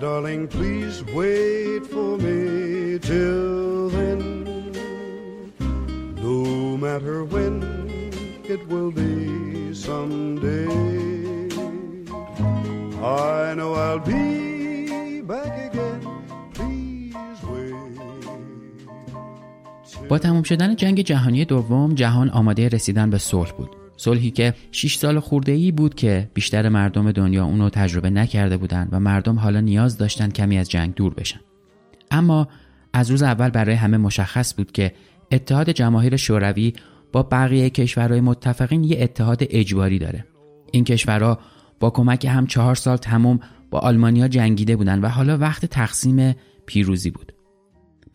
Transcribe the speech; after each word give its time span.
darling, 0.00 0.48
please 0.48 1.04
wait 1.18 1.86
for 1.86 2.16
me 2.18 2.98
till 2.98 3.88
then. 3.90 4.20
No 6.26 6.76
matter 6.76 7.24
when 7.24 7.54
it 8.54 8.66
will 8.68 8.90
be 8.90 9.74
someday. 9.74 10.68
I 13.00 13.54
know 13.58 13.74
I'll 13.74 14.00
be 14.00 15.20
back 15.22 15.54
again. 15.68 16.08
با 20.08 20.18
تمام 20.18 20.42
شدن 20.42 20.76
جنگ 20.76 21.00
جهانی 21.00 21.44
دوم 21.44 21.94
جهان 21.94 22.30
آماده 22.30 22.68
رسیدن 22.68 23.10
به 23.10 23.18
صلح 23.18 23.52
بود 23.52 23.87
صلحی 23.98 24.30
که 24.30 24.54
6 24.72 24.94
سال 24.94 25.20
خورده 25.20 25.52
ای 25.52 25.72
بود 25.72 25.94
که 25.94 26.30
بیشتر 26.34 26.68
مردم 26.68 27.12
دنیا 27.12 27.44
اونو 27.44 27.70
تجربه 27.70 28.10
نکرده 28.10 28.56
بودند 28.56 28.88
و 28.92 29.00
مردم 29.00 29.38
حالا 29.38 29.60
نیاز 29.60 29.98
داشتند 29.98 30.32
کمی 30.32 30.58
از 30.58 30.70
جنگ 30.70 30.94
دور 30.94 31.14
بشن. 31.14 31.40
اما 32.10 32.48
از 32.92 33.10
روز 33.10 33.22
اول 33.22 33.48
برای 33.48 33.74
همه 33.74 33.96
مشخص 33.96 34.54
بود 34.54 34.72
که 34.72 34.92
اتحاد 35.32 35.70
جماهیر 35.70 36.16
شوروی 36.16 36.72
با 37.12 37.22
بقیه 37.22 37.70
کشورهای 37.70 38.20
متفقین 38.20 38.84
یه 38.84 39.02
اتحاد 39.02 39.38
اجباری 39.50 39.98
داره. 39.98 40.24
این 40.72 40.84
کشورها 40.84 41.38
با 41.80 41.90
کمک 41.90 42.24
هم 42.24 42.46
چهار 42.46 42.74
سال 42.74 42.96
تموم 42.96 43.40
با 43.70 43.78
آلمانیا 43.78 44.28
جنگیده 44.28 44.76
بودند 44.76 45.04
و 45.04 45.08
حالا 45.08 45.38
وقت 45.38 45.66
تقسیم 45.66 46.36
پیروزی 46.66 47.10
بود. 47.10 47.32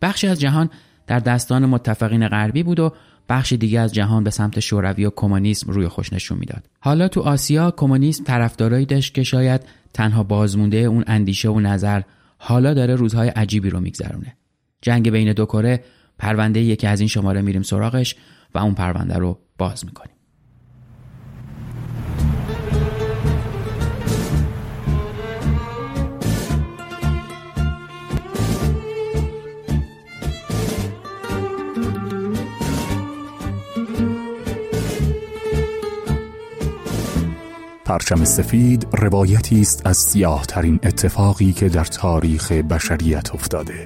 بخشی 0.02 0.26
از 0.26 0.40
جهان 0.40 0.70
در 1.06 1.18
دستان 1.18 1.66
متفقین 1.66 2.28
غربی 2.28 2.62
بود 2.62 2.80
و 2.80 2.92
بخش 3.28 3.52
دیگه 3.52 3.80
از 3.80 3.94
جهان 3.94 4.24
به 4.24 4.30
سمت 4.30 4.60
شوروی 4.60 5.04
و 5.04 5.10
کمونیسم 5.16 5.72
روی 5.72 5.88
خوش 5.88 6.12
نشون 6.12 6.38
می‌داد. 6.38 6.64
حالا 6.80 7.08
تو 7.08 7.20
آسیا 7.20 7.70
کمونیسم 7.70 8.24
طرفدارایی 8.24 8.86
داشت 8.86 9.14
که 9.14 9.22
شاید 9.22 9.60
تنها 9.92 10.22
بازمونده 10.22 10.76
اون 10.76 11.04
اندیشه 11.06 11.48
و 11.48 11.60
نظر 11.60 12.02
حالا 12.38 12.74
داره 12.74 12.94
روزهای 12.94 13.28
عجیبی 13.28 13.70
رو 13.70 13.80
میگذرونه. 13.80 14.36
جنگ 14.82 15.10
بین 15.10 15.32
دو 15.32 15.46
کره 15.46 15.84
پرونده 16.18 16.60
یکی 16.60 16.86
از 16.86 17.00
این 17.00 17.08
شماره 17.08 17.42
میریم 17.42 17.62
سراغش 17.62 18.16
و 18.54 18.58
اون 18.58 18.74
پرونده 18.74 19.14
رو 19.14 19.38
باز 19.58 19.84
می‌کنیم. 19.84 20.13
پرچم 37.93 38.23
سفید 38.23 38.87
روایتی 38.93 39.61
است 39.61 39.85
از 39.85 39.97
سیاه 39.97 40.45
ترین 40.45 40.79
اتفاقی 40.83 41.53
که 41.53 41.69
در 41.69 41.85
تاریخ 41.85 42.51
بشریت 42.51 43.35
افتاده 43.35 43.85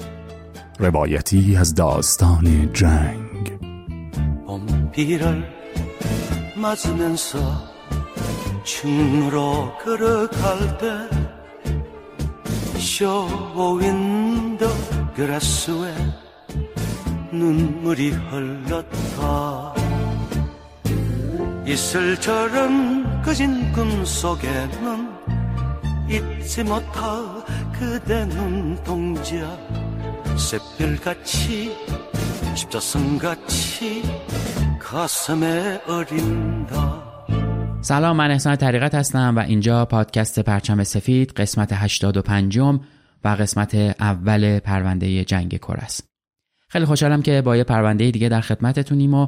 روایتی 0.80 1.56
از 1.56 1.76
داستان 1.76 2.74
جنگ 2.74 3.60
봄비를 4.48 5.44
맞으면서 6.58 7.64
층으로 8.64 9.72
걸어갈 9.86 10.78
때 10.78 11.24
쇼윈도 12.80 14.68
그라스에 15.16 15.94
눈물이 17.32 18.10
흘렀다 18.10 19.74
이슬처럼 21.66 23.07
그진 23.22 23.72
꿈 23.72 24.06
속에는 24.06 25.10
잊지 26.10 26.64
못할 26.64 27.44
그대 27.72 28.26
눈동자 28.26 29.58
샛별같이 30.38 31.76
십자선같이 32.56 34.04
가슴에 34.80 35.82
어린다 35.88 37.04
سلام 37.82 38.18
من 38.18 38.32
احسان 38.32 38.56
طریقت 38.56 38.96
هستم 38.96 39.34
و 39.38 39.40
اینجا 39.40 39.86
پادکست 39.86 40.40
پرچم 40.40 40.84
سفید 40.84 41.32
قسمت 41.32 41.74
85 41.74 42.58
و 43.24 43.28
قسمت 43.28 43.76
اول 44.00 44.60
پرونده 44.60 45.24
جنگ 45.24 45.58
کره 45.58 45.84
است. 45.84 46.10
خیلی 46.70 46.86
خوشحالم 46.86 47.22
که 47.22 47.42
با 47.42 47.58
یه 47.58 47.64
پرونده 47.64 48.12
دیگه 48.12 48.30
در 48.30 48.42
خدمتتونیم 48.42 49.14
و 49.14 49.28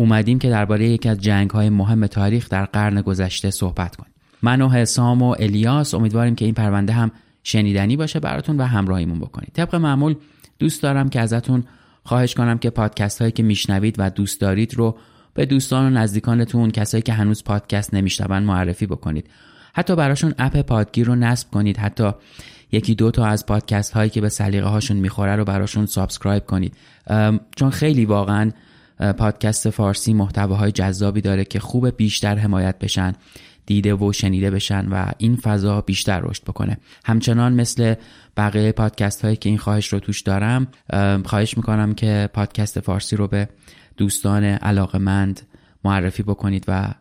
اومدیم 0.00 0.38
که 0.38 0.50
درباره 0.50 0.88
یکی 0.88 1.08
از 1.08 1.20
جنگ 1.20 1.50
های 1.50 1.70
مهم 1.70 2.06
تاریخ 2.06 2.48
در 2.48 2.64
قرن 2.64 3.00
گذشته 3.00 3.50
صحبت 3.50 3.96
کنیم. 3.96 4.12
من 4.42 4.62
و 4.62 4.68
حسام 4.68 5.22
و 5.22 5.34
الیاس 5.38 5.94
امیدواریم 5.94 6.34
که 6.34 6.44
این 6.44 6.54
پرونده 6.54 6.92
هم 6.92 7.10
شنیدنی 7.42 7.96
باشه 7.96 8.20
براتون 8.20 8.56
و 8.56 8.64
همراهیمون 8.64 9.18
بکنید. 9.20 9.50
طبق 9.52 9.74
معمول 9.74 10.14
دوست 10.58 10.82
دارم 10.82 11.08
که 11.08 11.20
ازتون 11.20 11.64
خواهش 12.04 12.34
کنم 12.34 12.58
که 12.58 12.70
پادکست 12.70 13.18
هایی 13.18 13.32
که 13.32 13.42
میشنوید 13.42 13.94
و 13.98 14.10
دوست 14.10 14.40
دارید 14.40 14.74
رو 14.74 14.96
به 15.34 15.46
دوستان 15.46 15.86
و 15.86 15.90
نزدیکانتون 15.90 16.70
کسایی 16.70 17.02
که 17.02 17.12
هنوز 17.12 17.44
پادکست 17.44 17.94
نمیشنون 17.94 18.42
معرفی 18.42 18.86
بکنید 18.86 19.30
حتی 19.74 19.96
براشون 19.96 20.34
اپ 20.38 20.60
پادگیر 20.60 21.06
رو 21.06 21.14
نصب 21.14 21.50
کنید 21.50 21.76
حتی 21.76 22.10
یکی 22.72 22.94
دو 22.94 23.10
تا 23.10 23.26
از 23.26 23.46
پادکست 23.46 23.92
هایی 23.92 24.10
که 24.10 24.20
به 24.20 24.28
سلیقه 24.28 24.68
هاشون 24.68 24.96
می‌خوره 24.96 25.36
رو 25.36 25.44
براشون 25.44 25.86
subscribe 25.86 26.44
کنید 26.44 26.76
چون 27.56 27.70
خیلی 27.70 28.04
واقعا 28.04 28.50
پادکست 29.18 29.70
فارسی 29.70 30.14
محتواهای 30.14 30.72
جذابی 30.72 31.20
داره 31.20 31.44
که 31.44 31.60
خوب 31.60 31.96
بیشتر 31.96 32.38
حمایت 32.38 32.78
بشن 32.78 33.12
دیده 33.66 33.94
و 33.94 34.12
شنیده 34.12 34.50
بشن 34.50 34.88
و 34.88 35.12
این 35.18 35.36
فضا 35.36 35.80
بیشتر 35.80 36.20
رشد 36.20 36.42
بکنه. 36.42 36.78
همچنان 37.04 37.52
مثل 37.52 37.94
بقیه 38.36 38.72
پادکست 38.72 39.24
هایی 39.24 39.36
که 39.36 39.48
این 39.48 39.58
خواهش 39.58 39.92
رو 39.92 39.98
توش 39.98 40.20
دارم 40.20 40.68
خواهش 41.24 41.56
می‌کنم 41.56 41.94
که 41.94 42.28
پادکست 42.32 42.80
فارسی 42.80 43.16
رو 43.16 43.26
به 43.26 43.48
دوستان 43.96 44.44
علاقمند 44.44 45.40
معرفی 45.84 46.22
بکنید 46.22 46.64
و 46.68 46.94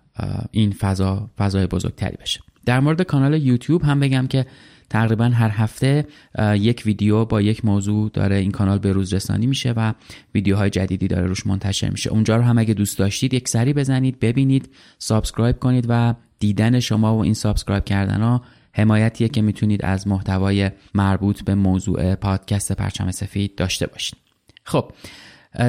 این 0.51 0.71
فضا 0.71 1.29
فضای 1.37 1.67
بزرگتری 1.67 2.17
بشه. 2.21 2.39
در 2.65 2.79
مورد 2.79 3.01
کانال 3.01 3.33
یوتیوب 3.33 3.83
هم 3.83 3.99
بگم 3.99 4.27
که 4.27 4.45
تقریبا 4.89 5.25
هر 5.25 5.49
هفته 5.49 6.07
یک 6.39 6.83
ویدیو 6.85 7.25
با 7.25 7.41
یک 7.41 7.65
موضوع 7.65 8.09
داره 8.13 8.35
این 8.35 8.51
کانال 8.51 8.79
به 8.79 8.91
روز 8.91 9.13
رسانی 9.13 9.47
میشه 9.47 9.71
و 9.71 9.93
ویدیوهای 10.35 10.69
جدیدی 10.69 11.07
داره 11.07 11.27
روش 11.27 11.47
منتشر 11.47 11.89
میشه. 11.89 12.09
اونجا 12.09 12.35
رو 12.35 12.41
هم 12.41 12.57
اگه 12.57 12.73
دوست 12.73 12.97
داشتید 12.97 13.33
یک 13.33 13.47
سری 13.49 13.73
بزنید 13.73 14.19
ببینید 14.19 14.69
subscribe 14.97 15.59
کنید 15.59 15.85
و 15.89 16.13
دیدن 16.39 16.79
شما 16.79 17.17
و 17.17 17.23
این 17.23 17.33
subscribe 17.33 17.85
کردن 17.85 18.21
ها 18.21 18.41
حمایتیه 18.73 19.29
که 19.29 19.41
می‌تونید 19.41 19.85
از 19.85 20.07
محتوای 20.07 20.71
مربوط 20.95 21.43
به 21.43 21.55
موضوع 21.55 22.15
پادکست 22.15 22.71
پرچم 22.71 23.11
سفید 23.11 23.55
داشته 23.55 23.87
باشید. 23.87 24.17
خب 24.63 24.91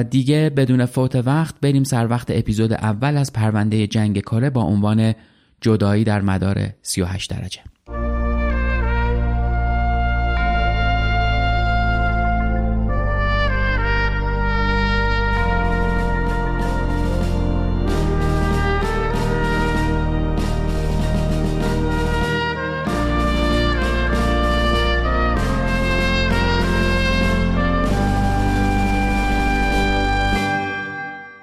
دیگه 0.09 0.49
بدون 0.49 0.85
فوت 0.85 1.15
وقت 1.15 1.55
بریم 1.61 1.83
سر 1.83 2.07
وقت 2.07 2.27
اپیزود 2.31 2.73
اول 2.73 3.17
از 3.17 3.33
پرونده 3.33 3.87
جنگ 3.87 4.19
کره 4.19 4.49
با 4.49 4.61
عنوان 4.61 5.13
جدایی 5.61 6.03
در 6.03 6.21
مدار 6.21 6.69
38 6.81 7.29
درجه. 7.29 7.61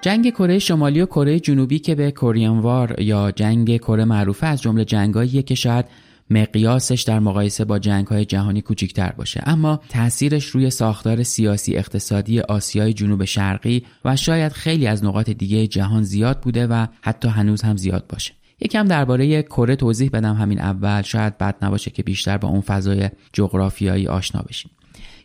جنگ 0.07 0.31
کره 0.31 0.59
شمالی 0.59 1.01
و 1.01 1.07
کره 1.07 1.41
جنوبی 1.41 1.79
که 1.79 1.95
به 1.95 2.11
کوریان 2.11 2.59
وار 2.59 3.01
یا 3.01 3.31
جنگ 3.31 3.77
کره 3.77 4.05
معروفه 4.05 4.47
از 4.47 4.63
جمله 4.63 4.85
جنگاییه 4.85 5.43
که 5.43 5.55
شاید 5.55 5.85
مقیاسش 6.31 7.03
در 7.03 7.19
مقایسه 7.19 7.65
با 7.65 7.79
جنگ 7.79 8.07
های 8.07 8.25
جهانی 8.25 8.63
کوچکتر 8.63 9.13
باشه. 9.17 9.43
اما 9.47 9.81
تاثیرش 9.89 10.47
روی 10.47 10.71
ساختار 10.71 11.23
سیاسی 11.23 11.77
اقتصادی 11.77 12.41
آسیای 12.41 12.93
جنوب 12.93 13.25
شرقی 13.25 13.83
و 14.05 14.17
شاید 14.17 14.53
خیلی 14.53 14.87
از 14.87 15.05
نقاط 15.05 15.31
دیگه 15.31 15.67
جهان 15.67 16.03
زیاد 16.03 16.41
بوده 16.41 16.67
و 16.67 16.87
حتی 17.01 17.29
هنوز 17.29 17.63
هم 17.63 17.77
زیاد 17.77 18.07
باشه. 18.09 18.33
یکم 18.61 18.85
درباره 18.89 19.43
کره 19.43 19.77
توضیح 19.77 20.11
بدم 20.13 20.35
همین 20.35 20.61
اول. 20.61 21.03
شاید 21.03 21.39
بد 21.39 21.57
نباشه 21.63 21.91
که 21.91 22.03
بیشتر 22.03 22.39
با 22.39 22.49
اون 22.49 22.61
فضای 22.61 23.11
جغرافیایی 23.33 24.09
آشنا 24.09 24.43
بشیم. 24.49 24.71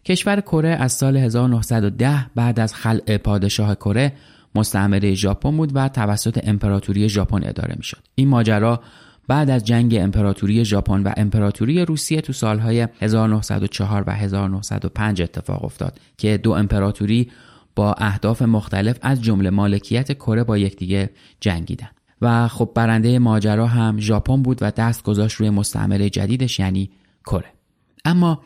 کشور 0.06 0.42
کره 0.42 0.69
از 0.69 0.92
سال 0.92 1.18
1910 1.18 2.25
بعد 2.36 2.60
از 2.60 2.74
خلع 2.74 3.18
پادشاه 3.18 3.75
کره 3.75 4.13
مستعمره 4.56 5.13
ژاپن 5.13 5.57
بود 5.57 5.71
و 5.74 5.89
توسط 5.89 6.39
امپراتوری 6.44 7.09
ژاپن 7.09 7.44
اداره 7.44 7.75
می‌شد. 7.77 8.03
این 8.15 8.27
ماجرا 8.27 8.81
بعد 9.27 9.50
از 9.50 9.65
جنگ 9.65 9.95
امپراتوری 9.95 10.65
ژاپن 10.65 11.03
و 11.03 11.13
امپراتوری 11.18 11.86
روسیه 11.86 12.21
تو 12.21 12.33
سالهای 12.33 12.88
1904 13.01 14.03
و 14.07 14.12
1905 14.12 15.21
اتفاق 15.21 15.65
افتاد 15.65 16.00
که 16.18 16.38
دو 16.38 16.51
امپراتوری 16.51 17.31
با 17.75 17.94
اهداف 17.94 18.42
مختلف 18.42 18.98
از 19.01 19.21
جمله 19.21 19.50
مالکیت 19.50 20.13
کره 20.13 20.44
با 20.44 20.57
یکدیگه 20.57 21.09
جنگیدن. 21.39 21.89
و 22.21 22.47
خب 22.47 22.71
برنده 22.75 23.19
ماجرا 23.19 23.68
هم 23.68 24.00
ژاپن 24.00 24.42
بود 24.42 24.57
و 24.62 24.71
دست 24.71 25.04
گذاشت 25.04 25.36
روی 25.36 25.50
مستعمره 25.50 26.09
جدیدش 26.09 26.59
یعنی 26.59 26.92
کره. 27.25 27.54
اما 28.06 28.42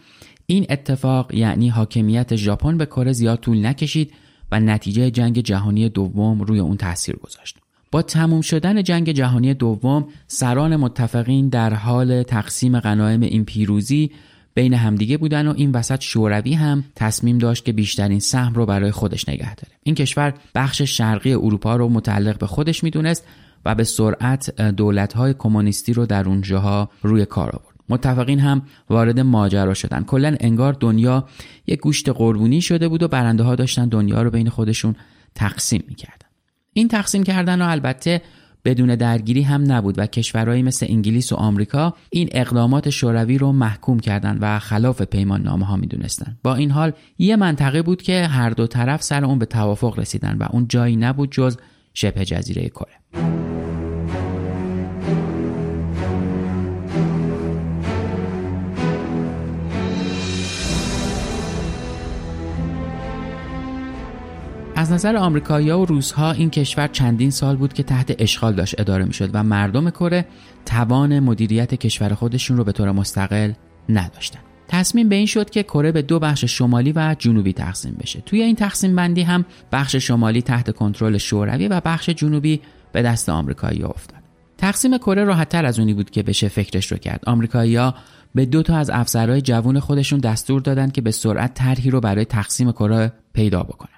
این 0.45 0.65
اتفاق 0.69 1.33
یعنی 1.33 1.69
حاکمیت 1.69 2.35
ژاپن 2.35 2.77
به 2.77 2.85
کره 2.85 3.13
زیاد 3.13 3.39
طول 3.39 3.65
نکشید 3.65 4.13
و 4.51 4.59
نتیجه 4.59 5.11
جنگ 5.11 5.39
جهانی 5.39 5.89
دوم 5.89 6.41
روی 6.41 6.59
اون 6.59 6.77
تاثیر 6.77 7.15
گذاشت. 7.15 7.57
با 7.91 8.01
تموم 8.01 8.41
شدن 8.41 8.83
جنگ 8.83 9.11
جهانی 9.11 9.53
دوم 9.53 10.07
سران 10.27 10.75
متفقین 10.75 11.49
در 11.49 11.73
حال 11.73 12.23
تقسیم 12.23 12.79
غنایم 12.79 13.21
این 13.21 13.45
پیروزی 13.45 14.11
بین 14.53 14.73
همدیگه 14.73 15.17
بودن 15.17 15.47
و 15.47 15.53
این 15.57 15.71
وسط 15.71 16.01
شوروی 16.01 16.53
هم 16.53 16.83
تصمیم 16.95 17.37
داشت 17.37 17.65
که 17.65 17.71
بیشترین 17.71 18.19
سهم 18.19 18.53
رو 18.53 18.65
برای 18.65 18.91
خودش 18.91 19.29
نگه 19.29 19.55
داره 19.55 19.73
این 19.83 19.95
کشور 19.95 20.33
بخش 20.55 20.81
شرقی 20.81 21.33
اروپا 21.33 21.75
رو 21.75 21.89
متعلق 21.89 22.37
به 22.37 22.47
خودش 22.47 22.83
می‌دونست 22.83 23.23
و 23.65 23.75
به 23.75 23.83
سرعت 23.83 24.61
دولت‌های 24.61 25.33
کمونیستی 25.33 25.93
رو 25.93 26.05
در 26.05 26.27
اونجاها 26.27 26.89
روی 27.01 27.25
کار 27.25 27.49
آورد 27.49 27.74
متفقین 27.89 28.39
هم 28.39 28.61
وارد 28.89 29.19
ماجرا 29.19 29.73
شدن. 29.73 30.03
کلا 30.03 30.35
انگار 30.39 30.73
دنیا 30.73 31.25
یک 31.67 31.79
گوشت 31.79 32.09
قربونی 32.09 32.61
شده 32.61 32.87
بود 32.87 33.03
و 33.03 33.07
برنده 33.07 33.43
ها 33.43 33.55
داشتن 33.55 33.89
دنیا 33.89 34.21
رو 34.21 34.29
بین 34.29 34.49
خودشون 34.49 34.95
تقسیم 35.35 35.83
می‌کردن. 35.87 36.27
این 36.73 36.87
تقسیم 36.87 37.23
کردن 37.23 37.61
رو 37.61 37.69
البته 37.69 38.21
بدون 38.65 38.95
درگیری 38.95 39.41
هم 39.41 39.71
نبود 39.71 39.99
و 39.99 40.05
کشورهایی 40.05 40.63
مثل 40.63 40.85
انگلیس 40.89 41.31
و 41.31 41.35
آمریکا 41.35 41.93
این 42.09 42.29
اقدامات 42.31 42.89
شوروی 42.89 43.37
رو 43.37 43.51
محکوم 43.51 43.99
کردند 43.99 44.37
و 44.41 44.59
خلاف 44.59 45.01
پیمان 45.01 45.41
نامه 45.41 45.65
ها 45.65 45.75
می‌دونستند 45.75 46.39
با 46.43 46.55
این 46.55 46.71
حال 46.71 46.91
یه 47.17 47.35
منطقه 47.35 47.81
بود 47.81 48.01
که 48.01 48.27
هر 48.27 48.49
دو 48.49 48.67
طرف 48.67 49.03
سر 49.03 49.25
اون 49.25 49.39
به 49.39 49.45
توافق 49.45 49.99
رسیدن 49.99 50.37
و 50.37 50.47
اون 50.51 50.67
جایی 50.67 50.95
نبود 50.95 51.31
جز 51.31 51.57
شبه 51.93 52.25
جزیره 52.25 52.69
کره. 52.69 53.64
از 64.85 64.91
نظر 64.91 65.15
آمریکایی‌ها 65.15 65.79
و 65.79 65.85
روسها 65.85 66.31
این 66.31 66.49
کشور 66.49 66.87
چندین 66.87 67.31
سال 67.31 67.55
بود 67.55 67.73
که 67.73 67.83
تحت 67.83 68.15
اشغال 68.19 68.53
داشت 68.53 68.79
اداره 68.79 69.05
می‌شد 69.05 69.29
و 69.33 69.43
مردم 69.43 69.89
کره 69.89 70.25
توان 70.65 71.19
مدیریت 71.19 71.75
کشور 71.75 72.13
خودشون 72.13 72.57
رو 72.57 72.63
به 72.63 72.71
طور 72.71 72.91
مستقل 72.91 73.53
نداشتن. 73.89 74.39
تصمیم 74.67 75.09
به 75.09 75.15
این 75.15 75.25
شد 75.25 75.49
که 75.49 75.63
کره 75.63 75.91
به 75.91 76.01
دو 76.01 76.19
بخش 76.19 76.45
شمالی 76.45 76.93
و 76.95 77.15
جنوبی 77.19 77.53
تقسیم 77.53 77.97
بشه. 77.99 78.21
توی 78.21 78.41
این 78.41 78.55
تقسیم 78.55 78.95
بندی 78.95 79.21
هم 79.21 79.45
بخش 79.71 79.95
شمالی 79.95 80.41
تحت 80.41 80.71
کنترل 80.71 81.17
شوروی 81.17 81.67
و 81.67 81.81
بخش 81.85 82.09
جنوبی 82.09 82.61
به 82.91 83.01
دست 83.01 83.29
آمریکایی 83.29 83.83
افتاد. 83.83 84.19
تقسیم 84.57 84.97
کره 84.97 85.23
راحتتر 85.23 85.65
از 85.65 85.79
اونی 85.79 85.93
بود 85.93 86.09
که 86.09 86.23
بشه 86.23 86.47
فکرش 86.47 86.91
رو 86.91 86.97
کرد. 86.97 87.23
آمریکایی‌ها 87.27 87.95
به 88.35 88.45
دو 88.45 88.63
تا 88.63 88.77
از 88.77 88.89
افسرهای 88.89 89.41
جوون 89.41 89.79
خودشون 89.79 90.19
دستور 90.19 90.61
دادند 90.61 90.91
که 90.91 91.01
به 91.01 91.11
سرعت 91.11 91.53
طرحی 91.53 91.89
رو 91.89 92.01
برای 92.01 92.25
تقسیم 92.25 92.71
کره 92.71 93.13
پیدا 93.33 93.63
بکنن. 93.63 93.94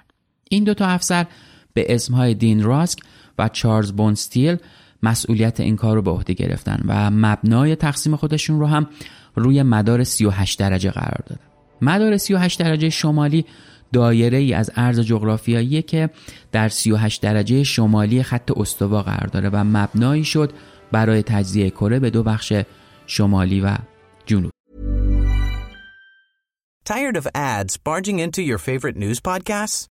این 0.50 0.64
دو 0.64 0.74
تا 0.74 0.86
افسر 0.86 1.26
به 1.74 1.94
اسمهای 1.94 2.34
دین 2.34 2.62
راسک 2.62 2.98
و 3.38 3.48
چارلز 3.48 3.92
بونستیل 3.92 4.56
مسئولیت 5.02 5.60
این 5.60 5.76
کار 5.76 5.94
رو 5.94 6.02
به 6.02 6.10
عهده 6.10 6.32
گرفتن 6.34 6.80
و 6.86 7.10
مبنای 7.10 7.76
تقسیم 7.76 8.16
خودشون 8.16 8.60
رو 8.60 8.66
هم 8.66 8.86
روی 9.34 9.62
مدار 9.62 10.04
38 10.04 10.58
درجه 10.58 10.90
قرار 10.90 11.22
دادن 11.26 11.40
مدار 11.82 12.16
38 12.16 12.58
درجه 12.58 12.90
شمالی 12.90 13.44
دایره 13.92 14.38
ای 14.38 14.54
از 14.54 14.70
عرض 14.76 15.00
جغرافیایی 15.00 15.82
که 15.82 16.10
در 16.52 16.68
38 16.68 17.22
درجه 17.22 17.64
شمالی 17.64 18.22
خط 18.22 18.50
استوا 18.56 19.02
قرار 19.02 19.26
داره 19.26 19.48
و 19.48 19.64
مبنایی 19.64 20.24
شد 20.24 20.52
برای 20.92 21.22
تجزیه 21.22 21.70
کره 21.70 21.98
به 21.98 22.10
دو 22.10 22.22
بخش 22.22 22.52
شمالی 23.06 23.60
و 23.60 23.76
جنوب 24.26 24.50
Tired 26.84 27.16
of 27.16 27.26
ads 27.34 27.76
barging 27.76 28.18
into 28.18 28.40
your 28.40 28.56
favorite 28.56 28.96
news 28.96 29.20
podcasts? 29.20 29.97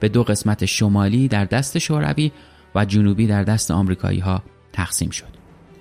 به 0.00 0.08
دو 0.08 0.22
قسمت 0.22 0.64
شمالی 0.64 1.28
در 1.28 1.44
دست 1.44 1.78
شوروی 1.78 2.32
و 2.74 2.84
جنوبی 2.84 3.26
در 3.26 3.44
دست 3.44 3.70
آمریکایی 3.70 4.20
ها 4.20 4.42
تقسیم 4.72 5.10
شد. 5.10 5.40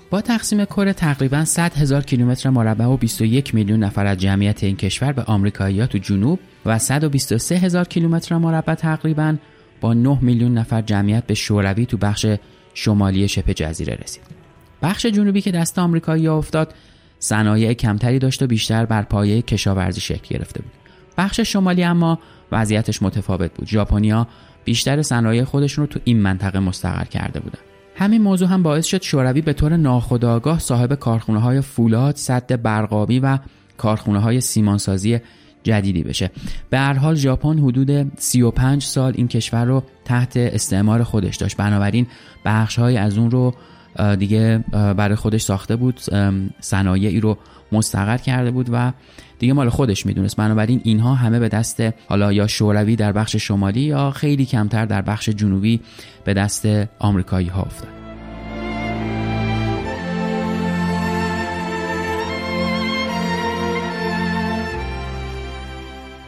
با 0.09 0.21
تقسیم 0.21 0.65
کره 0.65 0.93
تقریبا 0.93 1.45
100 1.45 1.73
هزار 1.73 2.03
کیلومتر 2.03 2.49
مربع 2.49 2.85
و 2.85 2.97
21 2.97 3.55
میلیون 3.55 3.83
نفر 3.83 4.05
از 4.05 4.17
جمعیت 4.17 4.63
این 4.63 4.75
کشور 4.75 5.11
به 5.11 5.23
آمریکایی 5.23 5.79
ها 5.79 5.87
تو 5.87 5.97
جنوب 5.97 6.39
و 6.65 6.79
123 6.79 7.55
هزار 7.55 7.87
کیلومتر 7.87 8.37
مربع 8.37 8.75
تقریبا 8.75 9.35
با 9.81 9.93
9 9.93 10.17
میلیون 10.21 10.53
نفر 10.57 10.81
جمعیت 10.81 11.27
به 11.27 11.33
شوروی 11.33 11.85
تو 11.85 11.97
بخش 11.97 12.25
شمالی 12.73 13.27
شبه 13.27 13.53
جزیره 13.53 13.97
رسید. 14.03 14.23
بخش 14.81 15.05
جنوبی 15.05 15.41
که 15.41 15.51
دست 15.51 15.79
آمریکایی 15.79 16.25
ها 16.25 16.37
افتاد 16.37 16.73
صنایع 17.19 17.73
کمتری 17.73 18.19
داشت 18.19 18.43
و 18.43 18.47
بیشتر 18.47 18.85
بر 18.85 19.01
پایه 19.01 19.41
کشاورزی 19.41 20.01
شکل 20.01 20.37
گرفته 20.37 20.61
بود. 20.61 20.71
بخش 21.17 21.39
شمالی 21.39 21.83
اما 21.83 22.19
وضعیتش 22.51 23.01
متفاوت 23.01 23.53
بود. 23.53 23.67
ژاپنیا 23.67 24.27
بیشتر 24.65 25.01
صنایع 25.01 25.43
خودشون 25.43 25.85
رو 25.85 25.87
تو 25.87 25.99
این 26.03 26.21
منطقه 26.21 26.59
مستقر 26.59 27.05
کرده 27.05 27.39
بودن. 27.39 27.59
همین 27.95 28.21
موضوع 28.21 28.47
هم 28.47 28.63
باعث 28.63 28.85
شد 28.85 29.01
شوروی 29.01 29.41
به 29.41 29.53
طور 29.53 29.77
ناخودآگاه 29.77 30.59
صاحب 30.59 30.93
کارخونه 30.93 31.39
های 31.39 31.61
فولاد، 31.61 32.15
صد 32.15 32.61
برقابی 32.61 33.19
و 33.19 33.37
کارخونه 33.77 34.19
های 34.19 34.41
سیمانسازی 34.41 35.19
جدیدی 35.63 36.03
بشه. 36.03 36.31
به 36.69 36.77
هر 36.77 36.93
حال 36.93 37.15
ژاپن 37.15 37.59
حدود 37.59 38.19
35 38.19 38.83
سال 38.83 39.13
این 39.15 39.27
کشور 39.27 39.65
رو 39.65 39.83
تحت 40.05 40.37
استعمار 40.37 41.03
خودش 41.03 41.35
داشت. 41.35 41.57
بنابراین 41.57 42.07
بخش 42.45 42.79
های 42.79 42.97
از 42.97 43.17
اون 43.17 43.31
رو 43.31 43.53
دیگه 44.19 44.63
برای 44.71 45.15
خودش 45.15 45.41
ساخته 45.41 45.75
بود 45.75 45.99
صنایعی 46.59 47.19
رو 47.19 47.37
مستقر 47.71 48.17
کرده 48.17 48.51
بود 48.51 48.69
و 48.73 48.91
دیگه 49.39 49.53
مال 49.53 49.69
خودش 49.69 50.05
می‌دونست. 50.05 50.37
بنابراین 50.37 50.81
اینها 50.83 51.15
همه 51.15 51.39
به 51.39 51.49
دست 51.49 51.83
حالا 52.07 52.33
یا 52.33 52.47
شوروی 52.47 52.95
در 52.95 53.11
بخش 53.11 53.35
شمالی 53.35 53.81
یا 53.81 54.11
خیلی 54.11 54.45
کمتر 54.45 54.85
در 54.85 55.01
بخش 55.01 55.29
جنوبی 55.29 55.79
به 56.23 56.33
دست 56.33 56.67
آمریکایی 56.99 57.47
ها 57.47 57.61
افتاد. 57.61 57.89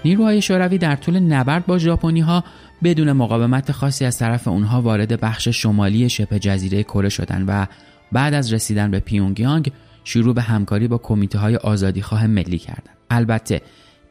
نیروهای 0.05 0.41
شوروی 0.41 0.77
در 0.77 0.95
طول 0.95 1.19
نبرد 1.19 1.65
با 1.65 1.77
ژاپنی 1.77 2.19
ها 2.19 2.43
بدون 2.83 3.11
مقاومت 3.11 3.71
خاصی 3.71 4.05
از 4.05 4.17
طرف 4.17 4.47
اونها 4.47 4.81
وارد 4.81 5.19
بخش 5.19 5.47
شمالی 5.47 6.09
شبه 6.09 6.39
جزیره 6.39 6.83
کره 6.83 7.09
شدند 7.09 7.45
و 7.47 7.67
بعد 8.11 8.33
از 8.33 8.53
رسیدن 8.53 8.91
به 8.91 8.99
پیونگیانگ 8.99 9.71
شروع 10.03 10.35
به 10.35 10.41
همکاری 10.41 10.87
با 10.87 10.97
کمیته 10.97 11.39
های 11.39 11.55
آزادیخواه 11.55 12.27
ملی 12.27 12.57
کردند. 12.57 12.97
البته 13.09 13.61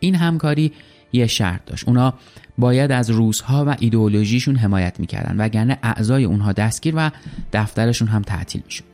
این 0.01 0.15
همکاری 0.15 0.73
یه 1.13 1.27
شرط 1.27 1.65
داشت 1.67 1.89
اونا 1.89 2.15
باید 2.59 2.93
از 2.93 3.11
روزها 3.11 3.65
و 3.65 3.77
ایدئولوژیشون 3.79 4.57
حمایت 4.57 5.01
می‌کردن 5.01 5.35
وگرنه 5.39 5.79
اعضای 5.83 6.25
اونها 6.25 6.53
دستگیر 6.53 6.95
و 6.97 7.11
دفترشون 7.53 8.09
هم 8.09 8.23
تعطیل 8.23 8.63
می‌شد 8.65 8.85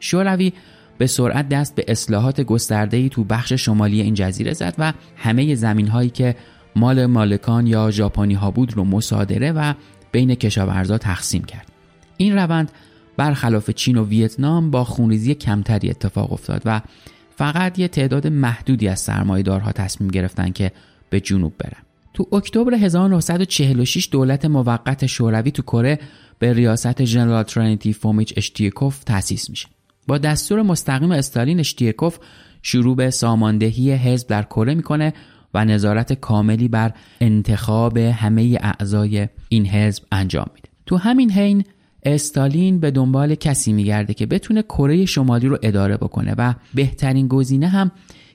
شوروی 0.00 0.52
به 0.98 1.06
سرعت 1.06 1.48
دست 1.48 1.74
به 1.74 1.84
اصلاحات 1.88 2.40
گسترده‌ای 2.40 3.08
تو 3.08 3.24
بخش 3.24 3.52
شمالی 3.52 4.00
این 4.00 4.14
جزیره 4.14 4.52
زد 4.52 4.74
و 4.78 4.92
همه 5.16 5.54
زمین 5.54 5.88
هایی 5.88 6.10
که 6.10 6.36
مال 6.76 7.06
مالکان 7.06 7.66
یا 7.66 7.90
ژاپنی 7.90 8.34
ها 8.34 8.50
بود 8.50 8.76
رو 8.76 8.84
مصادره 8.84 9.52
و 9.52 9.74
بین 10.12 10.34
کشاورزا 10.34 10.98
تقسیم 10.98 11.44
کرد. 11.44 11.72
این 12.16 12.36
روند 12.36 12.72
برخلاف 13.16 13.70
چین 13.70 13.96
و 13.96 14.04
ویتنام 14.04 14.70
با 14.70 14.84
خونریزی 14.84 15.34
کمتری 15.34 15.90
اتفاق 15.90 16.32
افتاد 16.32 16.62
و 16.64 16.80
فقط 17.36 17.78
یه 17.78 17.88
تعداد 17.88 18.26
محدودی 18.26 18.88
از 18.88 19.00
سرمایه‌دارها 19.00 19.72
تصمیم 19.72 20.10
گرفتن 20.10 20.50
که 20.50 20.72
به 21.10 21.20
جنوب 21.20 21.52
برن. 21.58 21.82
تو 22.14 22.28
اکتبر 22.32 22.74
1946 22.74 24.08
دولت 24.12 24.44
موقت 24.44 25.06
شوروی 25.06 25.50
تو 25.50 25.62
کره 25.62 25.98
به 26.38 26.52
ریاست 26.52 27.04
ژنرال 27.04 27.42
ترینیتی 27.42 27.92
فومیچ 27.92 28.34
اشتیکوف 28.36 29.04
تأسیس 29.04 29.50
میشه. 29.50 29.68
با 30.06 30.18
دستور 30.18 30.62
مستقیم 30.62 31.10
استالین 31.10 31.60
اشتیکوف 31.60 32.18
شروع 32.62 32.96
به 32.96 33.10
ساماندهی 33.10 33.92
حزب 33.92 34.28
در 34.28 34.42
کره 34.42 34.74
می‌کنه 34.74 35.12
و 35.56 35.64
نظارت 35.64 36.12
کاملی 36.12 36.68
بر 36.68 36.92
انتخاب 37.20 37.98
همه 37.98 38.58
اعضای 38.60 39.28
این 39.48 39.66
حزب 39.66 40.02
انجام 40.12 40.46
میده. 40.54 40.68
تو 40.86 40.96
همین 40.96 41.30
حین 41.30 41.64
استالین 42.02 42.80
به 42.80 42.90
دنبال 42.90 43.34
کسی 43.34 43.72
میگرده 43.72 44.14
که 44.14 44.26
بتونه 44.26 44.62
کره 44.62 45.04
شمالی 45.04 45.46
رو 45.48 45.58
اداره 45.62 45.96
بکنه 45.96 46.34
و 46.38 46.54
بهترین 46.74 47.28
گزینه 47.28 47.68
هم 47.68 47.90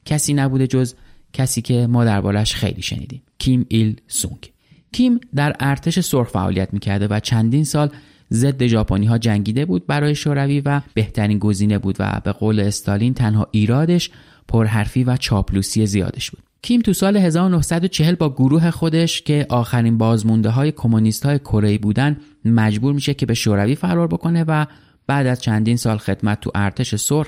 کسی 0.05 0.33
نبوده 0.33 0.67
جز 0.67 0.93
کسی 1.33 1.61
که 1.61 1.87
ما 1.87 2.05
دربارش 2.05 2.55
خیلی 2.55 2.81
شنیدیم 2.81 3.21
کیم 3.39 3.65
ایل 3.69 3.95
سونگ. 4.07 4.51
کیم 4.91 5.19
در 5.35 5.55
ارتش 5.59 5.99
سرخ 5.99 6.29
فعالیت 6.29 6.73
می‌کرده 6.73 7.07
و 7.07 7.19
چندین 7.19 7.63
سال 7.63 7.89
ضد 8.31 8.67
ژاپنی 8.67 9.05
ها 9.05 9.17
جنگیده 9.17 9.65
بود 9.65 9.87
برای 9.87 10.15
شوروی 10.15 10.61
و 10.61 10.81
بهترین 10.93 11.39
گزینه 11.39 11.77
بود 11.77 11.95
و 11.99 12.21
به 12.23 12.31
قول 12.31 12.59
استالین 12.59 13.13
تنها 13.13 13.47
ایرادش 13.51 14.09
پرحرفی 14.47 15.03
و 15.03 15.17
چاپلوسی 15.17 15.85
زیادش 15.85 16.31
بود. 16.31 16.43
کیم 16.63 16.81
تو 16.81 16.93
سال 16.93 17.17
1940 17.17 18.15
با 18.15 18.29
گروه 18.29 18.71
خودش 18.71 19.21
که 19.21 19.45
آخرین 19.49 19.97
بازمونده 19.97 20.49
های 20.49 20.71
کمونیست 20.71 21.25
های 21.25 21.39
کره 21.39 21.77
بودن 21.77 22.17
مجبور 22.45 22.93
میشه 22.93 23.13
که 23.13 23.25
به 23.25 23.33
شوروی 23.33 23.75
فرار 23.75 24.07
بکنه 24.07 24.45
و 24.47 24.65
بعد 25.07 25.27
از 25.27 25.41
چندین 25.41 25.77
سال 25.77 25.97
خدمت 25.97 26.39
تو 26.39 26.51
ارتش 26.55 26.95
سرخ 26.95 27.27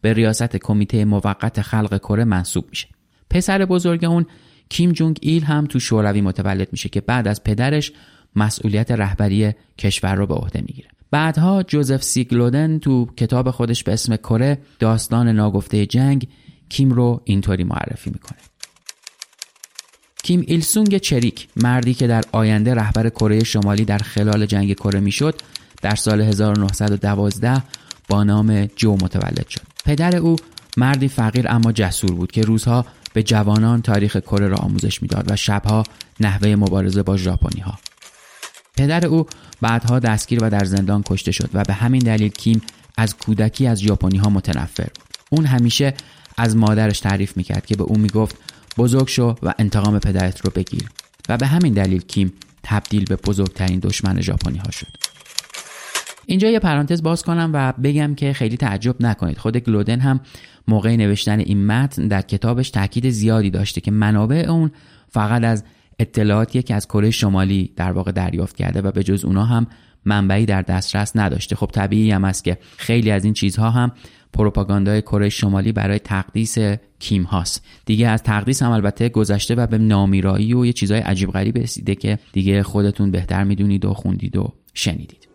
به 0.00 0.12
ریاست 0.12 0.56
کمیته 0.56 1.04
موقت 1.04 1.62
خلق 1.62 1.98
کره 1.98 2.24
منصوب 2.24 2.64
میشه. 2.70 2.88
پسر 3.30 3.64
بزرگ 3.64 4.04
اون 4.04 4.26
کیم 4.68 4.92
جونگ 4.92 5.18
ایل 5.22 5.42
هم 5.44 5.66
تو 5.66 5.80
شوروی 5.80 6.20
متولد 6.20 6.68
میشه 6.72 6.88
که 6.88 7.00
بعد 7.00 7.28
از 7.28 7.44
پدرش 7.44 7.92
مسئولیت 8.36 8.90
رهبری 8.90 9.52
کشور 9.78 10.14
رو 10.14 10.26
به 10.26 10.34
عهده 10.34 10.60
می‌گیره. 10.60 10.88
بعدها 11.10 11.62
جوزف 11.62 12.02
سیگلودن 12.02 12.78
تو 12.78 13.06
کتاب 13.16 13.50
خودش 13.50 13.84
به 13.84 13.92
اسم 13.92 14.16
کره 14.16 14.58
داستان 14.78 15.28
ناگفته 15.28 15.86
جنگ 15.86 16.28
کیم 16.68 16.90
رو 16.90 17.20
اینطوری 17.24 17.64
معرفی 17.64 18.10
می‌کنه. 18.10 18.38
کیم 20.24 20.44
ایلسونگ 20.46 20.98
چریک 20.98 21.48
مردی 21.56 21.94
که 21.94 22.06
در 22.06 22.22
آینده 22.32 22.74
رهبر 22.74 23.08
کره 23.08 23.44
شمالی 23.44 23.84
در 23.84 23.98
خلال 23.98 24.46
جنگ 24.46 24.72
کره 24.72 25.00
می‌شد 25.00 25.40
در 25.82 25.94
سال 25.94 26.20
1912 26.20 27.62
با 28.08 28.24
نام 28.24 28.66
جو 28.66 28.92
متولد 28.92 29.48
شد. 29.48 29.60
پدر 29.84 30.16
او 30.16 30.36
مردی 30.76 31.08
فقیر 31.08 31.46
اما 31.48 31.72
جسور 31.72 32.12
بود 32.12 32.32
که 32.32 32.42
روزها 32.42 32.86
به 33.12 33.22
جوانان 33.22 33.82
تاریخ 33.82 34.16
کره 34.16 34.48
را 34.48 34.56
آموزش 34.56 35.02
می‌داد 35.02 35.30
و 35.30 35.36
شبها 35.36 35.82
نحوه 36.20 36.56
مبارزه 36.56 37.02
با 37.02 37.16
ژاپنی 37.16 37.60
ها 37.60 37.78
پدر 38.76 39.06
او 39.06 39.26
بعدها 39.60 39.98
دستگیر 39.98 40.44
و 40.44 40.50
در 40.50 40.64
زندان 40.64 41.02
کشته 41.06 41.32
شد 41.32 41.50
و 41.54 41.64
به 41.64 41.72
همین 41.72 42.02
دلیل 42.02 42.28
کیم 42.28 42.62
از 42.96 43.16
کودکی 43.16 43.66
از 43.66 43.80
ژاپنی 43.80 44.18
ها 44.18 44.30
متنفر 44.30 44.84
بود. 44.84 45.04
اون 45.30 45.46
همیشه 45.46 45.94
از 46.36 46.56
مادرش 46.56 47.00
تعریف 47.00 47.36
می‌کرد 47.36 47.66
که 47.66 47.76
به 47.76 47.84
او 47.84 47.98
می‌گفت 47.98 48.36
بزرگ 48.78 49.08
شو 49.08 49.34
و 49.42 49.54
انتقام 49.58 49.98
پدرت 49.98 50.40
رو 50.40 50.50
بگیر. 50.54 50.88
و 51.28 51.36
به 51.36 51.46
همین 51.46 51.72
دلیل 51.72 52.00
کیم 52.00 52.32
تبدیل 52.62 53.04
به 53.04 53.16
بزرگترین 53.16 53.78
دشمن 53.78 54.20
ژاپنی 54.20 54.58
ها 54.58 54.70
شد. 54.70 54.86
اینجا 56.26 56.48
یه 56.48 56.58
پرانتز 56.58 57.02
باز 57.02 57.22
کنم 57.22 57.50
و 57.54 57.72
بگم 57.72 58.14
که 58.14 58.32
خیلی 58.32 58.56
تعجب 58.56 58.96
نکنید. 59.00 59.38
خود 59.38 59.56
گلودن 59.56 60.00
هم 60.00 60.20
موقع 60.68 60.96
نوشتن 60.96 61.38
این 61.38 61.66
متن 61.66 62.08
در 62.08 62.22
کتابش 62.22 62.70
تاکید 62.70 63.10
زیادی 63.10 63.50
داشته 63.50 63.80
که 63.80 63.90
منابع 63.90 64.46
اون 64.48 64.70
فقط 65.08 65.44
از 65.44 65.64
اطلاعاتیه 65.98 66.62
که 66.62 66.74
از 66.74 66.88
کره 66.88 67.10
شمالی 67.10 67.72
در 67.76 67.92
واقع 67.92 68.12
دریافت 68.12 68.56
کرده 68.56 68.80
و 68.80 68.92
به 68.92 69.02
جز 69.02 69.24
اونا 69.24 69.44
هم 69.44 69.66
منبعی 70.04 70.46
در 70.46 70.62
دسترس 70.62 71.16
نداشته. 71.16 71.56
خب 71.56 71.70
طبیعی 71.72 72.10
هم 72.10 72.24
است 72.24 72.44
که 72.44 72.58
خیلی 72.76 73.10
از 73.10 73.24
این 73.24 73.34
چیزها 73.34 73.70
هم 73.70 73.92
پروپاگاندای 74.34 75.02
کره 75.02 75.28
شمالی 75.28 75.72
برای 75.72 75.98
تقدیس 75.98 76.58
کیم 76.98 77.22
هاست. 77.22 77.64
دیگه 77.86 78.08
از 78.08 78.22
تقدیس 78.22 78.62
هم 78.62 78.70
البته 78.70 79.08
گذشته 79.08 79.54
و 79.54 79.66
به 79.66 79.78
نامیرایی 79.78 80.54
و 80.54 80.66
یه 80.66 80.72
چیزهای 80.72 81.00
عجیب 81.00 81.30
غریب 81.30 81.58
رسیده 81.58 81.94
که 81.94 82.18
دیگه 82.32 82.62
خودتون 82.62 83.10
بهتر 83.10 83.44
می‌دونید 83.44 83.84
و 83.84 83.94
خوندید 83.94 84.36
و 84.36 84.52
شنیدید. 84.74 85.28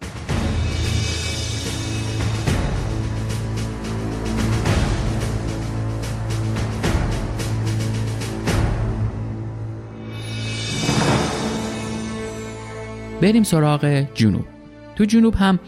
بریم 13.22 13.44
سراغ 13.44 14.06
جنوب. 14.14 14.46
تو 14.96 15.06
جنوب 15.06 15.36
هم 15.36 15.60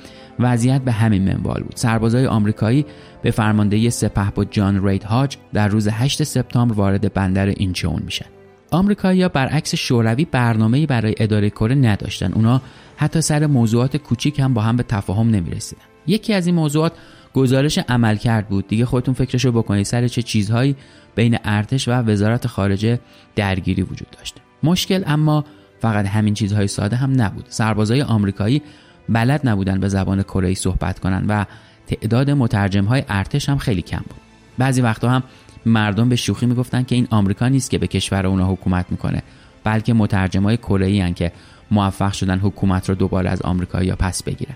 وضعیت 0.44 0.82
به 0.82 0.92
همین 0.92 1.34
منوال 1.34 1.64
بود. 1.64 1.76
سربازای 1.76 2.26
آمریکایی 2.26 2.86
به 3.22 3.32
فرماندهی 3.32 3.90
سپهبد 3.90 4.48
جان 4.52 4.88
رید 4.88 5.04
هاج 5.04 5.38
در 5.54 5.68
روز 5.68 5.88
8 5.88 6.24
سپتامبر 6.24 6.74
وارد 6.74 7.14
بندر 7.14 7.46
اینچون 7.46 8.02
میشن. 8.06 8.26
آمریکایی‌ها 8.72 9.30
برعکس 9.30 9.76
شوروی 9.76 10.26
برنامه‌ای 10.26 10.86
برای 10.86 11.16
اداره 11.18 11.50
کره 11.50 11.76
نداشتن. 11.76 12.34
اونا 12.34 12.62
حتی 12.98 13.22
سر 13.22 13.46
موضوعات 13.46 13.98
کوچیک 13.98 14.40
هم 14.40 14.54
با 14.54 14.62
هم 14.62 14.78
به 14.78 14.84
تفاهم 14.84 15.30
نمی‌رسیدن. 15.30 15.82
یکی 16.08 16.34
از 16.34 16.46
این 16.46 16.56
موضوعات 16.56 16.94
گزارش 17.34 17.78
عمل 17.78 18.16
کرد 18.16 18.48
بود. 18.48 18.68
دیگه 18.68 18.86
خودتون 18.86 19.14
فکرشو 19.14 19.52
بکنید. 19.52 19.86
سر 19.86 20.08
چه 20.08 20.22
چیزهایی 20.22 20.76
بین 21.16 21.38
ارتش 21.44 21.88
و 21.88 21.92
وزارت 21.92 22.48
خارجه 22.48 23.00
درگیری 23.36 23.82
وجود 23.82 24.08
داشته 24.18 24.42
مشکل 24.64 25.04
اما 25.08 25.46
فقط 25.80 26.06
همین 26.06 26.34
چیزهای 26.34 26.68
ساده 26.68 26.96
هم 26.96 27.22
نبود. 27.22 27.46
سربازای 27.50 28.02
آمریکایی 28.02 28.62
بلد 29.10 29.48
نبودن 29.48 29.80
به 29.80 29.88
زبان 29.88 30.24
کره 30.24 30.54
صحبت 30.54 31.00
کنن 31.00 31.26
و 31.28 31.46
تعداد 31.88 32.32
مترجم 32.32 32.86
های 32.86 33.04
ارتش 33.10 33.50
هم 33.50 33.58
خیلی 33.58 33.82
کم 33.82 33.98
بود. 34.10 34.22
بعضی 34.58 34.82
وقتا 34.82 35.10
هم 35.10 35.24
مردم 35.66 36.10
به 36.10 36.16
شوخی 36.16 36.46
می‌گفتن 36.46 36.84
که 36.84 36.96
این 36.96 37.08
آمریکا 37.10 37.48
نیست 37.48 37.70
که 37.70 37.78
به 37.78 37.88
کشور 37.88 38.28
اونا 38.28 38.52
حکومت 38.52 38.86
می‌کنه 38.90 39.24
بلکه 39.64 39.94
مترجم 39.94 40.44
های 40.44 40.58
کره 40.58 41.14
که 41.14 41.32
موفق 41.72 42.12
شدن 42.12 42.40
حکومت 42.40 42.90
رو 42.90 42.96
دوباره 42.96 43.30
از 43.30 43.42
آمریکایی 43.42 43.92
پس 43.92 44.24
بگیرن. 44.24 44.56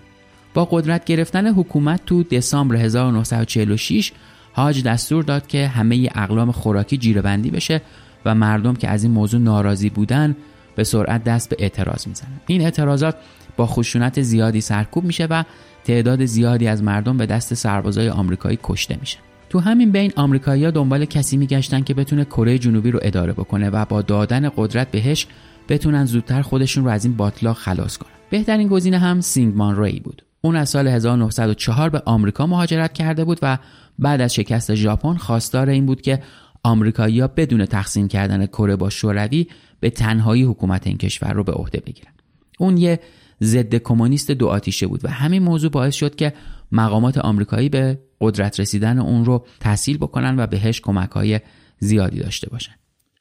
با 0.54 0.68
قدرت 0.72 1.06
گرفتن 1.06 1.48
حکومت 1.48 2.06
تو 2.06 2.24
دسامبر 2.24 2.76
1946 2.76 4.12
حاج 4.54 4.84
دستور 4.84 5.24
داد 5.24 5.48
که 5.48 5.68
همه 5.68 6.10
اقلام 6.16 6.52
خوراکی 6.52 6.98
جیرهبندی 6.98 7.52
بشه 7.52 7.82
و 8.26 8.36
مردم 8.36 8.74
که 8.74 8.90
از 8.90 9.04
این 9.04 9.12
موضوع 9.14 9.42
ناراضی 9.42 9.90
بودن 9.90 10.36
به 10.76 10.84
سرعت 10.84 11.24
دست 11.24 11.50
به 11.50 11.56
اعتراض 11.60 12.08
می‌زنن. 12.08 12.40
این 12.48 12.62
اعتراضات 12.62 13.16
با 13.58 13.68
خشونت 13.68 14.22
زیادی 14.22 14.62
سرکوب 14.62 15.04
میشه 15.04 15.26
و 15.26 15.44
تعداد 15.84 16.26
زیادی 16.26 16.68
از 16.68 16.84
مردم 16.84 17.18
به 17.18 17.26
دست 17.26 17.54
سربازای 17.54 18.10
آمریکایی 18.10 18.60
کشته 18.64 18.98
میشن 19.00 19.20
تو 19.50 19.60
همین 19.60 19.92
بین 19.92 20.12
آمریکایی‌ها 20.16 20.72
دنبال 20.72 21.06
کسی 21.06 21.38
میگشتن 21.38 21.82
که 21.82 21.94
بتونه 21.94 22.26
کره 22.26 22.58
جنوبی 22.58 22.92
رو 22.92 23.00
اداره 23.02 23.34
بکنه 23.34 23.70
و 23.70 23.86
با 23.86 24.02
دادن 24.02 24.50
قدرت 24.58 24.92
بهش 24.92 25.28
بتونن 25.70 26.06
زودتر 26.06 26.42
خودشون 26.42 26.84
رو 26.84 26.90
از 26.90 27.06
این 27.06 27.16
باطلاق 27.16 27.58
خلاص 27.58 27.98
کنن. 27.98 28.12
بهترین 28.30 28.68
گزینه 28.68 28.98
هم 28.98 29.22
سینگمان 29.22 29.84
ری 29.84 30.00
بود. 30.00 30.26
اون 30.42 30.56
از 30.56 30.70
سال 30.70 30.88
1904 30.88 31.90
به 31.90 32.02
آمریکا 32.06 32.48
مهاجرت 32.48 32.94
کرده 32.94 33.26
بود 33.26 33.40
و 33.42 33.58
بعد 34.00 34.22
از 34.22 34.34
شکست 34.34 34.76
ژاپن 34.76 35.14
خواستار 35.14 35.70
این 35.70 35.86
بود 35.86 36.02
که 36.02 36.22
آمریکایی‌ها 36.64 37.28
بدون 37.28 37.66
تقسیم 37.66 38.08
کردن 38.08 38.46
کره 38.46 38.76
با 38.76 38.90
شوروی 38.90 39.48
به 39.80 39.90
تنهایی 39.90 40.44
حکومت 40.44 40.88
این 40.88 40.98
کشور 40.98 41.34
رو 41.34 41.44
به 41.44 41.52
عهده 41.52 41.80
بگیرن. 41.80 42.12
اون 42.60 42.78
یه 42.78 43.00
ضد 43.46 43.76
کمونیست 43.76 44.32
دو 44.32 44.48
آتیشه 44.48 44.88
بود 44.88 45.06
و 45.06 45.10
همین 45.10 45.44
موضوع 45.44 45.72
باعث 45.72 45.96
شد 45.96 46.16
که 46.16 46.34
مقامات 46.72 47.18
آمریکایی 47.18 47.70
به 47.70 48.00
قدرت 48.22 48.60
رسیدن 48.60 49.00
اون 49.00 49.26
رو 49.26 49.46
تحصیل 49.60 49.98
بکنن 49.98 50.40
و 50.40 50.48
بهش 50.48 50.82
کمک 50.82 51.10
های 51.10 51.40
زیادی 51.80 52.20
داشته 52.20 52.50
باشن. 52.50 52.74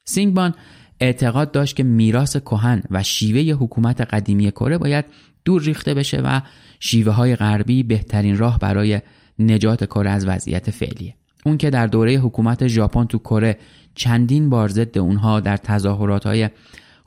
سینگبان 0.03 0.53
اعتقاد 0.99 1.51
داشت 1.51 1.75
که 1.75 1.83
میراث 1.83 2.37
کهن 2.37 2.83
و 2.91 3.03
شیوه 3.03 3.63
حکومت 3.63 4.01
قدیمی 4.01 4.51
کره 4.51 4.77
باید 4.77 5.05
دور 5.45 5.61
ریخته 5.61 5.93
بشه 5.93 6.21
و 6.21 6.41
شیوه 6.79 7.11
های 7.11 7.35
غربی 7.35 7.83
بهترین 7.83 8.37
راه 8.37 8.59
برای 8.59 9.01
نجات 9.39 9.85
کره 9.85 10.09
از 10.09 10.27
وضعیت 10.27 10.71
فعلیه. 10.71 11.15
اون 11.45 11.57
که 11.57 11.69
در 11.69 11.87
دوره 11.87 12.15
حکومت 12.15 12.67
ژاپن 12.67 13.05
تو 13.05 13.19
کره 13.19 13.57
چندین 13.95 14.49
بار 14.49 14.69
ضد 14.69 14.97
اونها 14.97 15.39
در 15.39 15.57
تظاهرات 15.57 16.25
های 16.25 16.49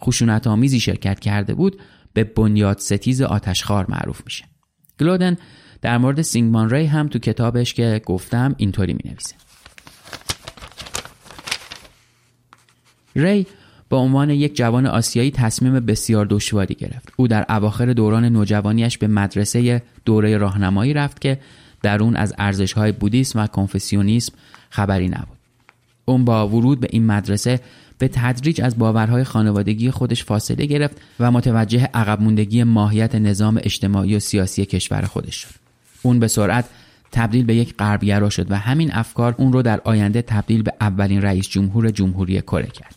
خشونت 0.02 0.46
آمیزی 0.46 0.80
شرکت 0.80 1.20
کرده 1.20 1.54
بود 1.54 1.76
به 2.12 2.24
بنیاد 2.24 2.78
ستیز 2.78 3.22
آتشخار 3.22 3.86
معروف 3.88 4.22
میشه. 4.24 4.44
گلودن 5.00 5.36
در 5.82 5.98
مورد 5.98 6.22
سینگمان 6.22 6.70
ری 6.70 6.86
هم 6.86 7.08
تو 7.08 7.18
کتابش 7.18 7.74
که 7.74 8.00
گفتم 8.06 8.54
اینطوری 8.58 8.92
می 8.92 9.00
نویسه 9.04 9.34
ری 13.16 13.46
به 13.88 13.96
عنوان 13.96 14.30
یک 14.30 14.56
جوان 14.56 14.86
آسیایی 14.86 15.30
تصمیم 15.30 15.80
بسیار 15.80 16.26
دشواری 16.30 16.74
گرفت. 16.74 17.12
او 17.16 17.28
در 17.28 17.46
اواخر 17.48 17.92
دوران 17.92 18.24
نوجوانیش 18.24 18.98
به 18.98 19.06
مدرسه 19.06 19.82
دوره 20.04 20.36
راهنمایی 20.36 20.94
رفت 20.94 21.20
که 21.20 21.38
در 21.82 22.02
اون 22.02 22.16
از 22.16 22.34
ارزش‌های 22.38 22.92
بودیسم 22.92 23.38
و 23.38 23.46
کنفسیونیسم 23.46 24.32
خبری 24.70 25.08
نبود. 25.08 25.38
اون 26.04 26.24
با 26.24 26.48
ورود 26.48 26.80
به 26.80 26.88
این 26.90 27.06
مدرسه 27.06 27.60
به 27.98 28.08
تدریج 28.08 28.60
از 28.60 28.78
باورهای 28.78 29.24
خانوادگی 29.24 29.90
خودش 29.90 30.24
فاصله 30.24 30.66
گرفت 30.66 30.96
و 31.20 31.30
متوجه 31.30 31.90
عقب 31.94 32.20
موندگی 32.20 32.64
ماهیت 32.64 33.14
نظام 33.14 33.60
اجتماعی 33.62 34.16
و 34.16 34.18
سیاسی 34.18 34.66
کشور 34.66 35.02
خودش 35.02 35.34
شد. 35.34 35.54
اون 36.02 36.18
به 36.18 36.28
سرعت 36.28 36.64
تبدیل 37.12 37.44
به 37.44 37.54
یک 37.54 37.74
غربگرا 37.78 38.30
شد 38.30 38.50
و 38.50 38.58
همین 38.58 38.92
افکار 38.92 39.34
اون 39.38 39.52
رو 39.52 39.62
در 39.62 39.80
آینده 39.84 40.22
تبدیل 40.22 40.62
به 40.62 40.72
اولین 40.80 41.22
رئیس 41.22 41.48
جمهور 41.48 41.90
جمهوری 41.90 42.40
کره 42.40 42.66
کرد. 42.66 42.94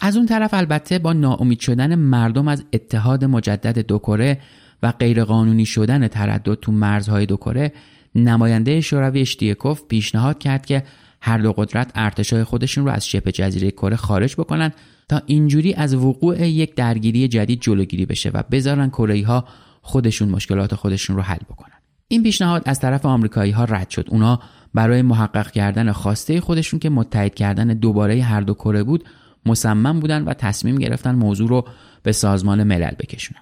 از 0.00 0.16
اون 0.16 0.26
طرف 0.26 0.54
البته 0.54 0.98
با 0.98 1.12
ناامید 1.12 1.60
شدن 1.60 1.94
مردم 1.94 2.48
از 2.48 2.64
اتحاد 2.72 3.24
مجدد 3.24 3.78
دو 3.78 3.98
کره 3.98 4.38
و 4.82 4.92
غیرقانونی 4.92 5.66
شدن 5.66 6.08
تردد 6.08 6.54
تو 6.54 6.72
مرزهای 6.72 7.26
دو 7.26 7.36
کره 7.36 7.72
نماینده 8.14 8.80
شوروی 8.80 9.20
اشتیکوف 9.20 9.82
پیشنهاد 9.88 10.38
کرد 10.38 10.66
که 10.66 10.82
هر 11.26 11.38
دو 11.38 11.52
قدرت 11.52 11.90
ارتشای 11.94 12.44
خودشون 12.44 12.84
رو 12.84 12.90
از 12.90 13.06
شبه 13.06 13.32
جزیره 13.32 13.70
کره 13.70 13.96
خارج 13.96 14.34
بکنن 14.34 14.72
تا 15.08 15.22
اینجوری 15.26 15.74
از 15.74 15.94
وقوع 15.94 16.48
یک 16.48 16.74
درگیری 16.74 17.28
جدید 17.28 17.60
جلوگیری 17.60 18.06
بشه 18.06 18.30
و 18.30 18.42
بذارن 18.50 18.88
کره 18.88 19.26
ها 19.26 19.44
خودشون 19.82 20.28
مشکلات 20.28 20.74
خودشون 20.74 21.16
رو 21.16 21.22
حل 21.22 21.38
بکنن. 21.50 21.74
این 22.08 22.22
پیشنهاد 22.22 22.62
از 22.66 22.80
طرف 22.80 23.06
آمریکایی 23.06 23.52
ها 23.52 23.64
رد 23.64 23.90
شد. 23.90 24.06
اونا 24.10 24.40
برای 24.74 25.02
محقق 25.02 25.50
کردن 25.50 25.92
خواسته 25.92 26.40
خودشون 26.40 26.80
که 26.80 26.90
متحد 26.90 27.34
کردن 27.34 27.66
دوباره 27.66 28.22
هر 28.22 28.40
دو 28.40 28.54
کره 28.54 28.82
بود 28.82 29.04
مصمم 29.46 30.00
بودن 30.00 30.24
و 30.24 30.34
تصمیم 30.34 30.78
گرفتن 30.78 31.14
موضوع 31.14 31.48
رو 31.48 31.68
به 32.02 32.12
سازمان 32.12 32.64
ملل 32.64 32.94
بکشونن. 32.98 33.40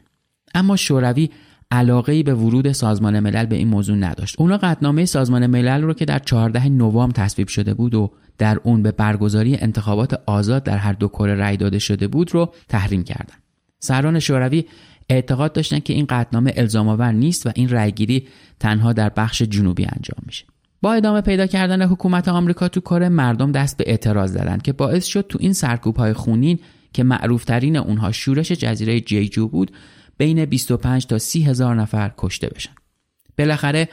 اما 0.55 0.77
شوروی 0.77 1.31
علاقه 1.73 2.23
به 2.23 2.35
ورود 2.35 2.73
سازمان 2.73 3.21
ملل 3.21 3.47
به 3.47 3.57
این 3.57 3.69
موضوع 3.69 3.97
نداشت. 3.97 4.37
اونا 4.39 4.57
قطنامه 4.57 5.05
سازمان 5.05 5.47
ملل 5.47 5.83
رو 5.83 5.95
که 5.95 6.05
در 6.05 6.19
14 6.19 6.69
نوامبر 6.69 7.13
تصویب 7.13 7.49
شده 7.49 7.75
بود 7.75 7.95
و 7.95 8.11
در 8.39 8.59
اون 8.65 8.83
به 8.83 8.93
برگزاری 8.93 9.57
انتخابات 9.57 10.21
آزاد 10.27 10.65
در 10.65 10.77
هر 10.77 10.93
دو 10.93 11.09
کره 11.09 11.35
رأی 11.35 11.57
داده 11.57 11.79
شده 11.79 12.09
بود 12.09 12.35
رو 12.35 12.53
تحریم 12.69 13.05
کردن. 13.05 13.35
سران 13.79 14.19
شوروی 14.19 14.65
اعتقاد 15.09 15.53
داشتن 15.53 15.79
که 15.79 15.93
این 15.93 16.07
قطنامه 16.09 16.53
الزام 16.57 16.89
آور 16.89 17.13
نیست 17.13 17.47
و 17.47 17.51
این 17.55 17.69
رأیگیری 17.69 18.29
تنها 18.61 18.93
در 18.93 19.09
بخش 19.09 19.43
جنوبی 19.43 19.85
انجام 19.85 20.23
میشه. 20.27 20.45
با 20.83 20.93
ادامه 20.93 21.21
پیدا 21.21 21.47
کردن 21.47 21.83
حکومت 21.83 22.29
آمریکا 22.29 22.69
تو 22.69 22.81
کره 22.81 23.09
مردم 23.09 23.53
دست 23.53 23.77
به 23.77 23.85
اعتراض 23.87 24.33
زدن 24.33 24.59
که 24.59 24.73
باعث 24.73 25.05
شد 25.05 25.27
تو 25.29 25.39
این 25.41 25.53
سرکوب 25.53 25.97
های 25.97 26.13
خونین 26.13 26.59
که 26.93 27.03
معروفترین 27.03 27.77
اونها 27.77 28.13
شورش 28.13 28.53
جزیره 28.53 29.01
جیجو 29.01 29.49
بود 29.49 29.71
بین 30.23 30.45
25 30.45 31.07
تا 31.07 31.19
30 31.19 31.43
هزار 31.43 31.75
نفر 31.75 32.13
کشته 32.19 32.49
بشن. 32.49 32.71
بالاخره 33.39 33.89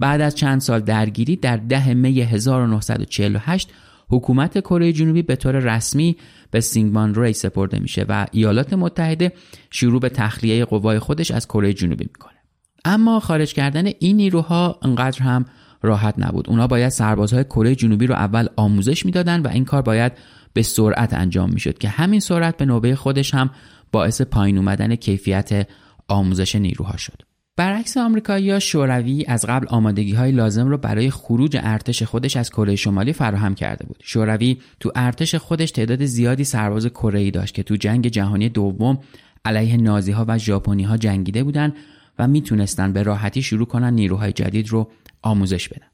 بعد 0.00 0.20
از 0.20 0.34
چند 0.34 0.60
سال 0.60 0.80
درگیری 0.80 1.36
در 1.36 1.56
ده 1.56 1.94
می 1.94 2.20
1948 2.20 3.72
حکومت 4.08 4.60
کره 4.60 4.92
جنوبی 4.92 5.22
به 5.22 5.36
طور 5.36 5.58
رسمی 5.58 6.16
به 6.50 6.60
سینگمان 6.60 7.14
ری 7.14 7.32
سپرده 7.32 7.78
میشه 7.78 8.06
و 8.08 8.26
ایالات 8.32 8.72
متحده 8.72 9.32
شروع 9.70 10.00
به 10.00 10.08
تخلیه 10.08 10.64
قوای 10.64 10.98
خودش 10.98 11.30
از 11.30 11.46
کره 11.46 11.72
جنوبی 11.72 12.04
می‌کنه. 12.04 12.38
اما 12.84 13.20
خارج 13.20 13.54
کردن 13.54 13.86
این 13.98 14.16
نیروها 14.16 14.78
انقدر 14.82 15.22
هم 15.22 15.44
راحت 15.82 16.14
نبود. 16.18 16.50
اونا 16.50 16.66
باید 16.66 16.88
سربازهای 16.88 17.44
کره 17.44 17.74
جنوبی 17.74 18.06
رو 18.06 18.14
اول 18.14 18.46
آموزش 18.56 19.06
می‌دادن 19.06 19.40
و 19.40 19.48
این 19.48 19.64
کار 19.64 19.82
باید 19.82 20.12
به 20.52 20.62
سرعت 20.62 21.14
انجام 21.14 21.50
می‌شد 21.50 21.78
که 21.78 21.88
همین 21.88 22.20
سرعت 22.20 22.56
به 22.56 22.64
نوبه 22.64 22.96
خودش 22.96 23.34
هم 23.34 23.50
باعث 23.92 24.22
پایین 24.22 24.58
اومدن 24.58 24.96
کیفیت 24.96 25.68
آموزش 26.08 26.54
نیروها 26.56 26.96
شد. 26.96 27.22
برعکس 27.56 27.96
آمریکایی 27.96 28.60
شوروی 28.60 29.24
از 29.28 29.46
قبل 29.48 29.66
آمادگی 29.68 30.12
های 30.12 30.32
لازم 30.32 30.68
رو 30.68 30.78
برای 30.78 31.10
خروج 31.10 31.58
ارتش 31.62 32.02
خودش 32.02 32.36
از 32.36 32.50
کره 32.50 32.76
شمالی 32.76 33.12
فراهم 33.12 33.54
کرده 33.54 33.86
بود. 33.86 33.98
شوروی 34.02 34.58
تو 34.80 34.92
ارتش 34.94 35.34
خودش 35.34 35.70
تعداد 35.70 36.04
زیادی 36.04 36.44
سرباز 36.44 36.86
کره 36.86 37.30
داشت 37.30 37.54
که 37.54 37.62
تو 37.62 37.76
جنگ 37.76 38.08
جهانی 38.08 38.48
دوم 38.48 38.98
علیه 39.44 39.76
نازی 39.76 40.12
ها 40.12 40.24
و 40.28 40.38
ژاپنی 40.38 40.82
ها 40.82 40.96
جنگیده 40.96 41.44
بودند 41.44 41.74
و 42.18 42.28
می‌تونستن 42.28 42.92
به 42.92 43.02
راحتی 43.02 43.42
شروع 43.42 43.66
کنن 43.66 43.92
نیروهای 43.92 44.32
جدید 44.32 44.68
رو 44.68 44.90
آموزش 45.22 45.68
بدن. 45.68 45.86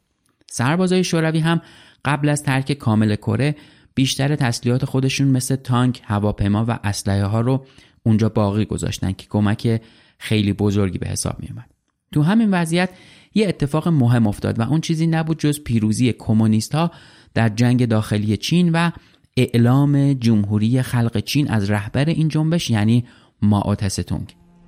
سربازای 0.47 1.05
شوروی 1.05 1.39
هم 1.39 1.61
قبل 2.05 2.29
از 2.29 2.43
ترک 2.43 2.73
کامل 2.73 3.17
کره 3.17 3.57
بیشتر 3.95 4.37
تسلیحات 4.37 4.85
خودشون 4.85 5.29
مثل 5.29 5.57
تانک، 5.57 6.03
هواپیما 6.05 6.65
و 6.69 6.79
اسلحه 6.85 7.25
ها 7.25 7.41
رو 7.41 7.67
اونجا 8.03 8.29
باقی 8.29 8.65
گذاشتن 8.65 9.13
که 9.13 9.27
کمک 9.31 9.83
خیلی 10.19 10.53
بزرگی 10.53 10.99
به 10.99 11.09
حساب 11.09 11.37
می 11.41 11.49
اومد. 11.49 11.71
تو 12.13 12.23
همین 12.23 12.51
وضعیت 12.51 12.91
یه 13.35 13.49
اتفاق 13.49 13.89
مهم 13.89 14.27
افتاد 14.27 14.59
و 14.59 14.63
اون 14.63 14.81
چیزی 14.81 15.07
نبود 15.07 15.39
جز 15.39 15.61
پیروزی 15.61 16.13
کمونیست 16.13 16.75
ها 16.75 16.91
در 17.35 17.49
جنگ 17.49 17.87
داخلی 17.87 18.37
چین 18.37 18.73
و 18.73 18.91
اعلام 19.37 20.13
جمهوری 20.13 20.83
خلق 20.83 21.21
چین 21.21 21.50
از 21.50 21.71
رهبر 21.71 22.05
این 22.05 22.29
جنبش 22.29 22.71
یعنی 22.71 23.05
ماو 23.43 23.75
تسه 23.75 24.05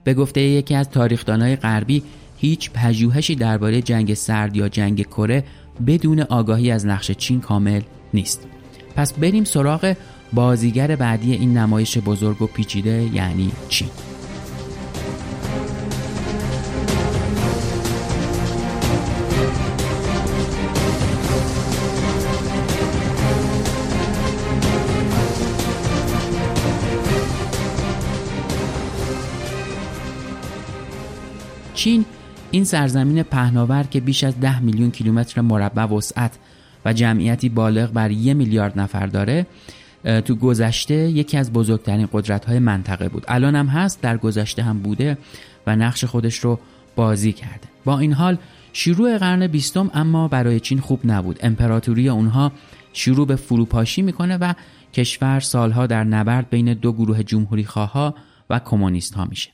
به 0.04 0.14
گفته 0.14 0.40
یکی 0.40 0.74
از 0.74 0.90
تاریخدانای 0.90 1.56
غربی 1.56 2.02
هیچ 2.38 2.70
پژوهشی 2.70 3.34
درباره 3.34 3.82
جنگ 3.82 4.14
سرد 4.14 4.56
یا 4.56 4.68
جنگ 4.68 5.02
کره 5.02 5.44
بدون 5.86 6.20
آگاهی 6.20 6.70
از 6.70 6.86
نقش 6.86 7.10
چین 7.10 7.40
کامل 7.40 7.80
نیست 8.14 8.51
پس 8.96 9.12
بریم 9.12 9.44
سراغ 9.44 9.94
بازیگر 10.32 10.96
بعدی 10.96 11.32
این 11.32 11.58
نمایش 11.58 11.98
بزرگ 11.98 12.42
و 12.42 12.46
پیچیده 12.46 13.10
یعنی 13.12 13.52
چین 13.68 13.88
چین 31.82 32.04
این 32.50 32.64
سرزمین 32.64 33.22
پهناور 33.22 33.82
که 33.82 34.00
بیش 34.00 34.24
از 34.24 34.40
ده 34.40 34.60
میلیون 34.60 34.90
کیلومتر 34.90 35.40
مربع 35.40 35.82
وسعت 35.82 36.32
و 36.84 36.92
جمعیتی 36.92 37.48
بالغ 37.48 37.92
بر 37.92 38.10
یک 38.10 38.36
میلیارد 38.36 38.80
نفر 38.80 39.06
داره 39.06 39.46
تو 40.24 40.34
گذشته 40.34 40.94
یکی 40.94 41.36
از 41.36 41.52
بزرگترین 41.52 42.08
قدرت 42.12 42.44
های 42.44 42.58
منطقه 42.58 43.08
بود. 43.08 43.24
الان 43.28 43.56
هم 43.56 43.66
هست 43.66 44.00
در 44.00 44.16
گذشته 44.16 44.62
هم 44.62 44.78
بوده 44.78 45.18
و 45.66 45.76
نقش 45.76 46.04
خودش 46.04 46.38
رو 46.38 46.58
بازی 46.96 47.32
کرده. 47.32 47.68
با 47.84 47.98
این 47.98 48.12
حال 48.12 48.38
شروع 48.72 49.18
قرن 49.18 49.46
بیستم 49.46 49.90
اما 49.94 50.28
برای 50.28 50.60
چین 50.60 50.80
خوب 50.80 51.00
نبود. 51.04 51.38
امپراتوری 51.42 52.08
اونها 52.08 52.52
شروع 52.92 53.26
به 53.26 53.36
فروپاشی 53.36 54.02
می‌کنه 54.02 54.36
و 54.36 54.52
کشور 54.94 55.40
سالها 55.40 55.86
در 55.86 56.04
نبرد 56.04 56.50
بین 56.50 56.74
دو 56.74 56.92
گروه 56.92 57.22
جمهوری 57.22 57.64
خواه 57.64 58.14
و 58.50 58.58
کمونیست 58.58 59.14
ها 59.14 59.24
میشه. 59.24 59.50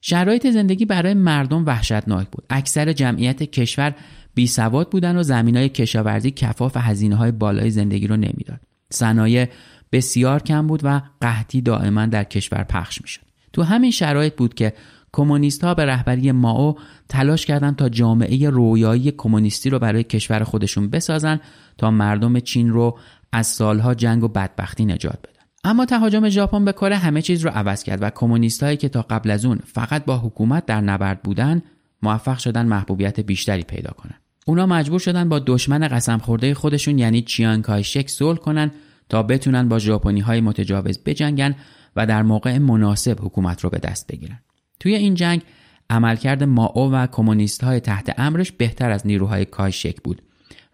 شرایط 0.00 0.46
زندگی 0.50 0.84
برای 0.84 1.14
مردم 1.14 1.66
وحشتناک 1.66 2.28
بود. 2.28 2.44
اکثر 2.50 2.92
جمعیت 2.92 3.42
کشور 3.42 3.94
بی 4.36 4.46
سواد 4.46 4.90
بودن 4.90 5.16
و 5.16 5.22
زمین 5.22 5.56
های 5.56 5.68
کشاورزی 5.68 6.30
کفاف 6.30 6.76
هزینه 6.76 7.16
های 7.16 7.32
بالای 7.32 7.70
زندگی 7.70 8.06
رو 8.06 8.16
نمی‌داد. 8.16 8.60
صنایع 8.90 9.48
بسیار 9.92 10.42
کم 10.42 10.66
بود 10.66 10.80
و 10.84 11.02
قحطی 11.20 11.60
دائما 11.60 12.06
در 12.06 12.24
کشور 12.24 12.62
پخش 12.62 13.02
می‌شد. 13.02 13.20
تو 13.52 13.62
همین 13.62 13.90
شرایط 13.90 14.34
بود 14.36 14.54
که 14.54 14.72
کمونیست 15.12 15.64
ها 15.64 15.74
به 15.74 15.84
رهبری 15.84 16.32
ماو 16.32 16.78
تلاش 17.08 17.46
کردند 17.46 17.76
تا 17.76 17.88
جامعه 17.88 18.50
رویایی 18.50 19.10
کمونیستی 19.10 19.70
رو 19.70 19.78
برای 19.78 20.04
کشور 20.04 20.44
خودشون 20.44 20.90
بسازن 20.90 21.40
تا 21.78 21.90
مردم 21.90 22.40
چین 22.40 22.70
رو 22.70 22.98
از 23.32 23.46
سالها 23.46 23.94
جنگ 23.94 24.24
و 24.24 24.28
بدبختی 24.28 24.84
نجات 24.84 25.18
بدن. 25.18 25.44
اما 25.64 25.84
تهاجم 25.84 26.28
ژاپن 26.28 26.64
به 26.64 26.72
کره 26.72 26.96
همه 26.96 27.22
چیز 27.22 27.44
رو 27.44 27.50
عوض 27.50 27.82
کرد 27.82 28.02
و 28.02 28.10
کمونیستایی 28.10 28.76
که 28.76 28.88
تا 28.88 29.02
قبل 29.02 29.30
از 29.30 29.44
اون 29.44 29.58
فقط 29.64 30.04
با 30.04 30.18
حکومت 30.18 30.66
در 30.66 30.80
نبرد 30.80 31.22
بودن 31.22 31.62
موفق 32.02 32.38
شدن 32.38 32.66
محبوبیت 32.66 33.20
بیشتری 33.20 33.62
پیدا 33.62 33.90
کنن. 33.90 34.14
اونا 34.48 34.66
مجبور 34.66 35.00
شدن 35.00 35.28
با 35.28 35.38
دشمن 35.38 35.88
قسم 35.88 36.18
خورده 36.18 36.54
خودشون 36.54 36.98
یعنی 36.98 37.22
چیان 37.22 37.62
کایشک 37.62 38.10
صلح 38.10 38.38
کنن 38.38 38.70
تا 39.08 39.22
بتونن 39.22 39.68
با 39.68 39.78
ژاپنی 39.78 40.20
های 40.20 40.40
متجاوز 40.40 40.98
بجنگن 41.04 41.54
و 41.96 42.06
در 42.06 42.22
موقع 42.22 42.58
مناسب 42.58 43.18
حکومت 43.20 43.64
رو 43.64 43.70
به 43.70 43.78
دست 43.78 44.06
بگیرن. 44.06 44.38
توی 44.80 44.94
این 44.94 45.14
جنگ 45.14 45.42
عملکرد 45.90 46.44
ماو 46.44 46.92
و 46.92 47.06
کمونیست 47.06 47.64
های 47.64 47.80
تحت 47.80 48.14
امرش 48.18 48.52
بهتر 48.52 48.90
از 48.90 49.06
نیروهای 49.06 49.44
کایشک 49.44 49.96
بود 50.04 50.22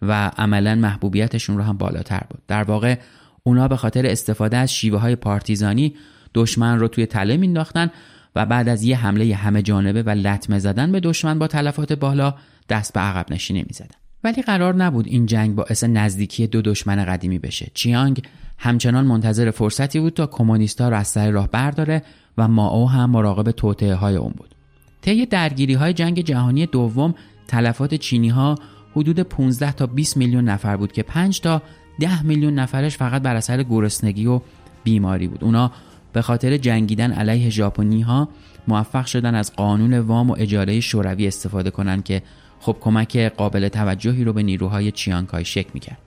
و 0.02 0.30
عملا 0.38 0.74
محبوبیتشون 0.74 1.56
رو 1.56 1.62
هم 1.62 1.76
بالاتر 1.76 2.22
بود. 2.30 2.42
در 2.48 2.62
واقع 2.62 2.98
اونا 3.42 3.68
به 3.68 3.76
خاطر 3.76 4.06
استفاده 4.06 4.56
از 4.56 4.74
شیوه 4.74 4.98
های 4.98 5.16
پارتیزانی 5.16 5.94
دشمن 6.34 6.78
رو 6.78 6.88
توی 6.88 7.06
تله 7.06 7.36
مینداختن 7.36 7.90
و 8.36 8.46
بعد 8.46 8.68
از 8.68 8.82
یه 8.82 8.96
حمله 8.96 9.34
همه 9.34 9.62
جانبه 9.62 10.02
و 10.02 10.10
لطمه 10.10 10.58
زدن 10.58 10.92
به 10.92 11.00
دشمن 11.00 11.38
با 11.38 11.46
تلفات 11.46 11.92
بالا 11.92 12.34
دست 12.72 12.92
به 12.92 13.00
عقب 13.00 13.32
نشینه 13.32 13.64
می‌زدن. 13.68 13.96
ولی 14.24 14.42
قرار 14.42 14.74
نبود 14.74 15.06
این 15.06 15.26
جنگ 15.26 15.54
باعث 15.54 15.84
نزدیکی 15.84 16.46
دو 16.46 16.62
دشمن 16.62 17.04
قدیمی 17.04 17.38
بشه. 17.38 17.70
چیانگ 17.74 18.22
همچنان 18.58 19.06
منتظر 19.06 19.50
فرصتی 19.50 20.00
بود 20.00 20.14
تا 20.14 20.26
کمونیستا 20.26 20.88
را 20.88 20.96
از 20.96 21.08
سر 21.08 21.30
راه 21.30 21.48
برداره 21.48 22.02
و 22.38 22.48
ماو 22.48 22.90
هم 22.90 23.10
مراقب 23.10 23.50
توطئه 23.50 23.94
های 23.94 24.16
اون 24.16 24.32
بود. 24.36 24.54
طی 25.00 25.26
درگیری 25.26 25.74
های 25.74 25.92
جنگ 25.92 26.20
جهانی 26.20 26.66
دوم 26.66 27.14
تلفات 27.48 27.94
چینی 27.94 28.28
ها 28.28 28.58
حدود 28.96 29.20
15 29.20 29.72
تا 29.72 29.86
20 29.86 30.16
میلیون 30.16 30.44
نفر 30.44 30.76
بود 30.76 30.92
که 30.92 31.02
5 31.02 31.40
تا 31.40 31.62
10 32.00 32.22
میلیون 32.22 32.54
نفرش 32.54 32.96
فقط 32.96 33.22
بر 33.22 33.36
اثر 33.36 33.62
گرسنگی 33.62 34.26
و 34.26 34.40
بیماری 34.84 35.28
بود. 35.28 35.44
اونا 35.44 35.72
به 36.12 36.22
خاطر 36.22 36.56
جنگیدن 36.56 37.12
علیه 37.12 37.50
ژاپنی 37.50 38.00
ها 38.00 38.28
موفق 38.68 39.06
شدن 39.06 39.34
از 39.34 39.52
قانون 39.52 39.98
وام 39.98 40.30
و 40.30 40.36
اجاره 40.38 40.80
شوروی 40.80 41.26
استفاده 41.26 41.70
کنند 41.70 42.04
که 42.04 42.22
خب 42.62 42.76
کمک 42.80 43.16
قابل 43.16 43.68
توجهی 43.68 44.24
رو 44.24 44.32
به 44.32 44.42
نیروهای 44.42 44.92
چیانکای 44.92 45.44
شک 45.44 45.66
می‌کرد 45.74 45.98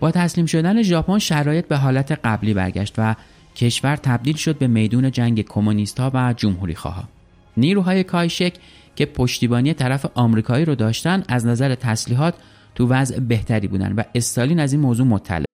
با 0.00 0.10
تسلیم 0.10 0.46
شدن 0.46 0.82
ژاپن 0.82 1.18
شرایط 1.18 1.66
به 1.66 1.76
حالت 1.76 2.12
قبلی 2.24 2.54
برگشت 2.54 2.94
و 2.98 3.14
کشور 3.56 3.96
تبدیل 3.96 4.36
شد 4.36 4.58
به 4.58 4.66
میدون 4.66 5.10
جنگ 5.10 5.42
کمونیست 5.42 6.00
ها 6.00 6.10
و 6.14 6.34
جمهوری 6.36 6.74
خواه. 6.74 7.08
نیروهای 7.56 8.04
کایشک 8.04 8.54
که 8.96 9.06
پشتیبانی 9.06 9.74
طرف 9.74 10.06
آمریکایی 10.14 10.64
رو 10.64 10.74
داشتن 10.74 11.22
از 11.28 11.46
نظر 11.46 11.74
تسلیحات 11.74 12.34
تو 12.74 12.86
وضع 12.86 13.20
بهتری 13.20 13.68
بودن 13.68 13.92
و 13.92 14.02
استالین 14.14 14.60
از 14.60 14.72
این 14.72 14.82
موضوع 14.82 15.06
مطلع 15.06 15.44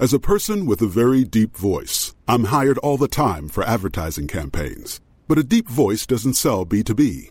As 0.00 0.12
a 0.12 0.20
person 0.20 0.66
with 0.66 0.80
a 0.80 0.86
very 0.86 1.24
deep 1.24 1.56
voice, 1.56 2.14
I'm 2.28 2.44
hired 2.54 2.78
all 2.78 2.96
the 2.96 3.14
time 3.24 3.48
for 3.48 3.62
advertising 3.64 4.28
campaigns. 4.38 5.00
But 5.28 5.38
a 5.38 5.48
deep 5.54 5.68
voice 5.68 6.06
doesn't 6.06 6.40
sell 6.44 6.64
B2B, 6.64 7.30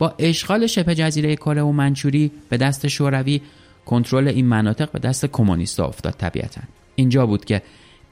با 0.00 0.14
اشغال 0.18 0.66
شبه 0.66 0.94
جزیره 0.94 1.36
کره 1.36 1.62
و 1.62 1.72
منچوری 1.72 2.30
به 2.48 2.56
دست 2.56 2.88
شوروی 2.88 3.40
کنترل 3.86 4.28
این 4.28 4.46
مناطق 4.46 4.90
به 4.90 4.98
دست 4.98 5.26
کمونیستا 5.26 5.86
افتاد 5.86 6.14
طبیعتا. 6.18 6.60
اینجا 6.94 7.26
بود 7.26 7.44
که 7.44 7.62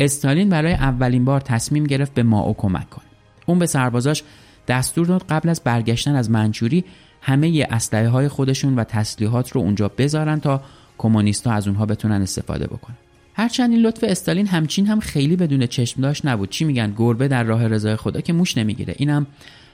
استالین 0.01 0.49
برای 0.49 0.73
اولین 0.73 1.25
بار 1.25 1.41
تصمیم 1.41 1.85
گرفت 1.85 2.15
به 2.15 2.23
ماو 2.23 2.55
کمک 2.59 2.91
کنه. 2.91 3.05
اون 3.47 3.59
به 3.59 3.67
سربازاش 3.67 4.23
دستور 4.69 5.07
داد 5.07 5.25
قبل 5.29 5.49
از 5.49 5.63
برگشتن 5.65 6.15
از 6.15 6.31
منچوری 6.31 6.85
همه 7.23 7.67
اسلحه 7.71 8.09
های 8.09 8.29
خودشون 8.29 8.77
و 8.77 8.85
تسلیحات 8.85 9.53
رو 9.53 9.61
اونجا 9.61 9.89
بذارن 9.89 10.41
تا 10.41 10.63
کمونیستا 10.99 11.53
از 11.53 11.69
اونها 11.69 11.87
بتونن 11.87 12.23
استفاده 12.23 12.67
بکنن. 12.67 12.97
هرچند 13.35 13.71
این 13.71 13.81
لطف 13.81 14.05
استالین 14.09 14.47
همچین 14.47 14.87
هم 14.87 15.01
خیلی 15.01 15.37
بدون 15.37 15.67
چشم 15.67 16.03
داشت 16.03 16.27
نبود. 16.27 16.51
چی 16.51 16.65
میگن؟ 16.65 16.95
گربه 16.97 17.29
در 17.29 17.43
راه 17.43 17.69
رضای 17.69 17.97
خدا 17.97 18.21
که 18.21 18.33
موش 18.33 18.59
نمی‌گیره. 18.59 18.95
اینم 18.99 19.27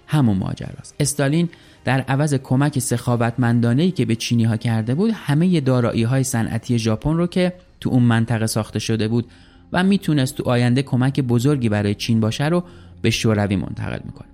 همون 0.07 0.37
ماجراست. 0.37 0.95
استالین 1.01 1.49
در 1.85 2.01
عوض 2.01 2.35
کمک 2.35 2.79
سخاوتمندانه 2.79 3.91
که 3.91 4.05
به 4.05 4.17
چینی 4.17 4.45
ها 4.45 4.57
کرده 4.57 4.95
بود 4.95 5.11
همه 5.15 5.61
دارایی 5.61 6.03
های 6.03 6.25
صنعتی 6.25 6.79
ژاپن 6.79 7.17
رو 7.17 7.27
که 7.27 7.53
تو 7.81 7.91
اون 7.91 8.03
منطقه 8.03 8.47
ساخته 8.47 8.79
شده 8.79 9.09
بود 9.09 9.27
و 9.73 9.83
می‌تونست 9.83 10.37
تو 10.37 10.51
آینده 10.51 10.83
کمک 10.83 11.21
بزرگی 11.21 11.69
برای 11.69 11.95
چین 11.95 12.21
باشه 12.21 12.49
رو 12.49 12.65
به 13.03 13.11
شوروی 13.11 13.57
منتقل 13.57 14.01
می‌کنه. 14.05 14.29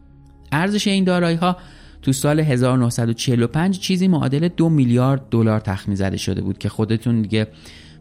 ارزش 0.53 0.87
این 0.87 1.05
دارایی 1.05 1.37
ها 1.37 1.57
تو 2.03 2.13
سال 2.13 2.41
1945 2.41 3.79
چیزی 3.79 4.09
معادل 4.09 4.49
دو 4.49 4.69
میلیارد 4.69 5.29
دلار 5.31 5.61
تخمین 5.61 5.97
زده 5.97 6.17
شده 6.17 6.41
بود 6.41 6.59
که 6.59 6.69
خودتون 6.69 7.23
دیگه 7.23 7.47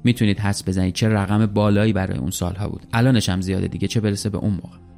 می‌تونید 0.04 0.40
حس 0.40 0.68
بزنید 0.68 0.94
چه 0.94 1.10
رقم 1.10 1.46
بالایی 1.46 1.94
برای 1.94 2.18
اون 2.18 2.32
سالها 2.32 2.70
بود. 2.70 2.82
الانش 2.94 3.30
هم 3.30 3.42
زیاده 3.42 3.68
دیگه 3.68 3.88
چه 3.88 4.00
برسه 4.00 4.30
به 4.30 4.38
اون 4.38 4.52
موقع. 4.54 4.88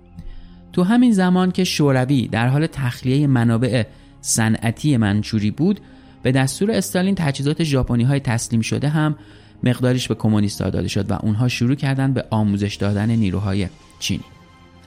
تو 0.74 0.84
همین 0.84 1.12
زمان 1.12 1.52
که 1.52 1.64
شوروی 1.64 2.28
در 2.28 2.48
حال 2.48 2.68
تخلیه 2.68 3.28
منابع 3.28 3.84
صنعتی 4.22 4.98
منچوری 4.98 5.52
بود 5.52 5.80
به 6.24 6.32
دستور 6.32 6.72
استالین 6.72 7.16
تجهیزات 7.16 7.64
ژاپنی 7.64 8.04
های 8.04 8.20
تسلیم 8.20 8.62
شده 8.62 8.90
هم 8.90 9.16
مقداریش 9.64 10.08
به 10.08 10.16
کمونیست‌ها 10.16 10.70
داده 10.70 10.88
شد 10.88 11.12
و 11.12 11.14
اونها 11.14 11.48
شروع 11.48 11.76
کردن 11.76 12.14
به 12.14 12.26
آموزش 12.30 12.76
دادن 12.76 13.10
نیروهای 13.10 13.68
چینی 14.00 14.24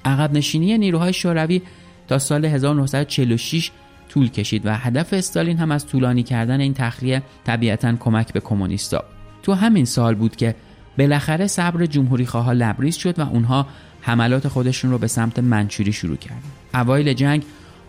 عقب 0.04 0.32
نشینی 0.32 0.78
نیروهای 0.78 1.12
شوروی 1.12 1.62
تا 2.08 2.18
سال 2.18 2.44
1946 2.44 3.70
طول 4.08 4.28
کشید 4.28 4.66
و 4.66 4.76
هدف 4.76 5.12
استالین 5.12 5.58
هم 5.58 5.70
از 5.70 5.86
طولانی 5.86 6.22
کردن 6.22 6.60
این 6.60 6.74
تخلیه 6.74 7.22
طبیعتا 7.44 7.96
کمک 7.96 8.32
به 8.32 8.40
کمونیستا 8.40 9.04
تو 9.42 9.52
همین 9.52 9.84
سال 9.84 10.14
بود 10.14 10.36
که 10.36 10.54
بالاخره 10.98 11.46
صبر 11.46 11.86
جمهوری 11.86 12.26
خواه 12.26 12.52
لبریز 12.52 12.96
شد 12.96 13.18
و 13.18 13.22
اونها 13.22 13.66
حملات 14.06 14.48
خودشون 14.48 14.90
رو 14.90 14.98
به 14.98 15.06
سمت 15.06 15.38
منچوری 15.38 15.92
شروع 15.92 16.16
کردن. 16.16 16.42
اوایل 16.74 17.12
جنگ 17.12 17.44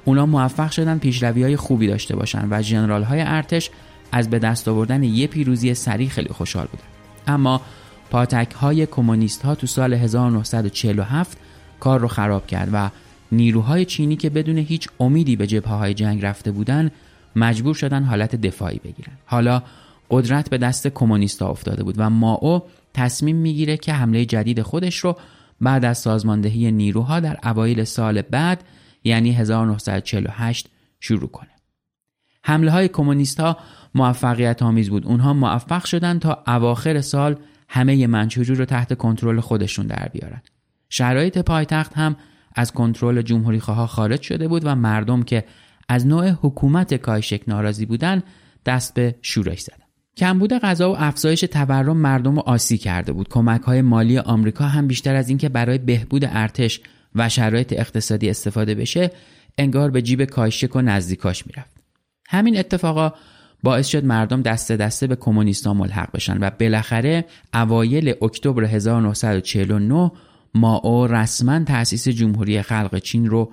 اونا 0.05 0.25
موفق 0.25 0.71
شدن 0.71 0.97
پیشروی 0.97 1.43
های 1.43 1.55
خوبی 1.55 1.87
داشته 1.87 2.15
باشن 2.15 2.47
و 2.51 2.61
جنرال 2.61 3.03
های 3.03 3.21
ارتش 3.21 3.69
از 4.11 4.29
به 4.29 4.39
دست 4.39 4.67
آوردن 4.67 5.03
یه 5.03 5.27
پیروزی 5.27 5.73
سریع 5.73 6.09
خیلی 6.09 6.29
خوشحال 6.29 6.67
بودن. 6.71 6.83
اما 7.27 7.61
پاتک 8.09 8.51
های 8.51 8.85
کمونیست 8.85 9.41
ها 9.41 9.55
تو 9.55 9.67
سال 9.67 9.93
1947 9.93 11.37
کار 11.79 11.99
رو 11.99 12.07
خراب 12.07 12.47
کرد 12.47 12.69
و 12.73 12.89
نیروهای 13.31 13.85
چینی 13.85 14.15
که 14.15 14.29
بدون 14.29 14.57
هیچ 14.57 14.89
امیدی 14.99 15.35
به 15.35 15.47
جبهه 15.47 15.73
های 15.73 15.93
جنگ 15.93 16.25
رفته 16.25 16.51
بودن 16.51 16.91
مجبور 17.35 17.75
شدن 17.75 18.03
حالت 18.03 18.35
دفاعی 18.35 18.79
بگیرن. 18.83 19.13
حالا 19.25 19.63
قدرت 20.11 20.49
به 20.49 20.57
دست 20.57 20.87
کمونیستا 20.87 21.47
افتاده 21.47 21.83
بود 21.83 21.95
و 21.97 22.09
ماو 22.09 22.63
تصمیم 22.93 23.35
می‌گیره 23.35 23.77
که 23.77 23.93
حمله 23.93 24.25
جدید 24.25 24.61
خودش 24.61 24.97
رو 24.97 25.17
بعد 25.61 25.85
از 25.85 25.97
سازماندهی 25.97 26.71
نیروها 26.71 27.19
در 27.19 27.39
اوایل 27.43 27.83
سال 27.83 28.21
بعد 28.21 28.63
یعنی 29.03 29.31
1948 29.31 30.69
شروع 30.99 31.29
کنه. 31.29 31.49
حمله 32.43 32.71
های 32.71 32.87
کمونیست 32.87 33.39
ها 33.39 33.57
موفقیت 33.95 34.63
آمیز 34.63 34.89
بود. 34.89 35.05
اونها 35.05 35.33
موفق 35.33 35.85
شدن 35.85 36.19
تا 36.19 36.43
اواخر 36.47 37.01
سال 37.01 37.35
همه 37.69 38.07
منچوری 38.07 38.55
رو 38.55 38.65
تحت 38.65 38.93
کنترل 38.97 39.39
خودشون 39.39 39.87
در 39.87 40.09
بیارن. 40.13 40.41
شرایط 40.89 41.37
پایتخت 41.37 41.93
هم 41.93 42.15
از 42.55 42.71
کنترل 42.71 43.21
جمهوری 43.21 43.59
خواه 43.59 43.87
خارج 43.87 44.21
شده 44.21 44.47
بود 44.47 44.61
و 44.65 44.75
مردم 44.75 45.23
که 45.23 45.45
از 45.89 46.07
نوع 46.07 46.29
حکومت 46.29 46.93
کایشک 46.93 47.41
ناراضی 47.47 47.85
بودن 47.85 48.23
دست 48.65 48.93
به 48.93 49.15
شورش 49.21 49.61
زدن. 49.61 49.84
کمبود 50.17 50.53
غذا 50.53 50.91
و 50.91 50.95
افزایش 50.97 51.41
تورم 51.41 51.97
مردم 51.97 52.35
رو 52.35 52.41
آسی 52.45 52.77
کرده 52.77 53.11
بود. 53.11 53.29
کمک 53.29 53.61
های 53.61 53.81
مالی 53.81 54.17
آمریکا 54.17 54.65
هم 54.65 54.87
بیشتر 54.87 55.15
از 55.15 55.29
اینکه 55.29 55.49
برای 55.49 55.77
بهبود 55.77 56.25
ارتش 56.27 56.79
و 57.15 57.29
شرایط 57.29 57.73
اقتصادی 57.73 58.29
استفاده 58.29 58.75
بشه 58.75 59.11
انگار 59.57 59.91
به 59.91 60.01
جیب 60.01 60.25
کایشک 60.25 60.75
و 60.75 60.81
نزدیکاش 60.81 61.47
می‌رفت. 61.47 61.75
همین 62.27 62.57
اتفاقا 62.57 63.13
باعث 63.63 63.87
شد 63.87 64.05
مردم 64.05 64.41
دسته 64.41 64.77
دسته 64.77 65.07
به 65.07 65.15
کمونیستا 65.15 65.73
ملحق 65.73 66.11
بشن 66.11 66.37
و 66.41 66.49
بالاخره 66.59 67.25
اوایل 67.53 68.13
اکتبر 68.21 68.63
1949 68.63 70.11
ماو 70.55 71.07
رسما 71.07 71.63
تأسیس 71.63 72.07
جمهوری 72.07 72.61
خلق 72.61 72.99
چین 72.99 73.25
رو 73.25 73.51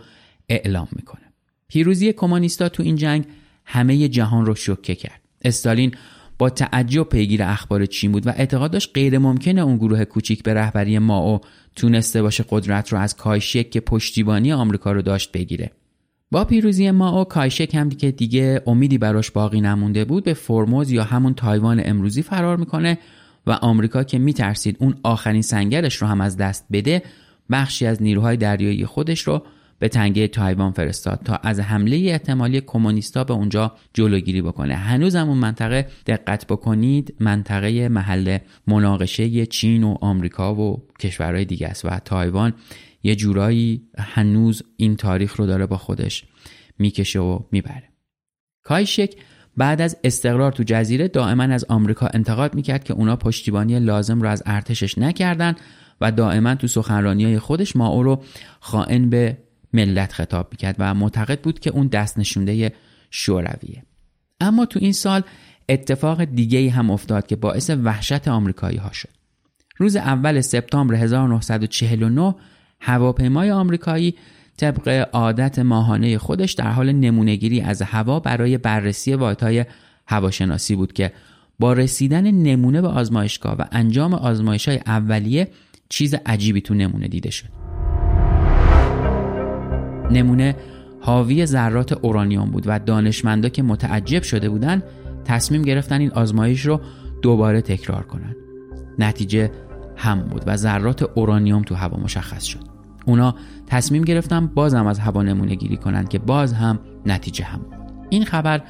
اعلام 0.49 0.89
می‌کنه. 0.93 1.33
پیروزی 1.69 2.13
کمونیستا 2.13 2.69
تو 2.69 2.83
این 2.83 2.97
جنگ 2.97 3.25
همه 3.65 4.09
جهان 4.09 4.47
رو 4.47 4.55
شوکه 4.55 4.95
کرد. 4.95 5.21
استالین 5.45 5.95
با 6.43 6.51
تعجب 6.51 7.09
پیگیر 7.09 7.43
اخبار 7.43 7.87
چین 7.87 8.13
بود 8.13 8.27
و 8.27 8.31
اعتقاد 8.31 8.71
داشت 8.71 8.91
غیر 8.95 9.19
ممکنه 9.19 9.61
اون 9.61 9.77
گروه 9.77 10.05
کوچیک 10.05 10.43
به 10.43 10.55
رهبری 10.55 10.99
ماو 10.99 11.41
تونسته 11.77 12.23
باشه 12.23 12.45
قدرت 12.49 12.93
رو 12.93 12.99
از 12.99 13.17
کایشک 13.17 13.71
که 13.71 13.81
پشتیبانی 13.81 14.53
آمریکا 14.53 14.93
رو 14.93 15.03
داشت 15.03 15.33
بگیره. 15.33 15.71
با 16.31 16.45
پیروزی 16.45 16.91
ماو 16.91 17.25
کایشک 17.25 17.75
هم 17.75 17.89
که 17.89 18.11
دیگه 18.11 18.63
امیدی 18.67 18.99
براش 18.99 19.31
باقی 19.31 19.61
نمونده 19.61 20.05
بود 20.05 20.25
به 20.25 20.35
فرموز 20.35 20.91
یا 20.91 21.05
همون 21.05 21.35
تایوان 21.35 21.83
امروزی 21.85 22.23
فرار 22.23 22.57
می‌کنه 22.57 22.99
و 23.47 23.51
آمریکا 23.51 24.05
که 24.05 24.19
میترسید 24.19 24.77
اون 24.81 24.95
آخرین 25.03 25.43
سنگرش 25.43 25.97
رو 25.97 26.07
هم 26.09 26.21
از 26.21 26.37
دست 26.37 26.67
بده 26.73 27.03
بخشی 27.51 27.87
از 27.87 28.03
نیروهای 28.03 28.37
دریایی 28.37 28.87
خودش 28.87 29.21
رو 29.21 29.43
به 29.83 29.89
تنگه 29.89 30.29
تایوان 30.29 30.73
فرستاد 30.73 31.21
تا 31.25 31.35
از 31.35 31.61
حمله 31.61 31.97
احتمالی 31.97 32.61
کمونیستا 32.61 33.25
به 33.25 33.33
اونجا 33.33 33.73
جلوگیری 33.95 34.43
بکنه. 34.43 34.75
هنوز 34.75 35.17
هم 35.17 35.29
اون 35.29 35.39
منطقه 35.39 35.87
دقت 36.07 36.47
بکنید 36.47 37.15
منطقه 37.21 37.89
محل 37.89 38.39
مناقشه 38.67 39.47
چین 39.47 39.85
و 39.85 39.97
آمریکا 40.01 40.55
و 40.55 40.87
کشورهای 41.01 41.45
دیگه 41.45 41.69
است 41.69 41.85
و 41.85 41.89
تایوان 42.05 42.53
یه 43.03 43.15
جورایی 43.15 43.83
هنوز 43.99 44.63
این 44.77 44.97
تاریخ 44.97 45.37
رو 45.37 45.47
داره 45.47 45.67
با 45.67 45.77
خودش 45.77 46.25
می‌کشه 46.79 47.21
و 47.21 47.39
می‌بره. 47.53 47.89
کایشک 48.65 49.15
بعد 49.57 49.81
از 49.81 49.97
استقرار 50.05 50.53
تو 50.53 50.63
جزیره 50.63 51.09
دائما 51.09 51.43
از 51.43 51.65
آمریکا 51.69 52.07
انتقاد 52.15 52.55
می‌کرد 52.55 52.85
که 52.85 52.95
اونا 52.95 53.17
پشتیبانی 53.17 53.81
لازم 53.81 54.21
رو 54.21 54.29
از 54.29 54.43
ارتشش 54.47 54.99
نکردن 54.99 55.55
و 56.01 56.13
دائما 56.13 56.55
تو 56.55 56.67
سخنرانی 56.67 57.25
های 57.25 57.39
خودش 57.39 57.77
ما 57.77 57.89
او 57.89 58.03
رو 58.03 58.23
خائن 58.61 59.11
به 59.11 59.39
ملت 59.73 60.13
خطاب 60.13 60.49
می‌کرد 60.51 60.77
و 60.79 60.95
معتقد 60.95 61.41
بود 61.41 61.61
که 61.61 61.71
اون 61.71 61.87
دست 61.87 62.19
نشونده 62.19 62.73
شورویه. 63.11 63.83
اما 64.41 64.67
تو 64.67 64.79
این 64.83 64.93
سال 64.93 65.23
اتفاق 65.69 66.25
دیگه 66.25 66.71
هم 66.71 66.91
افتاد 66.91 67.27
که 67.27 67.37
باعث 67.37 67.71
وحشت 67.71 68.29
آمریکایی 68.29 68.77
ها 68.79 68.93
شد. 68.93 69.09
روز 69.77 69.97
اول 69.97 70.41
سپتامبر 70.41 70.95
1949 70.95 72.35
هواپیمای 72.81 73.51
آمریکایی 73.51 74.15
طبق 74.57 75.09
عادت 75.13 75.59
ماهانه 75.59 76.19
خودش 76.19 76.53
در 76.53 76.71
حال 76.71 76.93
نمونهگیری 76.93 77.61
از 77.61 77.83
هوا 77.83 78.21
برای 78.21 78.59
بررسی 78.59 79.15
واحدهای 79.15 79.65
هواشناسی 80.07 80.77
بود 80.77 80.93
که 80.93 81.13
با 81.59 81.73
رسیدن 81.73 82.31
نمونه 82.31 82.81
به 82.81 82.89
آزمایشگاه 82.89 83.57
و 83.59 83.65
انجام 83.73 84.15
آزمایش 84.15 84.69
های 84.69 84.81
اولیه 84.87 85.49
چیز 85.89 86.15
عجیبی 86.27 86.61
تو 86.61 86.75
نمونه 86.75 87.09
دیده 87.09 87.31
شد. 87.31 87.62
نمونه 90.11 90.57
حاوی 91.01 91.47
ذرات 91.47 91.93
اورانیوم 91.93 92.51
بود 92.51 92.65
و 92.67 92.79
دانشمندا 92.79 93.49
که 93.49 93.63
متعجب 93.63 94.23
شده 94.23 94.49
بودند 94.49 94.83
تصمیم 95.25 95.63
گرفتن 95.63 96.01
این 96.01 96.13
آزمایش 96.13 96.67
رو 96.67 96.81
دوباره 97.23 97.61
تکرار 97.61 98.03
کنند 98.03 98.37
نتیجه 98.99 99.51
هم 99.97 100.23
بود 100.23 100.43
و 100.47 100.57
ذرات 100.57 101.03
اورانیوم 101.03 101.63
تو 101.63 101.75
هوا 101.75 101.99
مشخص 101.99 102.45
شد. 102.45 102.61
اونا 103.07 103.35
تصمیم 103.67 104.03
گرفتن 104.03 104.47
بازم 104.47 104.87
از 104.87 104.99
هوا 104.99 105.23
نمونه 105.23 105.55
گیری 105.55 105.77
کنند 105.77 106.09
که 106.09 106.19
باز 106.19 106.53
هم 106.53 106.79
نتیجه 107.07 107.45
هم 107.45 107.59
بود. 107.59 107.75
این 108.11 108.25
خبر 108.25 108.63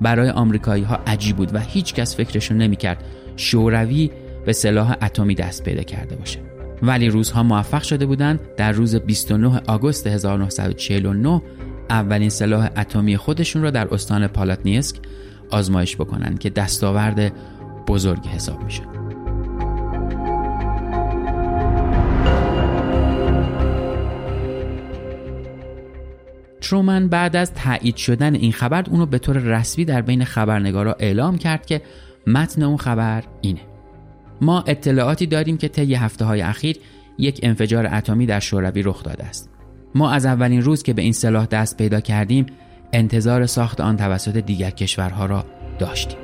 برای 0.00 0.30
آمریکایی 0.30 0.82
ها 0.82 0.98
عجیب 1.06 1.36
بود 1.36 1.54
و 1.54 1.58
هیچ 1.58 1.94
کس 1.94 2.16
فکرشون 2.16 2.56
نمی‌کرد 2.56 3.04
شوروی 3.36 4.10
به 4.46 4.52
سلاح 4.52 4.96
اتمی 5.02 5.34
دست 5.34 5.64
پیدا 5.64 5.82
کرده 5.82 6.16
باشه. 6.16 6.49
ولی 6.82 7.08
روزها 7.08 7.42
موفق 7.42 7.82
شده 7.82 8.06
بودند 8.06 8.40
در 8.56 8.72
روز 8.72 8.96
29 8.96 9.60
آگوست 9.66 10.06
1949 10.06 11.42
اولین 11.90 12.28
سلاح 12.28 12.68
اتمی 12.76 13.16
خودشون 13.16 13.62
را 13.62 13.70
در 13.70 13.94
استان 13.94 14.26
پالاتنیسک 14.26 14.96
آزمایش 15.50 15.96
بکنند 15.96 16.38
که 16.38 16.50
دستاورد 16.50 17.32
بزرگی 17.86 18.28
حساب 18.28 18.62
میشه. 18.64 18.82
ترومن 26.60 27.08
بعد 27.08 27.36
از 27.36 27.54
تایید 27.54 27.96
شدن 27.96 28.34
این 28.34 28.52
خبر 28.52 28.84
اونو 28.90 29.06
به 29.06 29.18
طور 29.18 29.38
رسمی 29.38 29.84
در 29.84 30.02
بین 30.02 30.24
خبرنگارا 30.24 30.96
اعلام 30.98 31.38
کرد 31.38 31.66
که 31.66 31.82
متن 32.26 32.62
اون 32.62 32.76
خبر 32.76 33.22
اینه 33.40 33.60
ما 34.40 34.64
اطلاعاتی 34.66 35.26
داریم 35.26 35.56
که 35.56 35.68
طی 35.68 35.94
هفته 35.94 36.24
های 36.24 36.40
اخیر 36.40 36.76
یک 37.18 37.40
انفجار 37.42 37.94
اتمی 37.94 38.26
در 38.26 38.40
شوروی 38.40 38.82
رخ 38.82 39.02
داده 39.02 39.24
است. 39.24 39.50
ما 39.94 40.10
از 40.10 40.26
اولین 40.26 40.62
روز 40.62 40.82
که 40.82 40.92
به 40.92 41.02
این 41.02 41.12
سلاح 41.12 41.46
دست 41.46 41.76
پیدا 41.76 42.00
کردیم 42.00 42.46
انتظار 42.92 43.46
ساخت 43.46 43.80
آن 43.80 43.96
توسط 43.96 44.36
دیگر 44.36 44.70
کشورها 44.70 45.26
را 45.26 45.44
داشتیم. 45.78 46.18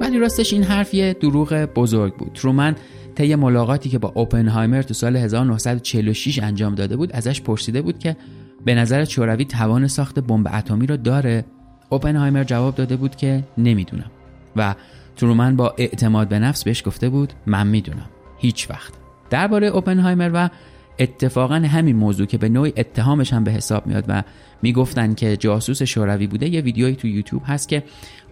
ولی 0.00 0.18
راستش 0.18 0.52
این 0.52 0.62
حرف 0.62 0.94
یه 0.94 1.12
دروغ 1.20 1.54
بزرگ 1.54 2.14
بود. 2.14 2.32
ترومن 2.32 2.74
طی 3.14 3.34
ملاقاتی 3.34 3.88
که 3.88 3.98
با 3.98 4.12
اوپنهایمر 4.14 4.82
تو 4.82 4.94
سال 4.94 5.16
1946 5.16 6.38
انجام 6.38 6.74
داده 6.74 6.96
بود 6.96 7.12
ازش 7.12 7.40
پرسیده 7.40 7.82
بود 7.82 7.98
که 7.98 8.16
به 8.64 8.74
نظر 8.74 9.04
شوروی 9.04 9.44
توان 9.44 9.86
ساخت 9.86 10.18
بمب 10.18 10.48
اتمی 10.52 10.86
را 10.86 10.96
داره؟ 10.96 11.44
اوپنهایمر 11.88 12.44
جواب 12.44 12.74
داده 12.74 12.96
بود 12.96 13.16
که 13.16 13.44
نمی‌دونم. 13.58 14.10
و 14.56 14.74
ترومن 15.16 15.56
با 15.56 15.74
اعتماد 15.78 16.28
به 16.28 16.38
نفس 16.38 16.64
بهش 16.64 16.82
گفته 16.86 17.08
بود 17.08 17.32
من 17.46 17.66
می‌دونم. 17.66 18.06
هیچ 18.38 18.70
وقت. 18.70 18.92
درباره 19.30 19.66
اوپنهایمر 19.66 20.30
و 20.34 20.50
اتفاقا 20.98 21.54
همین 21.54 21.96
موضوع 21.96 22.26
که 22.26 22.38
به 22.38 22.48
نوعی 22.48 22.72
اتهامش 22.76 23.32
هم 23.32 23.44
به 23.44 23.50
حساب 23.50 23.86
میاد 23.86 24.04
و 24.08 24.22
می‌گفتن 24.62 25.14
که 25.14 25.36
جاسوس 25.36 25.82
شوروی 25.82 26.26
بوده 26.26 26.48
یه 26.48 26.60
ویدیویی 26.60 26.96
تو 26.96 27.08
یوتیوب 27.08 27.42
هست 27.46 27.68
که 27.68 27.82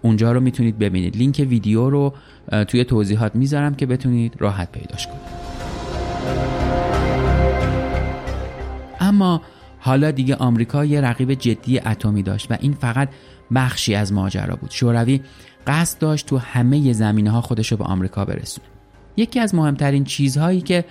اونجا 0.03 0.33
رو 0.33 0.41
می‌تونید 0.41 0.79
ببینید. 0.79 1.17
لینک 1.17 1.47
ویدیو 1.49 1.91
رو 1.91 2.15
توی 2.69 2.85
توضیحات 2.85 3.37
می‌ذارم 3.37 3.75
که 3.75 3.87
بتونید 3.87 4.35
راحت 4.39 4.73
پیداش 4.73 5.07
کنید. 5.07 5.45
اما 9.01 9.43
حالا 9.81 10.11
دیگه 10.11 10.35
آمریکا 10.35 10.85
یه 10.85 11.01
رقیب 11.01 11.35
جدی 11.35 11.79
اتمی 11.79 12.23
داشت 12.23 12.51
و 12.51 12.57
این 12.61 12.73
فقط 12.73 13.09
بخشی 13.55 13.95
از 13.95 14.13
ماجرا 14.13 14.57
بود. 14.57 14.71
شوروی 14.71 15.21
قصد 15.67 15.99
داشت 15.99 16.27
تو 16.27 16.39
همه 16.39 16.93
زمینه 16.93 17.31
ها 17.31 17.41
خودش 17.41 17.73
رو 17.73 17.79
به 17.79 17.85
آمریکا 17.85 18.25
برسونه. 18.25 18.67
یکی 19.17 19.41
از 19.41 19.55
مهمترین 19.55 20.05
چیزهایی 20.05 20.61
که 20.61 20.85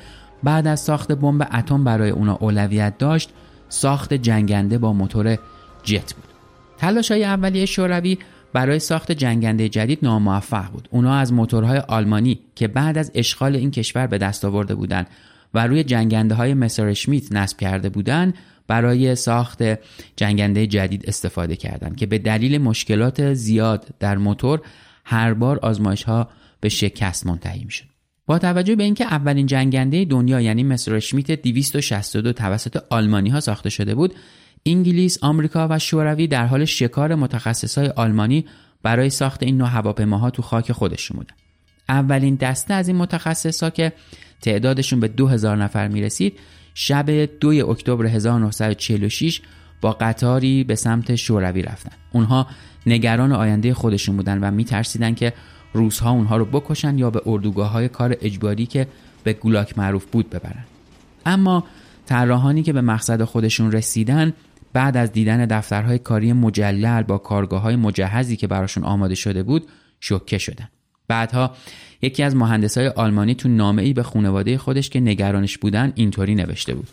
بعد 0.43 0.67
از 0.67 0.79
ساخت 0.79 1.11
بمب 1.11 1.47
اتم 1.53 1.83
برای 1.83 2.09
اونا 2.09 2.35
اولویت 2.35 2.97
داشت 2.97 3.29
ساخت 3.69 4.13
جنگنده 4.13 4.77
با 4.77 4.93
موتور 4.93 5.37
جت 5.83 6.13
بود. 6.13 6.25
تلاش 6.77 7.11
های 7.11 7.23
اولیه 7.23 7.65
شوروی 7.65 8.17
برای 8.53 8.79
ساخت 8.79 9.11
جنگنده 9.11 9.69
جدید 9.69 9.99
ناموفق 10.01 10.71
بود. 10.71 10.87
اونا 10.91 11.15
از 11.15 11.33
موتورهای 11.33 11.77
آلمانی 11.77 12.39
که 12.55 12.67
بعد 12.67 12.97
از 12.97 13.11
اشغال 13.15 13.55
این 13.55 13.71
کشور 13.71 14.07
به 14.07 14.17
دست 14.17 14.45
آورده 14.45 14.75
بودند 14.75 15.07
و 15.53 15.67
روی 15.67 15.83
جنگنده 15.83 16.35
های 16.35 16.53
مسرشمیت 16.53 17.31
نصب 17.31 17.57
کرده 17.57 17.89
بودند 17.89 18.33
برای 18.67 19.15
ساخت 19.15 19.63
جنگنده 20.15 20.67
جدید 20.67 21.05
استفاده 21.07 21.55
کردند 21.55 21.95
که 21.95 22.05
به 22.05 22.17
دلیل 22.17 22.57
مشکلات 22.57 23.33
زیاد 23.33 23.87
در 23.99 24.17
موتور 24.17 24.61
هر 25.05 25.33
بار 25.33 25.59
آزمایش 25.59 26.03
ها 26.03 26.29
به 26.59 26.69
شکست 26.69 27.27
منتهی 27.27 27.69
شد. 27.69 27.85
با 28.25 28.39
توجه 28.39 28.75
به 28.75 28.83
اینکه 28.83 29.05
اولین 29.05 29.45
جنگنده 29.45 30.05
دنیا 30.05 30.41
یعنی 30.41 30.63
مسرشمیت 30.63 31.31
262 31.31 32.33
توسط 32.33 32.83
آلمانی 32.89 33.29
ها 33.29 33.39
ساخته 33.39 33.69
شده 33.69 33.95
بود 33.95 34.15
انگلیس، 34.65 35.23
آمریکا 35.23 35.67
و 35.69 35.79
شوروی 35.79 36.27
در 36.27 36.45
حال 36.45 36.65
شکار 36.65 37.15
متخصصای 37.15 37.87
آلمانی 37.87 38.45
برای 38.83 39.09
ساخت 39.09 39.43
این 39.43 39.57
نوع 39.57 39.67
هواپیماها 39.67 40.29
تو 40.29 40.41
خاک 40.41 40.71
خودشون 40.71 41.17
بودن. 41.17 41.35
اولین 41.89 42.35
دسته 42.35 42.73
از 42.73 42.87
این 42.87 42.97
متخصصا 42.97 43.69
که 43.69 43.93
تعدادشون 44.41 44.99
به 44.99 45.07
2000 45.07 45.57
نفر 45.57 45.87
می‌رسید 45.87 46.39
شب 46.73 47.25
2 47.39 47.69
اکتبر 47.69 48.05
1946 48.05 49.41
با 49.81 49.91
قطاری 49.91 50.63
به 50.63 50.75
سمت 50.75 51.15
شوروی 51.15 51.61
رفتن. 51.61 51.91
اونها 52.11 52.47
نگران 52.85 53.31
آینده 53.31 53.73
خودشون 53.73 54.17
بودن 54.17 54.39
و 54.43 54.51
میترسیدن 54.51 55.13
که 55.13 55.33
روزها 55.73 56.11
اونها 56.11 56.37
رو 56.37 56.45
بکشن 56.45 56.97
یا 56.97 57.09
به 57.09 57.21
اردوگاه 57.25 57.69
های 57.69 57.89
کار 57.89 58.17
اجباری 58.21 58.65
که 58.65 58.87
به 59.23 59.33
گولاک 59.33 59.77
معروف 59.77 60.05
بود 60.05 60.29
ببرن. 60.29 60.65
اما 61.25 61.63
طراحانی 62.05 62.63
که 62.63 62.73
به 62.73 62.81
مقصد 62.81 63.23
خودشون 63.23 63.71
رسیدن 63.71 64.33
بعد 64.73 64.97
از 64.97 65.11
دیدن 65.11 65.45
دفترهای 65.45 65.99
کاری 65.99 66.33
مجلل 66.33 67.03
با 67.03 67.17
کارگاه 67.17 67.61
های 67.61 67.75
مجهزی 67.75 68.35
که 68.35 68.47
براشون 68.47 68.83
آماده 68.83 69.15
شده 69.15 69.43
بود 69.43 69.67
شوکه 69.99 70.37
شدن 70.37 70.69
بعدها 71.07 71.55
یکی 72.01 72.23
از 72.23 72.35
های 72.77 72.87
آلمانی 72.87 73.35
تو 73.35 73.49
نامه 73.49 73.81
ای 73.81 73.93
به 73.93 74.03
خانواده 74.03 74.57
خودش 74.57 74.89
که 74.89 74.99
نگرانش 74.99 75.57
بودن 75.57 75.93
اینطوری 75.95 76.35
نوشته 76.35 76.75
بود. 76.75 76.87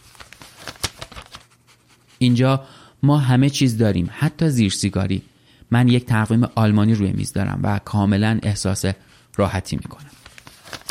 اینجا 2.18 2.64
ما 3.02 3.18
همه 3.18 3.50
چیز 3.50 3.78
داریم 3.78 4.10
حتی 4.12 4.48
زیر 4.48 4.70
سیگاری. 4.70 5.22
من 5.70 5.88
یک 5.88 6.06
تقویم 6.06 6.48
آلمانی 6.54 6.94
روی 6.94 7.12
میز 7.12 7.32
دارم 7.32 7.60
و 7.62 7.80
کاملا 7.84 8.38
احساس 8.42 8.84
راحتی 9.36 9.76
می‌کنم. 9.76 10.10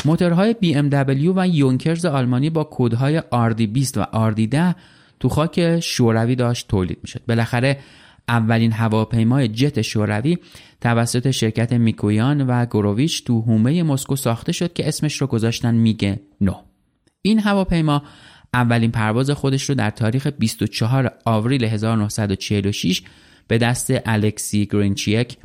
موتورهای 0.06 0.56
BMW 0.64 1.32
و 1.36 1.48
یونکرز 1.48 2.06
آلمانی 2.06 2.50
با 2.50 2.64
کودهای 2.64 3.20
RD20 3.20 3.98
و 3.98 4.32
RD10 4.34 4.76
تو 5.20 5.30
خاک 5.30 5.80
شوروی 5.80 6.36
داشت 6.36 6.68
تولید 6.68 6.98
می‌شد. 7.02 7.22
بالاخره 7.28 7.80
اولین 8.30 8.72
هواپیمای 8.72 9.48
جت 9.48 9.82
شوروی 9.82 10.38
توسط 10.82 11.32
شرکت 11.32 11.74
میکویان 11.74 12.42
و 12.42 12.66
گروویچ 12.66 13.24
تو 13.24 13.42
هومه 13.42 13.84
مسکو 13.84 14.16
ساخته 14.16 14.52
شد 14.52 14.74
که 14.74 14.88
اسمش 14.88 15.22
رو 15.22 15.28
گذاشتن 15.28 15.76
میگه 15.76 16.20
نو. 16.42 16.54
این 17.22 17.40
هواپیما 17.40 18.04
اولین 18.54 18.92
پرواز 18.92 19.32
خودش 19.32 19.64
رو 19.70 19.76
در 19.76 19.90
تاریخ 19.90 20.28
24 20.28 21.12
آوریل 21.26 21.64
1946 21.64 23.02
به 23.48 23.58
دست 23.58 23.92
الکسی 24.06 24.66
گرینچیک 24.66 25.38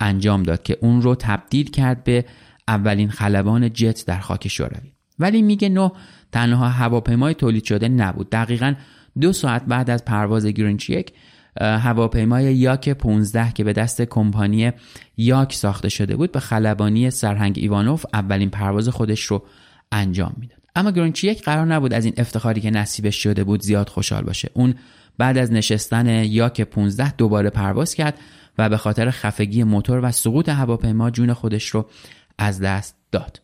انجام 0.00 0.42
داد 0.42 0.62
که 0.62 0.78
اون 0.80 1.02
رو 1.02 1.14
تبدیل 1.14 1.70
کرد 1.70 2.04
به 2.04 2.24
اولین 2.68 3.10
خلبان 3.10 3.72
جت 3.72 4.06
در 4.06 4.20
خاک 4.20 4.48
شوروی. 4.48 4.92
ولی 5.18 5.42
میگه 5.42 5.68
نه 5.68 5.92
تنها 6.32 6.68
هواپیمای 6.68 7.34
تولید 7.34 7.64
شده 7.64 7.88
نبود. 7.88 8.30
دقیقا 8.30 8.74
دو 9.20 9.32
ساعت 9.32 9.64
بعد 9.64 9.90
از 9.90 10.04
پرواز 10.04 10.46
گرینچ 10.46 10.90
یک 10.90 11.12
هواپیمای 11.60 12.54
یاک 12.54 12.88
15 12.88 13.52
که 13.52 13.64
به 13.64 13.72
دست 13.72 14.02
کمپانی 14.02 14.72
یاک 15.16 15.52
ساخته 15.52 15.88
شده 15.88 16.16
بود 16.16 16.32
به 16.32 16.40
خلبانی 16.40 17.10
سرهنگ 17.10 17.58
ایوانوف 17.58 18.06
اولین 18.12 18.50
پرواز 18.50 18.88
خودش 18.88 19.22
رو 19.22 19.42
انجام 19.92 20.34
می‌داد. 20.36 20.58
اما 20.76 20.90
گرینچ 20.90 21.24
یک 21.24 21.42
قرار 21.42 21.66
نبود 21.66 21.92
از 21.92 22.04
این 22.04 22.14
افتخاری 22.16 22.60
که 22.60 22.70
نصیبش 22.70 23.22
شده 23.22 23.44
بود 23.44 23.62
زیاد 23.62 23.88
خوشحال 23.88 24.24
باشه. 24.24 24.50
اون 24.54 24.74
بعد 25.18 25.38
از 25.38 25.52
نشستن 25.52 26.24
یاک 26.24 26.60
15 26.60 27.12
دوباره 27.12 27.50
پرواز 27.50 27.94
کرد 27.94 28.18
و 28.58 28.68
به 28.68 28.76
خاطر 28.76 29.10
خفگی 29.10 29.64
موتور 29.64 30.00
و 30.04 30.10
سقوط 30.10 30.48
هواپیما 30.48 31.10
جون 31.10 31.32
خودش 31.32 31.68
رو 31.68 31.86
از 32.38 32.60
دست 32.60 32.96
داد. 33.12 33.40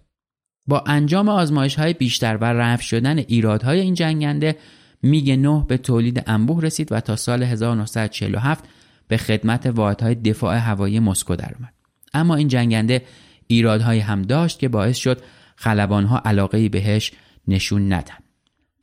با 0.66 0.84
انجام 0.86 1.28
آزمایش 1.28 1.74
های 1.74 1.92
بیشتر 1.92 2.36
و 2.36 2.44
رفع 2.44 2.82
شدن 2.82 3.18
ایرادهای 3.18 3.80
این 3.80 3.94
جنگنده 3.94 4.56
میگ 5.02 5.30
نه 5.30 5.64
به 5.68 5.78
تولید 5.78 6.22
انبوه 6.26 6.62
رسید 6.62 6.92
و 6.92 7.00
تا 7.00 7.16
سال 7.16 7.42
1947 7.42 8.64
به 9.08 9.16
خدمت 9.16 9.66
واحدهای 9.66 10.14
دفاع 10.14 10.56
هوایی 10.56 11.00
مسکو 11.00 11.36
درآمد 11.36 11.72
اما 12.14 12.34
این 12.34 12.48
جنگنده 12.48 13.02
ایرادهایی 13.46 14.00
هم 14.00 14.22
داشت 14.22 14.58
که 14.58 14.68
باعث 14.68 14.96
شد 14.96 15.22
خلبانها 15.56 16.18
علاقه 16.24 16.68
بهش 16.68 17.12
نشون 17.48 17.92
ندن. 17.92 18.14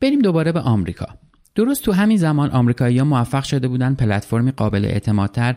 بریم 0.02 0.20
دوباره 0.20 0.52
به 0.52 0.60
آمریکا. 0.60 1.08
درست 1.56 1.84
تو 1.84 1.92
همین 1.92 2.18
زمان 2.18 2.50
آمریکایی‌ها 2.52 3.06
موفق 3.06 3.44
شده 3.44 3.68
بودن 3.68 3.94
پلتفرمی 3.94 4.52
قابل 4.52 4.86
اعتمادتر 4.86 5.56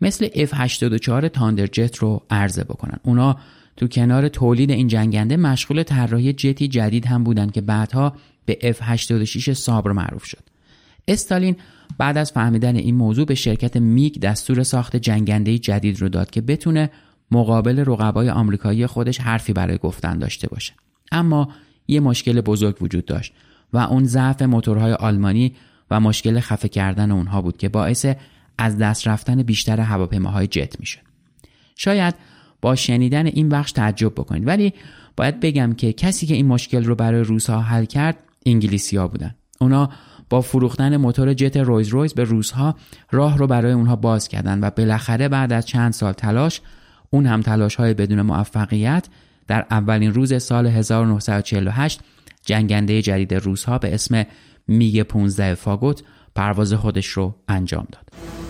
مثل 0.00 0.28
F84 0.28 1.28
تاندرجت 1.28 1.96
رو 1.96 2.22
عرضه 2.30 2.64
بکنن. 2.64 2.98
اونا 3.02 3.36
تو 3.76 3.88
کنار 3.88 4.28
تولید 4.28 4.70
این 4.70 4.88
جنگنده 4.88 5.36
مشغول 5.36 5.82
طراحی 5.82 6.32
جتی 6.32 6.68
جدید 6.68 7.06
هم 7.06 7.24
بودن 7.24 7.50
که 7.50 7.60
بعدها 7.60 8.16
به 8.50 8.72
F86 8.72 9.52
سابر 9.52 9.92
معروف 9.92 10.24
شد. 10.24 10.42
استالین 11.08 11.56
بعد 11.98 12.18
از 12.18 12.32
فهمیدن 12.32 12.76
این 12.76 12.94
موضوع 12.94 13.26
به 13.26 13.34
شرکت 13.34 13.76
میگ 13.76 14.18
دستور 14.18 14.62
ساخت 14.62 14.96
جنگنده 14.96 15.58
جدید 15.58 16.00
رو 16.00 16.08
داد 16.08 16.30
که 16.30 16.40
بتونه 16.40 16.90
مقابل 17.30 17.78
رقبای 17.78 18.30
آمریکایی 18.30 18.86
خودش 18.86 19.20
حرفی 19.20 19.52
برای 19.52 19.78
گفتن 19.78 20.18
داشته 20.18 20.48
باشه. 20.48 20.72
اما 21.12 21.48
یه 21.88 22.00
مشکل 22.00 22.40
بزرگ 22.40 22.82
وجود 22.82 23.04
داشت 23.04 23.32
و 23.72 23.78
اون 23.78 24.04
ضعف 24.04 24.42
موتورهای 24.42 24.92
آلمانی 24.92 25.54
و 25.90 26.00
مشکل 26.00 26.40
خفه 26.40 26.68
کردن 26.68 27.10
اونها 27.10 27.42
بود 27.42 27.56
که 27.56 27.68
باعث 27.68 28.06
از 28.58 28.78
دست 28.78 29.08
رفتن 29.08 29.42
بیشتر 29.42 29.80
هواپیماهای 29.80 30.46
جت 30.46 30.80
میشه 30.80 30.98
شاید 31.76 32.14
با 32.60 32.74
شنیدن 32.74 33.26
این 33.26 33.48
بخش 33.48 33.72
تعجب 33.72 34.12
بکنید 34.12 34.46
ولی 34.46 34.72
باید 35.16 35.40
بگم 35.40 35.72
که 35.72 35.92
کسی 35.92 36.26
که 36.26 36.34
این 36.34 36.46
مشکل 36.46 36.84
رو 36.84 36.94
برای 36.94 37.20
روسها 37.20 37.60
حل 37.60 37.84
کرد 37.84 38.16
انگلیسی 38.46 38.98
بودن 38.98 39.34
اونا 39.60 39.90
با 40.30 40.40
فروختن 40.40 40.96
موتور 40.96 41.34
جت 41.34 41.56
رویز 41.56 41.88
رویز 41.88 42.14
به 42.14 42.24
روسها 42.24 42.74
راه 43.10 43.38
رو 43.38 43.46
برای 43.46 43.72
اونها 43.72 43.96
باز 43.96 44.28
کردن 44.28 44.60
و 44.60 44.70
بالاخره 44.70 45.28
بعد 45.28 45.52
از 45.52 45.66
چند 45.66 45.92
سال 45.92 46.12
تلاش 46.12 46.60
اون 47.10 47.26
هم 47.26 47.40
تلاش 47.40 47.74
های 47.74 47.94
بدون 47.94 48.22
موفقیت 48.22 49.08
در 49.46 49.66
اولین 49.70 50.14
روز 50.14 50.42
سال 50.42 50.66
1948 50.66 52.00
جنگنده 52.42 53.02
جدید 53.02 53.34
روسها 53.34 53.78
به 53.78 53.94
اسم 53.94 54.24
میگ 54.68 55.02
15 55.02 55.54
فاگوت 55.54 56.02
پرواز 56.34 56.72
خودش 56.72 57.06
رو 57.06 57.34
انجام 57.48 57.86
داد. 57.92 58.49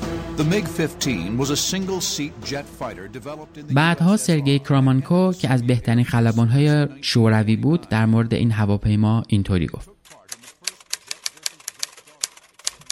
بعدها 3.75 4.17
سرگئی 4.17 4.59
کرامانکو 4.59 5.33
که 5.33 5.49
از 5.49 5.67
بهترین 5.67 6.05
خلبانهای 6.05 6.89
شوروی 7.01 7.57
بود 7.57 7.89
در 7.89 8.07
مورد 8.07 8.35
این 8.35 8.53
هواپیما 8.53 9.23
اینطوری 9.29 9.67
گفت. 9.67 9.91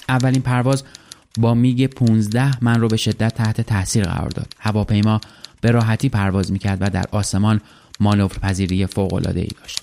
اولین 0.09 0.43
پرواز 0.43 0.85
با 1.39 1.55
میگ 1.55 1.87
15 1.87 2.65
من 2.65 2.81
رو 2.81 2.89
به 2.89 2.97
شدت 2.97 3.35
تحت 3.35 3.61
تاثیر 3.61 4.05
قرار 4.05 4.29
داد. 4.29 4.53
هواپیما 4.59 5.21
به 5.61 5.71
راحتی 5.71 6.09
پرواز 6.09 6.53
می‌کرد 6.53 6.79
و 6.81 6.91
در 6.91 7.05
آسمان 7.13 7.61
مانور 8.01 8.29
پذیری 8.29 8.87
فوق 8.87 9.15
العاده 9.15 9.41
ای 9.41 9.51
داشت. 9.61 9.81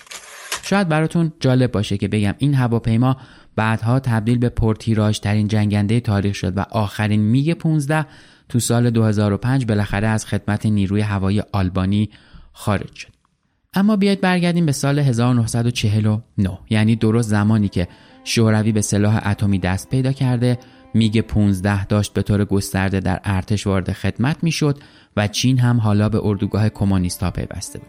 شاید 0.62 0.88
براتون 0.88 1.32
جالب 1.40 1.72
باشه 1.72 1.98
که 1.98 2.08
بگم 2.08 2.34
این 2.38 2.54
هواپیما 2.54 3.16
بعدها 3.56 4.00
تبدیل 4.00 4.38
به 4.38 4.48
پرتیراژ 4.48 5.18
ترین 5.18 5.48
جنگنده 5.48 6.00
تاریخ 6.00 6.34
شد 6.34 6.58
و 6.58 6.60
آخرین 6.70 7.20
میگ 7.20 7.52
15 7.52 8.06
تو 8.48 8.60
سال 8.60 8.90
2005 8.90 9.66
بالاخره 9.66 10.08
از 10.08 10.26
خدمت 10.26 10.66
نیروی 10.66 11.00
هوایی 11.00 11.42
آلبانی 11.52 12.10
خارج 12.52 12.94
شد. 12.94 13.16
اما 13.74 13.96
بیاید 13.96 14.20
برگردیم 14.20 14.66
به 14.66 14.72
سال 14.72 14.98
1949 14.98 16.58
یعنی 16.70 16.96
درست 16.96 17.28
زمانی 17.28 17.68
که 17.68 17.88
شوروی 18.24 18.72
به 18.72 18.80
سلاح 18.80 19.26
اتمی 19.26 19.58
دست 19.58 19.90
پیدا 19.90 20.12
کرده 20.12 20.58
میگ 20.94 21.20
15 21.20 21.84
داشت 21.84 22.12
به 22.12 22.22
طور 22.22 22.44
گسترده 22.44 23.00
در 23.00 23.20
ارتش 23.24 23.66
وارد 23.66 23.92
خدمت 23.92 24.44
می‌شد 24.44 24.78
و 25.16 25.28
چین 25.28 25.58
هم 25.58 25.80
حالا 25.80 26.08
به 26.08 26.20
اردوگاه 26.24 26.68
کمونیستا 26.68 27.30
پیوسته 27.30 27.78
بود. 27.78 27.88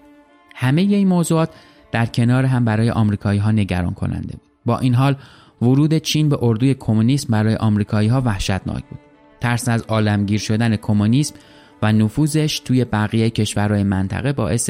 همه 0.56 0.82
این 0.82 1.08
موضوعات 1.08 1.49
در 1.91 2.06
کنار 2.06 2.45
هم 2.45 2.65
برای 2.65 2.89
آمریکایی 2.89 3.39
ها 3.39 3.51
نگران 3.51 3.93
کننده 3.93 4.38
بود. 4.38 4.49
با 4.65 4.80
این 4.80 4.95
حال 4.95 5.15
ورود 5.62 5.98
چین 5.98 6.30
به 6.30 6.38
اردوی 6.41 6.74
کمونیسم 6.74 7.28
برای 7.32 7.56
آمریکایی 7.56 8.10
ها 8.10 8.22
وحشتناک 8.22 8.84
بود. 8.89 9.00
ترس 9.41 9.70
از 9.70 9.82
عالمگیر 9.82 10.39
شدن 10.39 10.76
کمونیسم 10.76 11.36
و 11.82 11.93
نفوذش 11.93 12.60
توی 12.60 12.86
بقیه 12.86 13.30
کشورهای 13.30 13.84
منطقه 13.84 14.34
باعث 14.34 14.70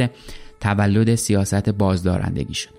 تولد 0.59 1.15
سیاست 1.15 1.69
بازدارندگی 1.69 2.53
شد. 2.53 2.69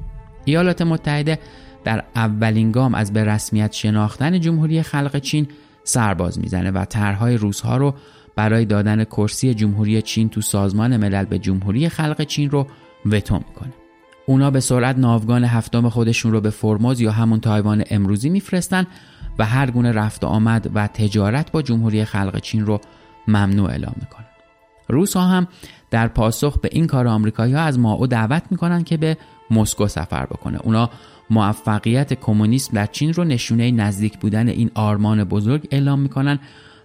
ایالات 0.45 0.83
متحده 0.83 1.39
در 1.85 2.05
اولین 2.15 2.73
گام 2.73 2.95
از 2.95 3.13
به 3.13 3.25
رسمیت 3.25 3.73
شناختن 3.73 4.41
جمهوری 4.41 4.83
خلق 4.83 5.19
چین 5.19 5.49
سرباز 5.85 6.39
می‌زنه 6.39 6.71
و 6.71 6.85
طرحهای 6.85 7.37
روزها 7.37 7.77
رو 7.77 7.95
برای 8.37 8.65
دادن 8.65 9.05
کرسی 9.05 9.55
جمهوری 9.55 10.03
چین 10.03 10.29
تو 10.29 10.41
سازمان 10.41 10.97
ملل 10.97 11.25
به 11.25 11.39
جمهوری 11.39 11.89
خلق 11.89 12.23
چین 12.23 12.51
رو 12.51 12.67
وتو 13.07 13.35
می‌کنه. 13.35 13.73
اونا 14.29 14.51
به 14.51 14.61
سرعت 14.61 14.99
ناوگان 14.99 15.45
هفتم 15.45 15.89
خودشون 15.89 16.33
رو 16.33 16.41
به 16.41 16.51
فرموز 16.51 17.01
یا 17.01 17.13
همون 17.13 17.41
تایوان 17.41 17.85
امروزی 17.91 18.29
میفرستن 18.29 18.87
و 19.39 19.45
هر 19.45 19.71
گونه 19.71 19.93
رفت 19.93 20.25
آمد 20.25 20.71
و 20.75 20.87
تجارت 20.87 21.53
با 21.53 21.63
جمهوری 21.63 22.05
خلق 22.05 22.41
چین 22.41 22.67
رو 22.67 22.81
ممنوع 23.29 23.71
اعلام 23.71 23.95
می‌کنن. 24.01 24.27
روس 24.89 25.17
ها 25.17 25.23
هم 25.23 25.49
در 25.91 26.09
پاسخ 26.09 26.59
به 26.59 26.69
این 26.73 26.87
کار 26.87 27.09
آمریکایی 27.09 27.55
ها 27.55 27.61
از 27.61 27.79
ماو 27.79 28.07
دعوت 28.07 28.43
می‌کنن 28.51 28.85
که 28.85 28.97
به 28.97 29.17
مسکو 29.51 29.89
سفر 29.89 30.27
بکنه. 30.27 30.59
اونا 30.63 30.91
موفقیت 31.31 32.13
کمونیسم 32.13 32.75
در 32.75 32.87
چین 32.87 33.13
رو 33.13 33.25
نشونه 33.25 33.71
نزدیک 33.71 34.19
بودن 34.19 34.49
این 34.49 34.71
آرمان 34.75 35.25
بزرگ 35.25 35.69
اعلام 35.71 36.01
می‌کنن 36.01 36.39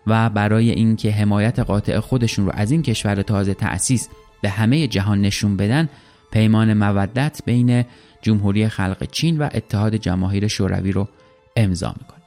و 0.08 0.30
برای 0.30 0.72
اینکه 0.72 1.12
حمایت 1.12 1.60
قاطع 1.60 2.00
خودشون 2.00 2.46
رو 2.46 2.52
از 2.56 2.72
این 2.72 2.82
کشور 2.82 3.22
تازه 3.22 3.54
تأسیس 3.54 4.10
به 4.42 4.50
همه 4.50 4.88
جهان 4.88 5.22
نشون 5.22 5.58
بدن 5.58 5.90
پیمان 6.34 6.74
مودت 6.74 7.42
بین 7.46 7.86
جمهوری 8.22 8.68
خلق 8.68 9.08
چین 9.12 9.38
و 9.38 9.50
اتحاد 9.54 9.96
جماهیر 9.96 10.48
شوروی 10.48 10.92
رو 10.92 11.10
امضا 11.56 11.96
می‌کنه. 12.00 12.24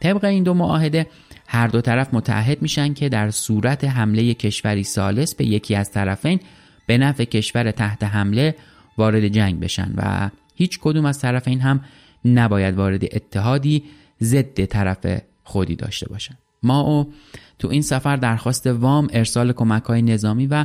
طبق 0.00 0.24
این 0.24 0.42
دو 0.42 0.54
معاهده 0.54 1.06
هر 1.46 1.68
دو 1.68 1.80
طرف 1.80 2.14
متحد 2.14 2.62
میشن 2.62 2.94
که 2.94 3.08
در 3.08 3.30
صورت 3.30 3.84
حمله 3.84 4.34
کشوری 4.34 4.84
سالس 4.84 5.34
به 5.34 5.44
یکی 5.46 5.74
از 5.74 5.90
طرفین 5.90 6.40
به 6.86 6.98
نفع 6.98 7.24
کشور 7.24 7.70
تحت 7.70 8.04
حمله 8.04 8.54
وارد 8.98 9.28
جنگ 9.28 9.60
بشن 9.60 9.92
و 9.96 10.30
هیچ 10.54 10.78
کدوم 10.82 11.04
از 11.04 11.18
طرفین 11.18 11.60
هم 11.60 11.84
نباید 12.24 12.74
وارد 12.74 13.04
اتحادی 13.04 13.84
ضد 14.22 14.64
طرف 14.64 15.22
خودی 15.44 15.76
داشته 15.76 16.08
باشن. 16.08 16.34
ما 16.62 16.80
او 16.80 17.12
تو 17.58 17.68
این 17.68 17.82
سفر 17.82 18.16
درخواست 18.16 18.66
وام 18.66 19.08
ارسال 19.12 19.52
کمک 19.52 19.82
های 19.82 20.02
نظامی 20.02 20.46
و 20.46 20.64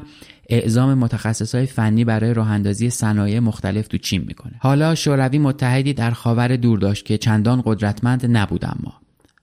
اعزام 0.49 0.93
متخصص 0.93 1.55
های 1.55 1.65
فنی 1.65 2.05
برای 2.05 2.33
راه 2.33 2.51
اندازی 2.51 2.89
صنایع 2.89 3.39
مختلف 3.39 3.87
تو 3.87 3.97
چین 3.97 4.23
می‌کنه. 4.27 4.53
حالا 4.59 4.95
شوروی 4.95 5.37
متحدی 5.37 5.93
در 5.93 6.11
خاور 6.11 6.55
دور 6.55 6.79
داشت 6.79 7.05
که 7.05 7.17
چندان 7.17 7.61
قدرتمند 7.65 8.37
نبود 8.37 8.65
اما. 8.65 8.93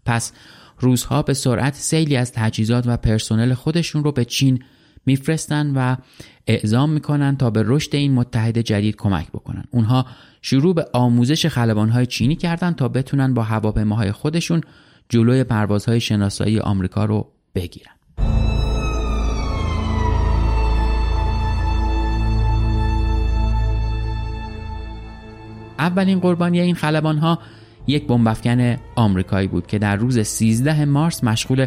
پس 0.07 0.33
روزها 0.79 1.23
به 1.23 1.35
سرعت 1.35 1.75
سیلی 1.75 2.17
از 2.17 2.33
تجهیزات 2.33 2.87
و 2.87 2.97
پرسنل 2.97 3.55
خودشون 3.55 4.05
رو 4.05 4.13
به 4.13 4.25
چین 4.25 4.63
میفرستن 5.07 5.73
و 5.77 5.97
اعزام 6.47 6.91
می‌کنن 6.91 7.37
تا 7.37 7.51
به 7.51 7.63
رشد 7.67 7.97
این 7.97 8.13
متحد 8.13 8.59
جدید 8.59 8.97
کمک 8.97 9.29
بکنن. 9.29 9.65
اونها 9.71 10.07
شروع 10.43 10.75
به 10.75 10.87
آموزش 10.93 11.47
خلبانهای 11.47 12.07
چینی 12.07 12.37
کردن 12.37 12.73
تا 12.73 12.89
بتونن 12.89 13.35
با 13.35 13.43
هواپیماهای 13.43 14.13
خودشون 14.13 14.61
جلوی 15.11 15.45
پروازهای 15.45 16.01
شناسایی 16.01 16.61
آمریکا 16.61 17.05
رو 17.05 17.33
بگیرن 17.55 17.93
اولین 25.79 26.21
قربانی 26.21 26.61
این 26.61 26.75
خلبان 26.75 27.19
ها 27.19 27.39
یک 27.87 28.07
بمبافکن 28.07 28.77
آمریکایی 28.97 29.49
بود 29.49 29.67
که 29.67 29.79
در 29.79 29.97
روز 29.97 30.19
13 30.19 30.85
مارس 30.85 31.25
مشغول 31.25 31.67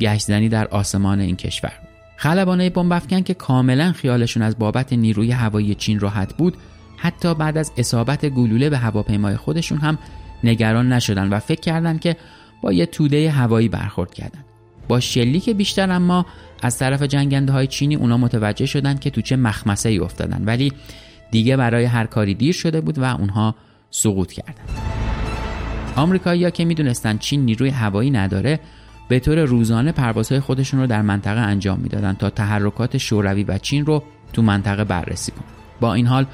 گشتزنی 0.00 0.48
در 0.48 0.66
آسمان 0.66 1.20
این 1.20 1.36
کشور 1.36 1.72
بود. 1.80 1.88
خلبانه 2.16 2.70
بمبافکن 2.70 3.22
که 3.22 3.34
کاملا 3.34 3.92
خیالشون 3.92 4.42
از 4.42 4.58
بابت 4.58 4.92
نیروی 4.92 5.30
هوایی 5.30 5.74
چین 5.74 6.00
راحت 6.00 6.36
بود 6.36 6.56
حتی 6.96 7.34
بعد 7.34 7.58
از 7.58 7.72
اصابت 7.76 8.26
گلوله 8.26 8.70
به 8.70 8.78
هواپیمای 8.78 9.36
خودشون 9.36 9.78
هم 9.78 9.98
نگران 10.44 10.92
نشدن 10.92 11.28
و 11.28 11.38
فکر 11.38 11.60
کردند 11.60 12.00
که 12.00 12.16
با 12.62 12.72
یه 12.72 12.86
توده 12.86 13.30
هوایی 13.30 13.68
برخورد 13.68 14.14
کردن 14.14 14.44
با 14.88 15.00
شلیک 15.00 15.50
بیشتر 15.50 15.90
اما 15.90 16.26
از 16.62 16.78
طرف 16.78 17.02
جنگنده 17.02 17.52
های 17.52 17.66
چینی 17.66 17.94
اونا 17.94 18.16
متوجه 18.16 18.66
شدن 18.66 18.98
که 18.98 19.10
تو 19.10 19.20
چه 19.20 19.36
مخمسه 19.36 19.88
ای 19.88 19.98
افتادن 19.98 20.42
ولی 20.44 20.72
دیگه 21.30 21.56
برای 21.56 21.84
هر 21.84 22.06
کاری 22.06 22.34
دیر 22.34 22.52
شده 22.52 22.80
بود 22.80 22.98
و 22.98 23.04
اونها 23.04 23.54
سقوط 23.90 24.32
کردند. 24.32 24.68
آمریکایی‌ها 25.96 26.50
که 26.50 26.64
می‌دونستند 26.64 27.18
چین 27.18 27.44
نیروی 27.44 27.70
هوایی 27.70 28.10
نداره 28.10 28.60
به 29.08 29.20
طور 29.20 29.44
روزانه 29.44 29.92
پروازهای 29.92 30.40
خودشون 30.40 30.80
رو 30.80 30.86
در 30.86 31.02
منطقه 31.02 31.40
انجام 31.40 31.80
می‌دادند 31.80 32.18
تا 32.18 32.30
تحرکات 32.30 32.98
شوروی 32.98 33.44
و 33.44 33.58
چین 33.58 33.86
رو 33.86 34.02
تو 34.32 34.42
منطقه 34.42 34.84
بررسی 34.84 35.32
کنند. 35.32 35.52
با 35.80 35.94
این 35.94 36.06
حال 36.06 36.26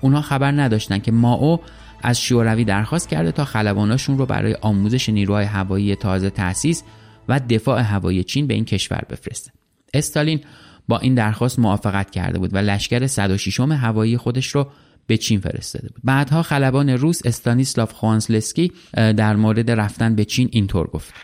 اونها 0.00 0.20
خبر 0.20 0.50
نداشتند 0.50 1.02
که 1.02 1.12
ماو 1.12 1.60
از 2.06 2.20
شوروی 2.20 2.64
درخواست 2.64 3.08
کرده 3.08 3.32
تا 3.32 3.44
خلباناشون 3.44 4.18
رو 4.18 4.26
برای 4.26 4.54
آموزش 4.54 5.08
نیروهای 5.08 5.44
هوایی 5.44 5.96
تازه 5.96 6.30
تأسیس 6.30 6.82
و 7.28 7.40
دفاع 7.40 7.80
هوایی 7.80 8.24
چین 8.24 8.46
به 8.46 8.54
این 8.54 8.64
کشور 8.64 9.02
بفرسته. 9.10 9.52
استالین 9.94 10.40
با 10.88 10.98
این 10.98 11.14
درخواست 11.14 11.58
موافقت 11.58 12.10
کرده 12.10 12.38
بود 12.38 12.54
و 12.54 12.58
لشکر 12.58 13.06
106 13.06 13.60
هوایی 13.60 14.16
خودش 14.16 14.46
رو 14.46 14.66
به 15.06 15.16
چین 15.16 15.40
فرستاده 15.40 15.88
بود 15.88 16.00
بعدها 16.04 16.42
خلبان 16.42 16.90
روس 16.90 17.20
استانیسلاف 17.24 17.92
خوانسلسکی 17.92 18.72
در 18.94 19.36
مورد 19.36 19.70
رفتن 19.70 20.14
به 20.14 20.24
چین 20.24 20.48
اینطور 20.52 20.86
گفت 20.86 21.14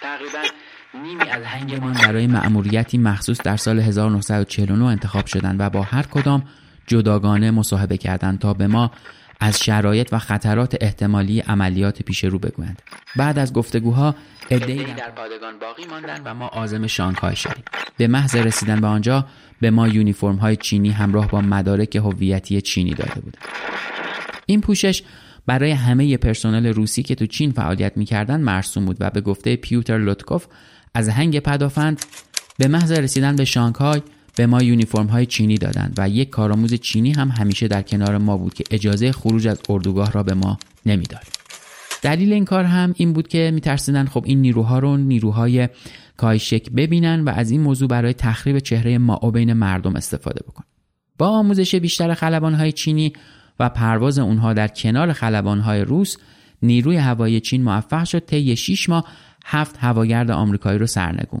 تقریبا 0.00 0.38
نیمی 1.04 1.30
از 1.30 1.42
هنگمان 1.44 1.92
برای 1.92 2.26
مأموریتی 2.26 2.98
مخصوص 2.98 3.40
در 3.42 3.56
سال 3.56 3.78
1949 3.78 4.84
انتخاب 4.84 5.26
شدند 5.26 5.60
و 5.60 5.70
با 5.70 5.82
هر 5.82 6.02
کدام 6.02 6.42
جداگانه 6.86 7.50
مصاحبه 7.50 7.96
کردند 7.96 8.38
تا 8.38 8.54
به 8.54 8.66
ما 8.66 8.90
از 9.40 9.58
شرایط 9.60 10.08
و 10.12 10.18
خطرات 10.18 10.76
احتمالی 10.80 11.40
عملیات 11.40 12.02
پیش 12.02 12.24
رو 12.24 12.38
بگویند. 12.38 12.82
بعد 13.16 13.38
از 13.38 13.52
گفتگوها 13.52 14.14
ادهی 14.50 14.84
در 14.84 15.10
پادگان 15.10 15.58
باقی 15.58 15.86
ماندن 15.90 16.20
و 16.24 16.34
ما 16.34 16.48
آزم 16.48 16.86
شانگهای 16.86 17.36
شدیم 17.36 17.64
به 17.96 18.06
محض 18.06 18.36
رسیدن 18.36 18.80
به 18.80 18.86
آنجا 18.86 19.26
به 19.60 19.70
ما 19.70 19.88
یونیفرم 19.88 20.36
های 20.36 20.56
چینی 20.56 20.90
همراه 20.90 21.28
با 21.28 21.40
مدارک 21.40 21.96
هویتی 21.96 22.60
چینی 22.60 22.94
داده 22.94 23.20
بودند. 23.20 23.44
این 24.46 24.60
پوشش 24.60 25.02
برای 25.46 25.70
همه 25.70 26.16
پرسنل 26.16 26.66
روسی 26.66 27.02
که 27.02 27.14
تو 27.14 27.26
چین 27.26 27.52
فعالیت 27.52 27.96
می‌کردند 27.96 28.44
مرسوم 28.44 28.84
بود 28.84 28.96
و 29.00 29.10
به 29.10 29.20
گفته 29.20 29.56
پیوتر 29.56 29.98
لوتکوف 29.98 30.46
از 30.94 31.08
هنگ 31.08 31.40
پدافند 31.40 32.04
به 32.58 32.68
محض 32.68 32.92
رسیدن 32.92 33.36
به 33.36 33.44
شانگهای 33.44 34.02
به 34.38 34.46
ما 34.46 34.62
یونیفرم 34.62 35.06
های 35.06 35.26
چینی 35.26 35.58
دادند 35.58 35.94
و 35.98 36.08
یک 36.08 36.30
کارآموز 36.30 36.74
چینی 36.74 37.12
هم 37.12 37.28
همیشه 37.28 37.68
در 37.68 37.82
کنار 37.82 38.18
ما 38.18 38.36
بود 38.36 38.54
که 38.54 38.64
اجازه 38.70 39.12
خروج 39.12 39.48
از 39.48 39.60
اردوگاه 39.68 40.12
را 40.12 40.22
به 40.22 40.34
ما 40.34 40.58
نمی‌داد. 40.86 41.22
دلیل 42.02 42.32
این 42.32 42.44
کار 42.44 42.64
هم 42.64 42.94
این 42.96 43.12
بود 43.12 43.28
که 43.28 43.50
میترسیدن 43.54 44.06
خب 44.06 44.24
این 44.26 44.40
نیروها 44.40 44.78
رو 44.78 44.96
نیروهای 44.96 45.68
کایشک 46.16 46.70
ببینن 46.70 47.24
و 47.24 47.28
از 47.28 47.50
این 47.50 47.60
موضوع 47.60 47.88
برای 47.88 48.12
تخریب 48.12 48.58
چهره 48.58 48.98
ماو 48.98 49.30
بین 49.30 49.52
مردم 49.52 49.96
استفاده 49.96 50.40
بکن. 50.48 50.64
با 51.18 51.28
آموزش 51.28 51.74
بیشتر 51.74 52.10
های 52.40 52.72
چینی 52.72 53.12
و 53.60 53.68
پرواز 53.68 54.18
اونها 54.18 54.52
در 54.52 54.68
کنار 54.68 55.10
های 55.10 55.80
روس 55.80 56.16
نیروی 56.62 56.96
هوایی 56.96 57.40
چین 57.40 57.62
موفق 57.62 58.04
شد 58.04 58.18
طی 58.18 58.56
6 58.56 58.88
ماه 58.88 59.04
هفت 59.44 59.76
هواگرد 59.78 60.30
آمریکایی 60.30 60.78
رو 60.78 60.86
سرنگون 60.86 61.40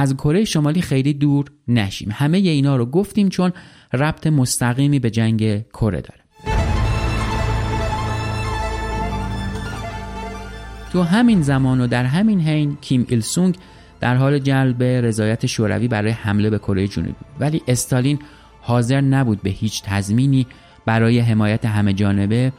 از 0.00 0.14
کره 0.14 0.44
شمالی 0.44 0.82
خیلی 0.82 1.12
دور 1.12 1.46
نشیم. 1.68 2.08
همه 2.12 2.38
اینا 2.38 2.76
رو 2.76 2.86
گفتیم 2.86 3.28
چون 3.28 3.52
ربط 3.92 4.26
مستقیمی 4.26 4.98
به 4.98 5.10
جنگ 5.10 5.68
کره 5.68 6.00
داره. 6.00 6.20
تو 10.92 11.02
همین 11.02 11.42
زمان 11.42 11.80
و 11.80 11.86
در 11.86 12.04
همین 12.04 12.40
حین 12.40 12.76
کیم 12.80 13.06
ایل 13.08 13.20
سونگ 13.20 13.56
در 14.00 14.16
حال 14.16 14.38
جلب 14.38 14.82
رضایت 14.82 15.46
شوروی 15.46 15.88
برای 15.88 16.10
حمله 16.10 16.50
به 16.50 16.58
کره 16.58 16.88
جنوبی 16.88 17.14
ولی 17.40 17.62
استالین 17.68 18.18
حاضر 18.60 19.00
نبود 19.00 19.42
به 19.42 19.50
هیچ 19.50 19.82
تضمینی 19.82 20.46
برای 20.86 21.18
حمایت 21.18 21.64
همه 21.64 21.92
جانبه 21.92 22.52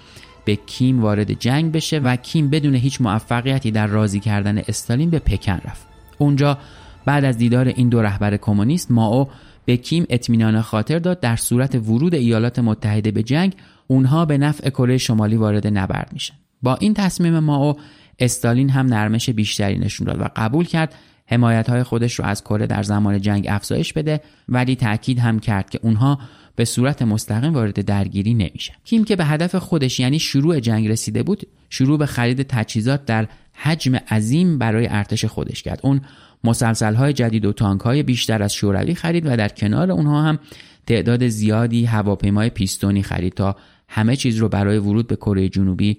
به 0.46 0.56
کیم 0.56 1.02
وارد 1.02 1.34
جنگ 1.34 1.72
بشه 1.72 2.00
و 2.00 2.16
کیم 2.16 2.50
بدون 2.50 2.76
هیچ 2.76 3.02
موفقیتی 3.02 3.72
در 3.72 3.88
راضی 3.88 4.20
کردن 4.20 4.58
استالین 4.58 5.10
به 5.10 5.20
پکن 5.20 5.62
رفت. 5.66 5.88
اونجا 6.18 6.58
بعد 7.06 7.26
از 7.26 7.38
دیدار 7.38 7.68
این 7.68 7.89
دو 7.89 8.02
رهبر 8.02 8.38
کمونیست 8.38 8.91
ماو 8.91 9.28
به 9.66 9.78
کیم 9.78 10.06
اطمینان 10.10 10.62
خاطر 10.62 10.99
داد 10.99 11.20
در 11.20 11.36
صورت 11.36 11.76
ورود 11.76 12.16
ایالات 12.16 12.60
متحده 12.60 13.12
به 13.12 13.24
جنگ 13.24 13.54
اونها 13.88 14.26
به 14.26 14.38
نفع 14.38 14.70
کره 14.70 14.97
شمالی 14.97 15.36
وارد 15.36 15.68
نبرد 15.68 16.10
میشن. 16.14 16.34
با 16.62 16.76
این 16.76 16.93
تصمیم 16.93 17.39
ماو 17.39 17.78
استالین 18.20 18.70
هم 18.70 18.86
نرمش 18.86 19.30
بیشتری 19.30 19.80
نشون 19.80 20.08
داد 20.08 20.22
و 20.22 20.30
قبول 20.36 20.66
کرد 20.66 20.95
حمایت 21.26 21.70
های 21.70 21.84
خودش 21.84 22.14
رو 22.14 22.26
از 22.26 22.43
کره 22.43 22.68
در 22.68 22.84
زمان 22.84 23.22
جنگ 23.22 23.45
افزایش 23.49 23.93
بده 23.93 24.22
ولی 24.49 24.76
تاکید 24.76 25.20
هم 25.20 25.39
کرد 25.39 25.70
که 25.70 25.80
اونها 25.82 26.20
به 26.56 26.66
صورت 26.66 27.02
مستقیم 27.02 27.54
وارد 27.54 27.86
درگیری 27.86 28.34
نمیشن. 28.34 28.74
کیم 28.84 29.04
که 29.04 29.16
به 29.16 29.26
هدف 29.26 29.56
خودش 29.56 29.99
یعنی 29.99 30.20
شروع 30.20 30.60
جنگ 30.60 30.88
رسیده 30.88 31.24
بود 31.24 31.47
شروع 31.70 31.97
به 31.97 32.06
خرید 32.06 32.43
تجهیزات 32.43 33.06
در 33.06 33.28
حجم 33.54 33.95
عظیم 33.95 34.58
برای 34.58 34.88
ارتش 34.88 35.26
خودش 35.26 35.64
کرد. 35.64 35.80
اون 35.84 36.02
مسلسل 36.44 36.94
های 36.94 37.14
جدید 37.14 37.46
و 37.46 37.54
تانک 37.54 37.82
های 37.82 38.04
بیشتر 38.04 38.44
از 38.44 38.54
شوروی 38.54 38.96
خرید 38.96 39.26
و 39.26 39.38
در 39.38 39.50
کنار 39.50 39.92
اونها 39.92 40.22
هم 40.22 40.39
تعداد 40.88 41.28
زیادی 41.28 41.86
هواپیمای 41.86 42.50
پیستونی 42.50 43.04
خرید 43.04 43.34
تا 43.34 43.56
همه 43.88 44.16
چیز 44.16 44.38
رو 44.38 44.50
برای 44.50 44.78
ورود 44.78 45.08
به 45.08 45.16
کره 45.16 45.50
جنوبی 45.50 45.98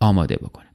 آماده 0.00 0.36
بکنه. 0.36 0.66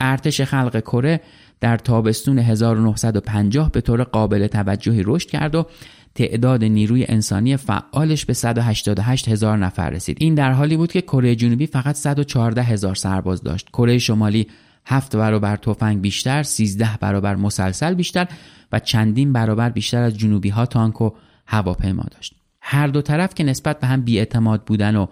ارتش 0.00 0.40
خلق 0.40 0.80
کره 0.80 1.20
در 1.60 1.76
تابستون 1.76 2.38
1950 2.38 3.70
به 3.70 3.80
طور 3.80 4.02
قابل 4.02 4.46
توجهی 4.46 5.02
رشد 5.06 5.28
کرد 5.28 5.54
و 5.54 5.66
تعداد 6.14 6.64
نیروی 6.64 7.04
انسانی 7.08 7.56
فعالش 7.56 8.24
به 8.24 8.32
188 8.32 9.28
هزار 9.28 9.58
نفر 9.58 9.90
رسید. 9.90 10.16
این 10.20 10.34
در 10.34 10.52
حالی 10.52 10.76
بود 10.76 10.92
که 10.92 11.00
کره 11.00 11.36
جنوبی 11.36 11.66
فقط 11.66 11.94
114 11.94 12.62
هزار 12.62 12.94
سرباز 12.94 13.42
داشت. 13.42 13.68
کره 13.68 13.98
شمالی 13.98 14.46
هفت 14.86 15.16
برابر 15.16 15.56
تفنگ 15.56 16.00
بیشتر 16.00 16.42
13 16.42 16.88
برابر 17.00 17.36
مسلسل 17.36 17.94
بیشتر 17.94 18.28
و 18.72 18.78
چندین 18.78 19.32
برابر 19.32 19.70
بیشتر 19.70 20.02
از 20.02 20.18
جنوبی 20.18 20.48
ها 20.48 20.66
تانک 20.66 21.00
و 21.00 21.10
هواپیما 21.46 22.04
داشت. 22.10 22.34
هر 22.60 22.86
دو 22.86 23.02
طرف 23.02 23.34
که 23.34 23.44
نسبت 23.44 23.80
به 23.80 23.86
هم 23.86 24.02
بیاعتماد 24.02 24.64
بودن 24.64 24.96
و 24.96 25.06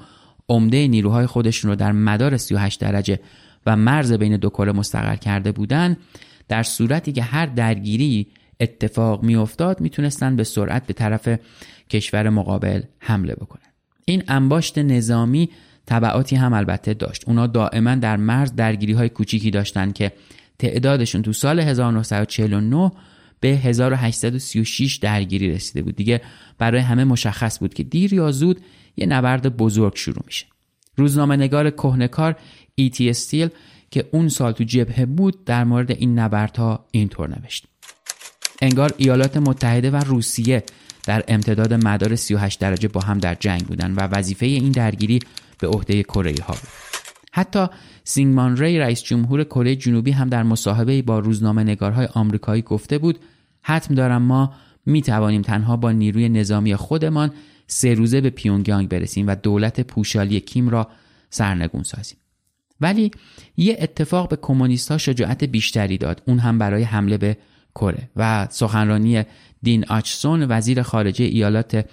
عمده 0.49 0.89
نیروهای 0.89 1.27
خودشون 1.27 1.71
رو 1.71 1.77
در 1.77 1.93
مدار 1.93 2.37
38 2.37 2.81
درجه 2.81 3.21
و 3.67 3.77
مرز 3.77 4.13
بین 4.13 4.37
دو 4.37 4.51
کره 4.51 4.73
مستقر 4.73 5.17
کرده 5.17 5.53
بودند 5.53 5.97
در 6.49 6.63
صورتی 6.63 7.13
که 7.13 7.23
هر 7.23 7.47
درگیری 7.47 8.27
اتفاق 8.61 9.23
میافتاد 9.23 9.81
می‌تونستند 9.81 10.37
به 10.37 10.45
سرعت 10.45 10.87
به 10.87 10.93
طرف 10.93 11.29
کشور 11.91 12.29
مقابل 12.29 12.83
حمله 12.99 13.35
بکنن. 13.35 13.71
این 14.05 14.23
انباشت 14.29 14.79
نظامی 14.79 15.51
طبعاتی 15.87 16.37
هم 16.37 16.53
البته 16.53 16.95
داشت. 16.95 17.25
اونا 17.27 17.47
دائما 17.47 17.95
در 17.95 18.17
مرز 18.17 18.55
درگیری 18.55 18.93
های 18.93 19.09
کوچیکی 19.09 19.51
داشتن 19.51 19.93
که 19.93 20.13
تعدادشون 20.59 21.23
تو 21.23 21.33
سال 21.33 21.61
1949 21.61 22.93
به 23.41 23.49
1836 23.49 24.97
درگیری 24.97 25.53
رسیده 25.53 25.83
بود. 25.83 25.97
دیگه 25.97 26.21
برای 26.59 26.81
همه 26.81 27.05
مشخص 27.05 27.59
بود 27.59 27.75
که 27.75 27.83
دیر 27.83 28.13
یا 28.13 28.31
زود 28.31 28.61
یه 28.97 29.07
نبرد 29.07 29.57
بزرگ 29.57 29.97
شروع 29.97 30.23
میشه. 30.27 30.47
روزنامه 30.97 31.37
نگار 31.37 31.71
کهنکار 31.71 32.37
ایتی 32.75 33.11
استیل 33.11 33.49
که 33.91 34.09
اون 34.13 34.29
سال 34.29 34.53
تو 34.53 34.65
جبهه 34.65 35.07
بود 35.07 35.45
در 35.45 35.65
مورد 35.65 35.91
این 35.91 36.19
نبردها 36.19 36.87
اینطور 36.91 37.29
نوشت. 37.29 37.67
انگار 38.63 38.95
ایالات 38.97 39.37
متحده 39.37 39.91
و 39.91 39.97
روسیه 39.97 40.63
در 41.03 41.25
امتداد 41.29 41.75
مدار 41.75 42.17
38 42.17 42.59
درجه 42.59 42.89
با 42.89 43.01
هم 43.01 43.19
در 43.19 43.35
جنگ 43.35 43.61
بودن 43.61 43.93
و 43.95 44.01
وظیفه 44.01 44.47
این 44.47 44.73
درگیری 44.73 45.19
به 45.61 45.69
عهده 45.69 46.03
کره 46.03 46.35
ها 46.45 46.55
بود 46.55 46.71
حتی 47.33 47.67
سینگمان 48.05 48.57
ری 48.57 48.79
رئیس 48.79 49.03
جمهور 49.03 49.45
کره 49.45 49.77
جنوبی 49.77 50.11
هم 50.11 50.29
در 50.29 50.43
مصاحبه 50.43 51.03
با 51.03 51.19
روزنامه 51.19 51.63
نگارهای 51.63 52.09
آمریکایی 52.15 52.63
گفته 52.63 52.99
بود 52.99 53.19
حتم 53.63 53.95
دارم 53.95 54.23
ما 54.23 54.55
می 54.87 55.03
توانیم 55.03 55.43
تنها 55.43 55.77
با 55.77 55.93
نیروی 55.93 56.29
نظامی 56.29 56.77
خودمان 56.77 57.33
سه 57.67 57.95
روزه 57.95 58.21
به 58.21 58.31
پیونگیانگ 58.31 58.89
برسیم 58.89 59.27
و 59.27 59.35
دولت 59.35 59.81
پوشالی 59.81 60.41
کیم 60.41 60.69
را 60.69 60.89
سرنگون 61.31 61.83
سازیم. 61.83 62.19
ولی 62.81 63.11
یه 63.57 63.77
اتفاق 63.81 64.29
به 64.29 64.37
کمونیست 64.37 64.91
ها 64.91 64.99
شجاعت 64.99 65.45
بیشتری 65.45 65.99
داد. 65.99 66.23
اون 66.27 66.39
هم 66.39 66.59
برای 66.59 66.83
حمله 66.83 67.19
به 67.19 67.37
کره 67.75 68.11
و 68.17 68.47
سخنرانی 68.51 69.23
دین 69.63 69.85
آچسون 69.89 70.47
وزیر 70.49 70.83
خارجه 70.83 71.25
ایالات 71.25 71.87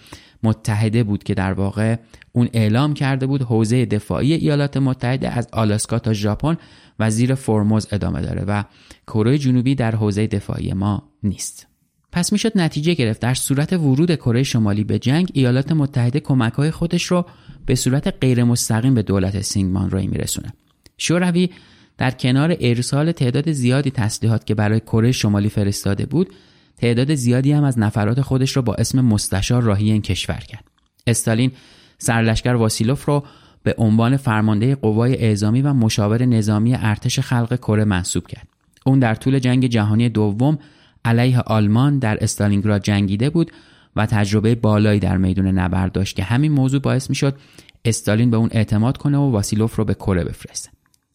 متحده 0.43 1.03
بود 1.03 1.23
که 1.23 1.33
در 1.33 1.53
واقع 1.53 1.95
اون 2.31 2.49
اعلام 2.53 2.93
کرده 2.93 3.27
بود 3.27 3.41
حوزه 3.41 3.85
دفاعی 3.85 4.33
ایالات 4.33 4.77
متحده 4.77 5.29
از 5.29 5.47
آلاسکا 5.53 5.99
تا 5.99 6.13
ژاپن 6.13 6.57
وزیر 6.99 7.35
فرموز 7.35 7.87
ادامه 7.91 8.21
داره 8.21 8.43
و 8.47 8.63
کره 9.07 9.37
جنوبی 9.37 9.75
در 9.75 9.95
حوزه 9.95 10.27
دفاعی 10.27 10.73
ما 10.73 11.03
نیست. 11.23 11.67
پس 12.11 12.31
می‌شد 12.31 12.51
نتیجه 12.55 12.93
گرفت. 12.93 13.21
در 13.21 13.33
صورت 13.33 13.73
ورود 13.73 14.15
کره 14.15 14.43
شمالی 14.43 14.83
به 14.83 14.99
جنگ 14.99 15.29
ایالات 15.33 15.71
متحده 15.71 16.19
کمک 16.19 16.53
های 16.53 16.71
خودش 16.71 17.03
رو 17.03 17.25
به 17.65 17.75
صورت 17.75 18.13
غیر 18.21 18.43
مستقیم 18.43 18.93
به 18.93 19.01
دولت 19.01 19.41
سینگمان 19.41 19.89
رای 19.89 20.07
میرسونه. 20.07 20.53
شوروی 20.97 21.49
در 21.97 22.11
کنار 22.11 22.57
ارسال 22.59 23.11
تعداد 23.11 23.51
زیادی 23.51 23.91
تسلیحات 23.91 24.45
که 24.45 24.55
برای 24.55 24.79
کره 24.79 25.11
شمالی 25.11 25.49
فرستاده 25.49 26.05
بود 26.05 26.33
تعداد 26.77 27.15
زیادی 27.15 27.51
هم 27.51 27.63
از 27.63 27.79
نفرات 27.79 28.21
خودش 28.21 28.55
را 28.55 28.61
با 28.61 28.73
اسم 28.73 29.01
مستشار 29.01 29.63
راهی 29.63 29.91
این 29.91 30.01
کشور 30.01 30.39
کرد. 30.39 30.63
استالین 31.07 31.51
سرلشکر 31.97 32.49
واسیلوف 32.49 33.05
رو 33.05 33.23
به 33.63 33.75
عنوان 33.77 34.17
فرمانده 34.17 34.75
قوای 34.75 35.15
اعزامی 35.17 35.61
و 35.61 35.73
مشاور 35.73 36.25
نظامی 36.25 36.75
ارتش 36.75 37.19
خلق 37.19 37.55
کره 37.55 37.85
منصوب 37.85 38.27
کرد. 38.27 38.47
اون 38.85 38.99
در 38.99 39.15
طول 39.15 39.39
جنگ 39.39 39.67
جهانی 39.67 40.09
دوم 40.09 40.59
علیه 41.05 41.39
آلمان 41.39 41.99
در 41.99 42.23
استالینگراد 42.23 42.81
جنگیده 42.81 43.29
بود 43.29 43.51
و 43.95 44.05
تجربه 44.05 44.55
بالایی 44.55 44.99
در 44.99 45.17
میدون 45.17 45.47
نبرد 45.47 45.91
داشت 45.91 46.15
که 46.15 46.23
همین 46.23 46.51
موضوع 46.51 46.81
باعث 46.81 47.09
می‌شد 47.09 47.37
استالین 47.85 48.31
به 48.31 48.37
اون 48.37 48.49
اعتماد 48.51 48.97
کنه 48.97 49.17
و 49.17 49.31
واسیلوف 49.31 49.75
رو 49.75 49.85
به 49.85 49.93
کره 49.93 50.23
بفرسته. 50.23 50.69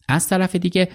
از 0.07 0.27
طرف 0.27 0.55
دیگه 0.55 0.89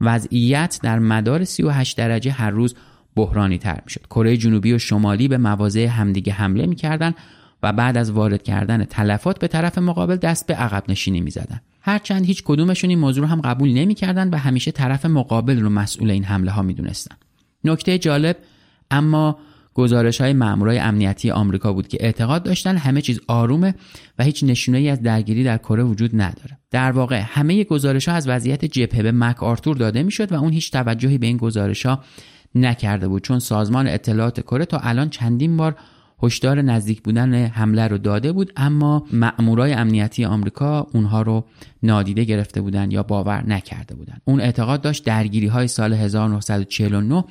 وضعیت 0.00 0.78
در 0.82 0.98
مدار 0.98 1.44
38 1.44 1.96
درجه 1.96 2.30
هر 2.30 2.50
روز 2.50 2.74
بحرانی 3.16 3.58
تر 3.58 3.80
می‌شد. 3.84 4.06
کره 4.06 4.36
جنوبی 4.36 4.72
و 4.72 4.78
شمالی 4.78 5.28
به 5.28 5.38
مواضع 5.38 5.86
همدیگه 5.86 6.32
حمله 6.32 6.66
می‌کردن 6.66 7.14
و 7.62 7.72
بعد 7.72 7.96
از 7.96 8.10
وارد 8.10 8.42
کردن 8.42 8.84
تلفات 8.84 9.38
به 9.38 9.48
طرف 9.48 9.78
مقابل 9.78 10.16
دست 10.16 10.46
به 10.46 10.54
عقب 10.54 10.84
نشینی 10.88 11.20
می‌زدن. 11.20 11.60
هرچند 11.82 12.24
هیچ 12.24 12.42
کدومشون 12.44 12.90
این 12.90 12.98
موضوع 12.98 13.24
رو 13.24 13.30
هم 13.30 13.40
قبول 13.40 13.72
نمی‌کردن 13.72 14.30
و 14.30 14.36
همیشه 14.36 14.70
طرف 14.70 15.06
مقابل 15.06 15.60
رو 15.60 15.68
مسئول 15.68 16.10
این 16.10 16.24
حمله 16.24 16.50
ها 16.50 16.62
می‌دونستن. 16.62 17.16
نکته 17.64 17.98
جالب 17.98 18.36
اما 18.90 19.38
گزارش 19.74 20.20
های 20.20 20.32
مامورای 20.32 20.78
امنیتی 20.78 21.30
آمریکا 21.30 21.72
بود 21.72 21.88
که 21.88 21.98
اعتقاد 22.00 22.42
داشتن 22.42 22.76
همه 22.76 23.00
چیز 23.00 23.20
آرومه 23.26 23.74
و 24.18 24.24
هیچ 24.24 24.44
نشونه 24.44 24.78
ای 24.78 24.88
از 24.88 25.02
درگیری 25.02 25.44
در 25.44 25.58
کره 25.58 25.82
وجود 25.82 26.10
نداره. 26.14 26.58
در 26.70 26.92
واقع 26.92 27.22
همه 27.26 27.64
گزارش 27.64 28.08
ها 28.08 28.14
از 28.14 28.28
وضعیت 28.28 28.64
جبهه 28.64 29.02
به 29.02 29.12
مک 29.12 29.42
آرتور 29.42 29.76
داده 29.76 30.02
می‌شد 30.02 30.32
و 30.32 30.34
اون 30.34 30.52
هیچ 30.52 30.72
توجهی 30.72 31.18
به 31.18 31.26
این 31.26 31.36
گزارش 31.36 31.86
ها 31.86 32.04
نکرده 32.54 33.08
بود. 33.08 33.22
چون 33.22 33.38
سازمان 33.38 33.86
اطلاعات 33.86 34.40
کره 34.40 34.64
تا 34.64 34.78
الان 34.78 35.10
چندین 35.10 35.56
بار 35.56 35.76
هشدار 36.22 36.62
نزدیک 36.62 37.02
بودن 37.02 37.34
حمله 37.34 37.88
رو 37.88 37.98
داده 37.98 38.32
بود 38.32 38.52
اما 38.56 39.06
مأمورای 39.12 39.72
امنیتی 39.72 40.24
آمریکا 40.24 40.86
اونها 40.94 41.22
رو 41.22 41.44
نادیده 41.82 42.24
گرفته 42.24 42.60
بودن 42.60 42.90
یا 42.90 43.02
باور 43.02 43.46
نکرده 43.46 43.94
بودن. 43.94 44.16
اون 44.24 44.40
اعتقاد 44.40 44.80
داشت 44.80 45.04
درگیری 45.04 45.46
های 45.46 45.68
سال 45.68 45.92
1949 45.92 47.24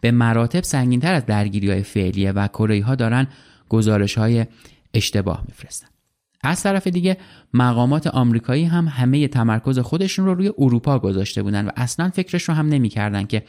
به 0.00 0.10
مراتب 0.10 0.62
سنگینتر 0.62 1.14
از 1.14 1.26
درگیری 1.26 1.70
های 1.70 1.82
فعلیه 1.82 2.32
و 2.32 2.48
کره 2.48 2.84
ها 2.84 2.94
دارن 2.94 3.26
گزارش 3.68 4.18
های 4.18 4.46
اشتباه 4.94 5.44
میفرستن. 5.48 5.86
از 6.44 6.62
طرف 6.62 6.86
دیگه 6.86 7.16
مقامات 7.54 8.06
آمریکایی 8.06 8.64
هم 8.64 8.88
همه 8.88 9.28
تمرکز 9.28 9.78
خودشون 9.78 10.26
رو 10.26 10.34
روی 10.34 10.52
اروپا 10.58 10.98
گذاشته 10.98 11.42
بودن 11.42 11.66
و 11.66 11.70
اصلا 11.76 12.10
فکرش 12.10 12.42
رو 12.42 12.54
هم 12.54 12.68
نمی‌کردن 12.68 13.24
که 13.24 13.42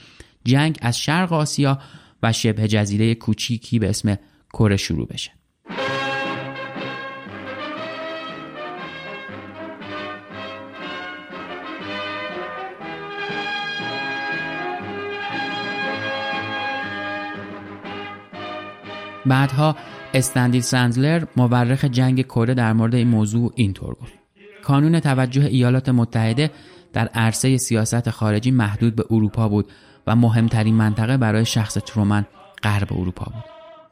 جنگ 0.46 0.78
از 0.82 1.00
شرق 1.00 1.34
آسیا 1.34 1.80
و 2.24 2.34
شبه 2.34 2.68
جزیره 2.68 3.16
کوچیکی 3.16 3.80
به 3.80 3.90
اسم 3.90 4.18
کره 4.54 4.78
شروع 4.78 5.08
بشه. 5.08 5.32
بعدها 19.26 19.76
استندیل 20.14 20.62
سندلر 20.62 21.26
مورخ 21.38 21.86
جنگ 21.86 22.22
کره 22.22 22.54
در 22.54 22.74
مورد 22.74 22.96
این 22.96 23.08
موضوع 23.08 23.54
اینطور 23.56 23.94
گفت. 23.94 24.14
کانون 24.64 25.00
توجه 25.00 25.46
ایالات 25.46 25.90
متحده 25.90 26.52
در 26.94 27.08
عرصه 27.08 27.58
سیاست 27.58 28.10
خارجی 28.10 28.52
محدود 28.52 28.96
به 28.96 29.04
اروپا 29.10 29.50
بود 29.50 29.72
و 30.08 30.16
مهمترین 30.16 30.76
منطقه 30.76 31.18
برای 31.18 31.46
شخص 31.46 31.74
ترومن 31.74 32.26
غرب 32.64 32.94
اروپا 32.94 33.26
بود. 33.26 33.44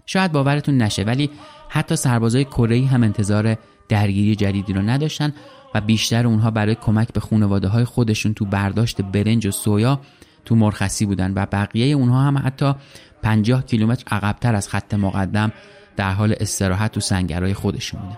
شاید 0.05 0.32
باورتون 0.32 0.78
نشه 0.78 1.03
ولی 1.03 1.30
حتی 1.70 1.95
سربازای 1.95 2.45
کره 2.45 2.86
هم 2.86 3.03
انتظار 3.03 3.57
درگیری 3.89 4.36
جدیدی 4.36 4.74
رو 4.74 4.82
نداشتن 4.82 5.34
و 5.76 5.82
بیشتر 5.82 6.28
اونها 6.28 6.51
برای 6.51 6.76
کمک 6.76 7.14
به 7.14 7.20
خانواده 7.20 7.68
های 7.68 7.86
خودشون 7.86 8.34
تو 8.34 8.45
برداشت 8.45 9.01
برنج 9.01 9.47
و 9.47 9.51
سویا 9.51 9.99
تو 10.45 10.55
مرخصی 10.55 11.05
بودن 11.05 11.34
و 11.34 11.45
بقیه 11.45 11.95
اونها 11.95 12.22
هم 12.22 12.38
حتی 12.38 12.74
50 13.24 13.66
کیلومتر 13.66 14.03
عقبتر 14.16 14.55
از 14.55 14.68
خط 14.70 14.93
مقدم 14.93 15.51
در 15.95 16.12
حال 16.12 16.36
استراحت 16.39 16.91
تو 16.91 16.99
سنگرهای 16.99 17.53
خودشون 17.53 18.01
بودن. 18.01 18.18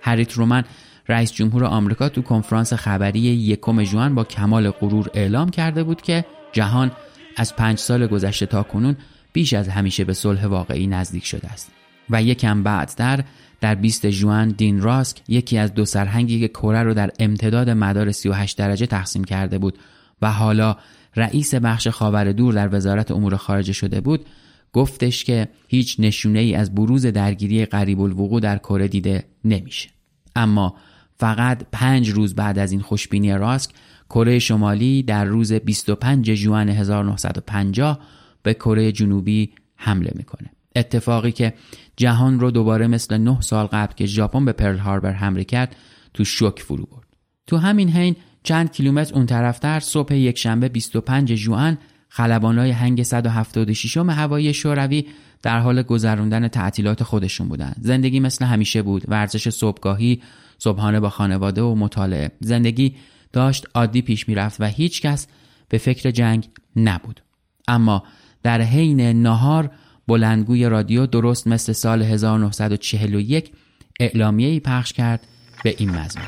هریت 0.00 0.32
رومن 0.32 0.64
رئیس 1.08 1.32
جمهور 1.32 1.64
آمریکا 1.64 2.08
تو 2.08 2.22
کنفرانس 2.22 2.72
خبری 2.72 3.20
یکم 3.20 3.82
جوان 3.82 4.14
با 4.14 4.24
کمال 4.24 4.70
غرور 4.70 5.10
اعلام 5.14 5.50
کرده 5.50 5.84
بود 5.84 6.02
که 6.02 6.24
جهان 6.52 6.90
از 7.36 7.56
پنج 7.56 7.78
سال 7.78 8.06
گذشته 8.06 8.46
تا 8.46 8.62
کنون 8.62 8.96
بیش 9.32 9.52
از 9.52 9.68
همیشه 9.68 10.04
به 10.04 10.12
صلح 10.12 10.46
واقعی 10.46 10.86
نزدیک 10.86 11.26
شده 11.26 11.48
است. 11.48 11.72
و 12.10 12.22
یکم 12.22 12.62
بعدتر 12.62 13.24
در 13.60 13.74
20 13.74 14.06
جوان 14.06 14.48
دین 14.48 14.80
راسک 14.80 15.22
یکی 15.28 15.58
از 15.58 15.74
دو 15.74 15.84
سرهنگی 15.84 16.40
که 16.40 16.48
کره 16.48 16.82
رو 16.82 16.94
در 16.94 17.10
امتداد 17.18 17.70
مدار 17.70 18.12
38 18.12 18.58
درجه 18.58 18.86
تقسیم 18.86 19.24
کرده 19.24 19.58
بود 19.58 19.78
و 20.22 20.32
حالا 20.32 20.76
رئیس 21.16 21.54
بخش 21.54 21.88
خاور 21.88 22.32
دور 22.32 22.54
در 22.54 22.74
وزارت 22.74 23.10
امور 23.10 23.36
خارجه 23.36 23.72
شده 23.72 24.00
بود 24.00 24.26
گفتش 24.72 25.24
که 25.24 25.48
هیچ 25.68 25.96
نشونه 25.98 26.38
ای 26.38 26.54
از 26.54 26.74
بروز 26.74 27.06
درگیری 27.06 27.66
قریب 27.66 28.00
الوقوع 28.00 28.40
در 28.40 28.58
کره 28.58 28.88
دیده 28.88 29.24
نمیشه. 29.44 29.88
اما 30.36 30.74
فقط 31.18 31.62
پنج 31.72 32.10
روز 32.10 32.34
بعد 32.34 32.58
از 32.58 32.72
این 32.72 32.80
خوشبینی 32.80 33.32
راسک 33.32 33.70
کره 34.10 34.38
شمالی 34.38 35.02
در 35.02 35.24
روز 35.24 35.52
25 35.52 36.30
جوان 36.30 36.68
1950 36.68 38.00
به 38.42 38.54
کره 38.54 38.92
جنوبی 38.92 39.50
حمله 39.76 40.10
می‌کنه. 40.14 40.50
اتفاقی 40.76 41.32
که 41.32 41.54
جهان 41.96 42.40
رو 42.40 42.50
دوباره 42.50 42.86
مثل 42.86 43.18
نه 43.18 43.40
سال 43.40 43.66
قبل 43.66 43.94
که 43.94 44.06
ژاپن 44.06 44.44
به 44.44 44.52
پرل 44.52 44.78
هاربر 44.78 45.12
حمله 45.12 45.44
کرد 45.44 45.76
تو 46.14 46.24
شوک 46.24 46.60
فرو 46.60 46.86
برد. 46.86 47.06
تو 47.46 47.56
همین 47.56 47.88
حین 47.88 48.16
چند 48.42 48.72
کیلومتر 48.72 49.14
اون 49.14 49.26
طرفتر 49.26 49.80
صبح 49.80 50.14
یکشنبه 50.14 50.68
25 50.68 51.34
ژوئن 51.34 51.78
خلبانای 52.08 52.70
هنگ 52.70 53.02
176 53.02 53.96
هوایی 53.96 54.54
شوروی 54.54 55.06
در 55.42 55.58
حال 55.58 55.82
گذراندن 55.82 56.48
تعطیلات 56.48 57.02
خودشون 57.02 57.48
بودن. 57.48 57.74
زندگی 57.80 58.20
مثل 58.20 58.44
همیشه 58.44 58.82
بود. 58.82 59.02
ورزش 59.08 59.48
صبحگاهی 59.48 60.22
صبحانه 60.58 61.00
با 61.00 61.10
خانواده 61.10 61.62
و 61.62 61.74
مطالعه. 61.74 62.30
زندگی 62.40 62.96
داشت 63.36 63.66
عادی 63.74 64.02
پیش 64.02 64.28
می‌رفت 64.28 64.60
و 64.60 64.64
هیچ 64.64 65.02
کس 65.02 65.26
به 65.68 65.78
فکر 65.78 66.10
جنگ 66.10 66.48
نبود. 66.76 67.22
اما 67.68 68.02
در 68.42 68.60
حین 68.60 69.00
نهار 69.00 69.70
بلندگوی 70.08 70.66
رادیو 70.66 71.06
درست 71.06 71.46
مثل 71.46 71.72
سال 71.72 72.02
1941 72.02 73.52
اعلامیه‌ای 74.00 74.60
پخش 74.60 74.92
کرد 74.92 75.20
به 75.64 75.74
این 75.78 75.90
مضمون. 75.90 76.26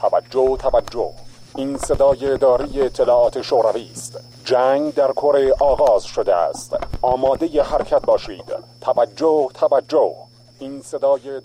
توجه 0.00 0.56
توجه. 0.56 1.10
این 1.56 1.76
صدای 1.76 2.26
اداره 2.26 2.68
اطلاعات 2.84 3.42
شوروی 3.42 3.88
است. 3.92 4.20
جنگ 4.44 4.94
در 4.94 5.12
کره 5.12 5.54
آغاز 5.60 6.04
شده 6.04 6.36
است. 6.36 6.76
آماده 7.02 7.62
حرکت 7.62 8.06
باشید. 8.06 8.52
توجه 8.80 9.48
توجه. 9.54 10.25
این 10.60 10.82
صدای 10.82 11.40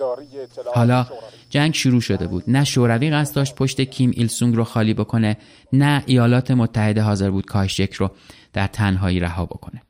حالا 0.76 1.06
جنگ 1.50 1.74
شروع 1.74 2.02
شده 2.02 2.28
بود. 2.28 2.44
نه 2.48 2.64
شوروی 2.64 3.12
قصد 3.12 3.36
داشت 3.36 3.56
پشت 3.56 3.82
کیم 3.82 4.12
ایل 4.16 4.28
سونگ 4.28 4.56
رو 4.56 4.64
خالی 4.64 4.94
بکنه 4.94 5.38
نه 5.74 6.04
ایالات 6.06 6.52
متحده 6.52 7.02
حاضر 7.02 7.30
بود 7.30 7.46
کاشک 7.46 7.94
رو 7.94 8.12
در 8.54 8.68
تنهایی 8.68 9.20
رها 9.20 9.46
بکنه. 9.46 9.82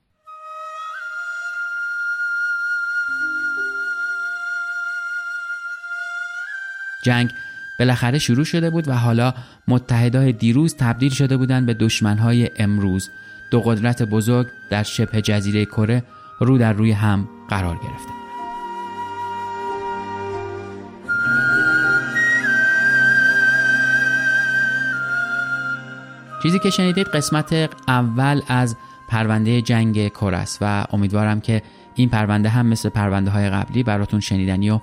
جنگ 7.06 7.30
بالاخره 7.80 8.20
شروع 8.20 8.46
شده 8.46 8.70
بود 8.70 8.88
و 8.88 8.94
حالا 8.94 9.34
متحدای 9.68 10.32
دیروز 10.32 10.76
تبدیل 10.76 11.12
شده 11.12 11.38
بودند 11.38 11.66
به 11.66 11.74
دشمنهای 11.74 12.50
امروز. 12.58 13.10
دو 13.52 13.62
قدرت 13.62 14.04
بزرگ 14.04 14.48
در 14.70 14.84
شبه 14.84 15.22
جزیره 15.22 15.66
کره 15.66 16.04
رو 16.40 16.58
در 16.58 16.74
روی 16.74 16.92
هم 16.92 17.30
قرار 17.50 17.76
گرفته. 17.76 18.21
چیزی 26.44 26.60
که 26.60 26.70
شنیدید 26.70 27.08
قسمت 27.08 27.70
اول 27.88 28.42
از 28.48 28.76
پرونده 29.08 29.62
جنگ 29.62 30.08
کور 30.08 30.36
است 30.36 30.58
و 30.62 30.86
امیدوارم 30.92 31.42
که 31.42 31.62
این 31.96 32.10
پرونده 32.10 32.50
هم 32.50 32.66
مثل 32.66 32.90
پرونده 32.90 33.32
های 33.32 33.50
قبلی 33.50 33.84
براتون 33.84 34.20
شنیدنی 34.20 34.70
و 34.70 34.80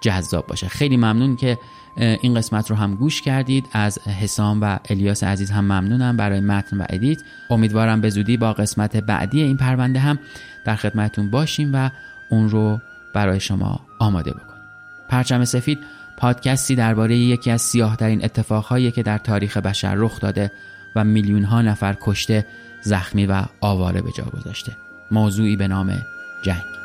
جذاب 0.00 0.46
باشه. 0.46 0.68
خیلی 0.68 0.96
ممنون 0.96 1.36
که 1.36 1.58
این 1.96 2.34
قسمت 2.34 2.70
رو 2.70 2.76
هم 2.76 2.94
گوش 2.94 3.22
کردید. 3.22 3.68
از 3.72 3.98
حسام 4.08 4.60
و 4.60 4.78
الیاس 4.90 5.24
عزیز 5.24 5.50
هم 5.50 5.64
ممنونم 5.64 6.16
برای 6.16 6.40
متن 6.40 6.78
و 6.78 6.84
ادیت. 6.90 7.22
امیدوارم 7.50 8.00
به 8.00 8.10
زودی 8.10 8.36
با 8.36 8.52
قسمت 8.52 8.96
بعدی 8.96 9.42
این 9.42 9.56
پرونده 9.56 9.98
هم 9.98 10.18
در 10.64 10.76
خدمتتون 10.76 11.30
باشیم 11.30 11.70
و 11.74 11.90
اون 12.30 12.48
رو 12.48 12.80
برای 13.14 13.40
شما 13.40 13.80
آماده 13.98 14.30
بکنیم. 14.30 14.62
پرچم 15.08 15.44
سفید 15.44 15.78
پادکستی 16.18 16.74
درباره 16.74 17.16
یکی 17.16 17.50
از 17.50 17.62
سیاهترین 17.62 18.24
اتفاقهایی 18.24 18.90
که 18.90 19.02
در 19.02 19.18
تاریخ 19.18 19.56
بشر 19.56 19.94
رخ 19.94 20.20
داده 20.20 20.50
و 20.96 21.04
میلیون 21.04 21.44
ها 21.44 21.62
نفر 21.62 21.96
کشته 22.00 22.46
زخمی 22.82 23.26
و 23.26 23.42
آواره 23.60 24.02
به 24.02 24.10
جا 24.12 24.24
گذاشته. 24.24 24.76
موضوعی 25.10 25.56
به 25.56 25.68
نام 25.68 26.02
جنگ. 26.42 26.81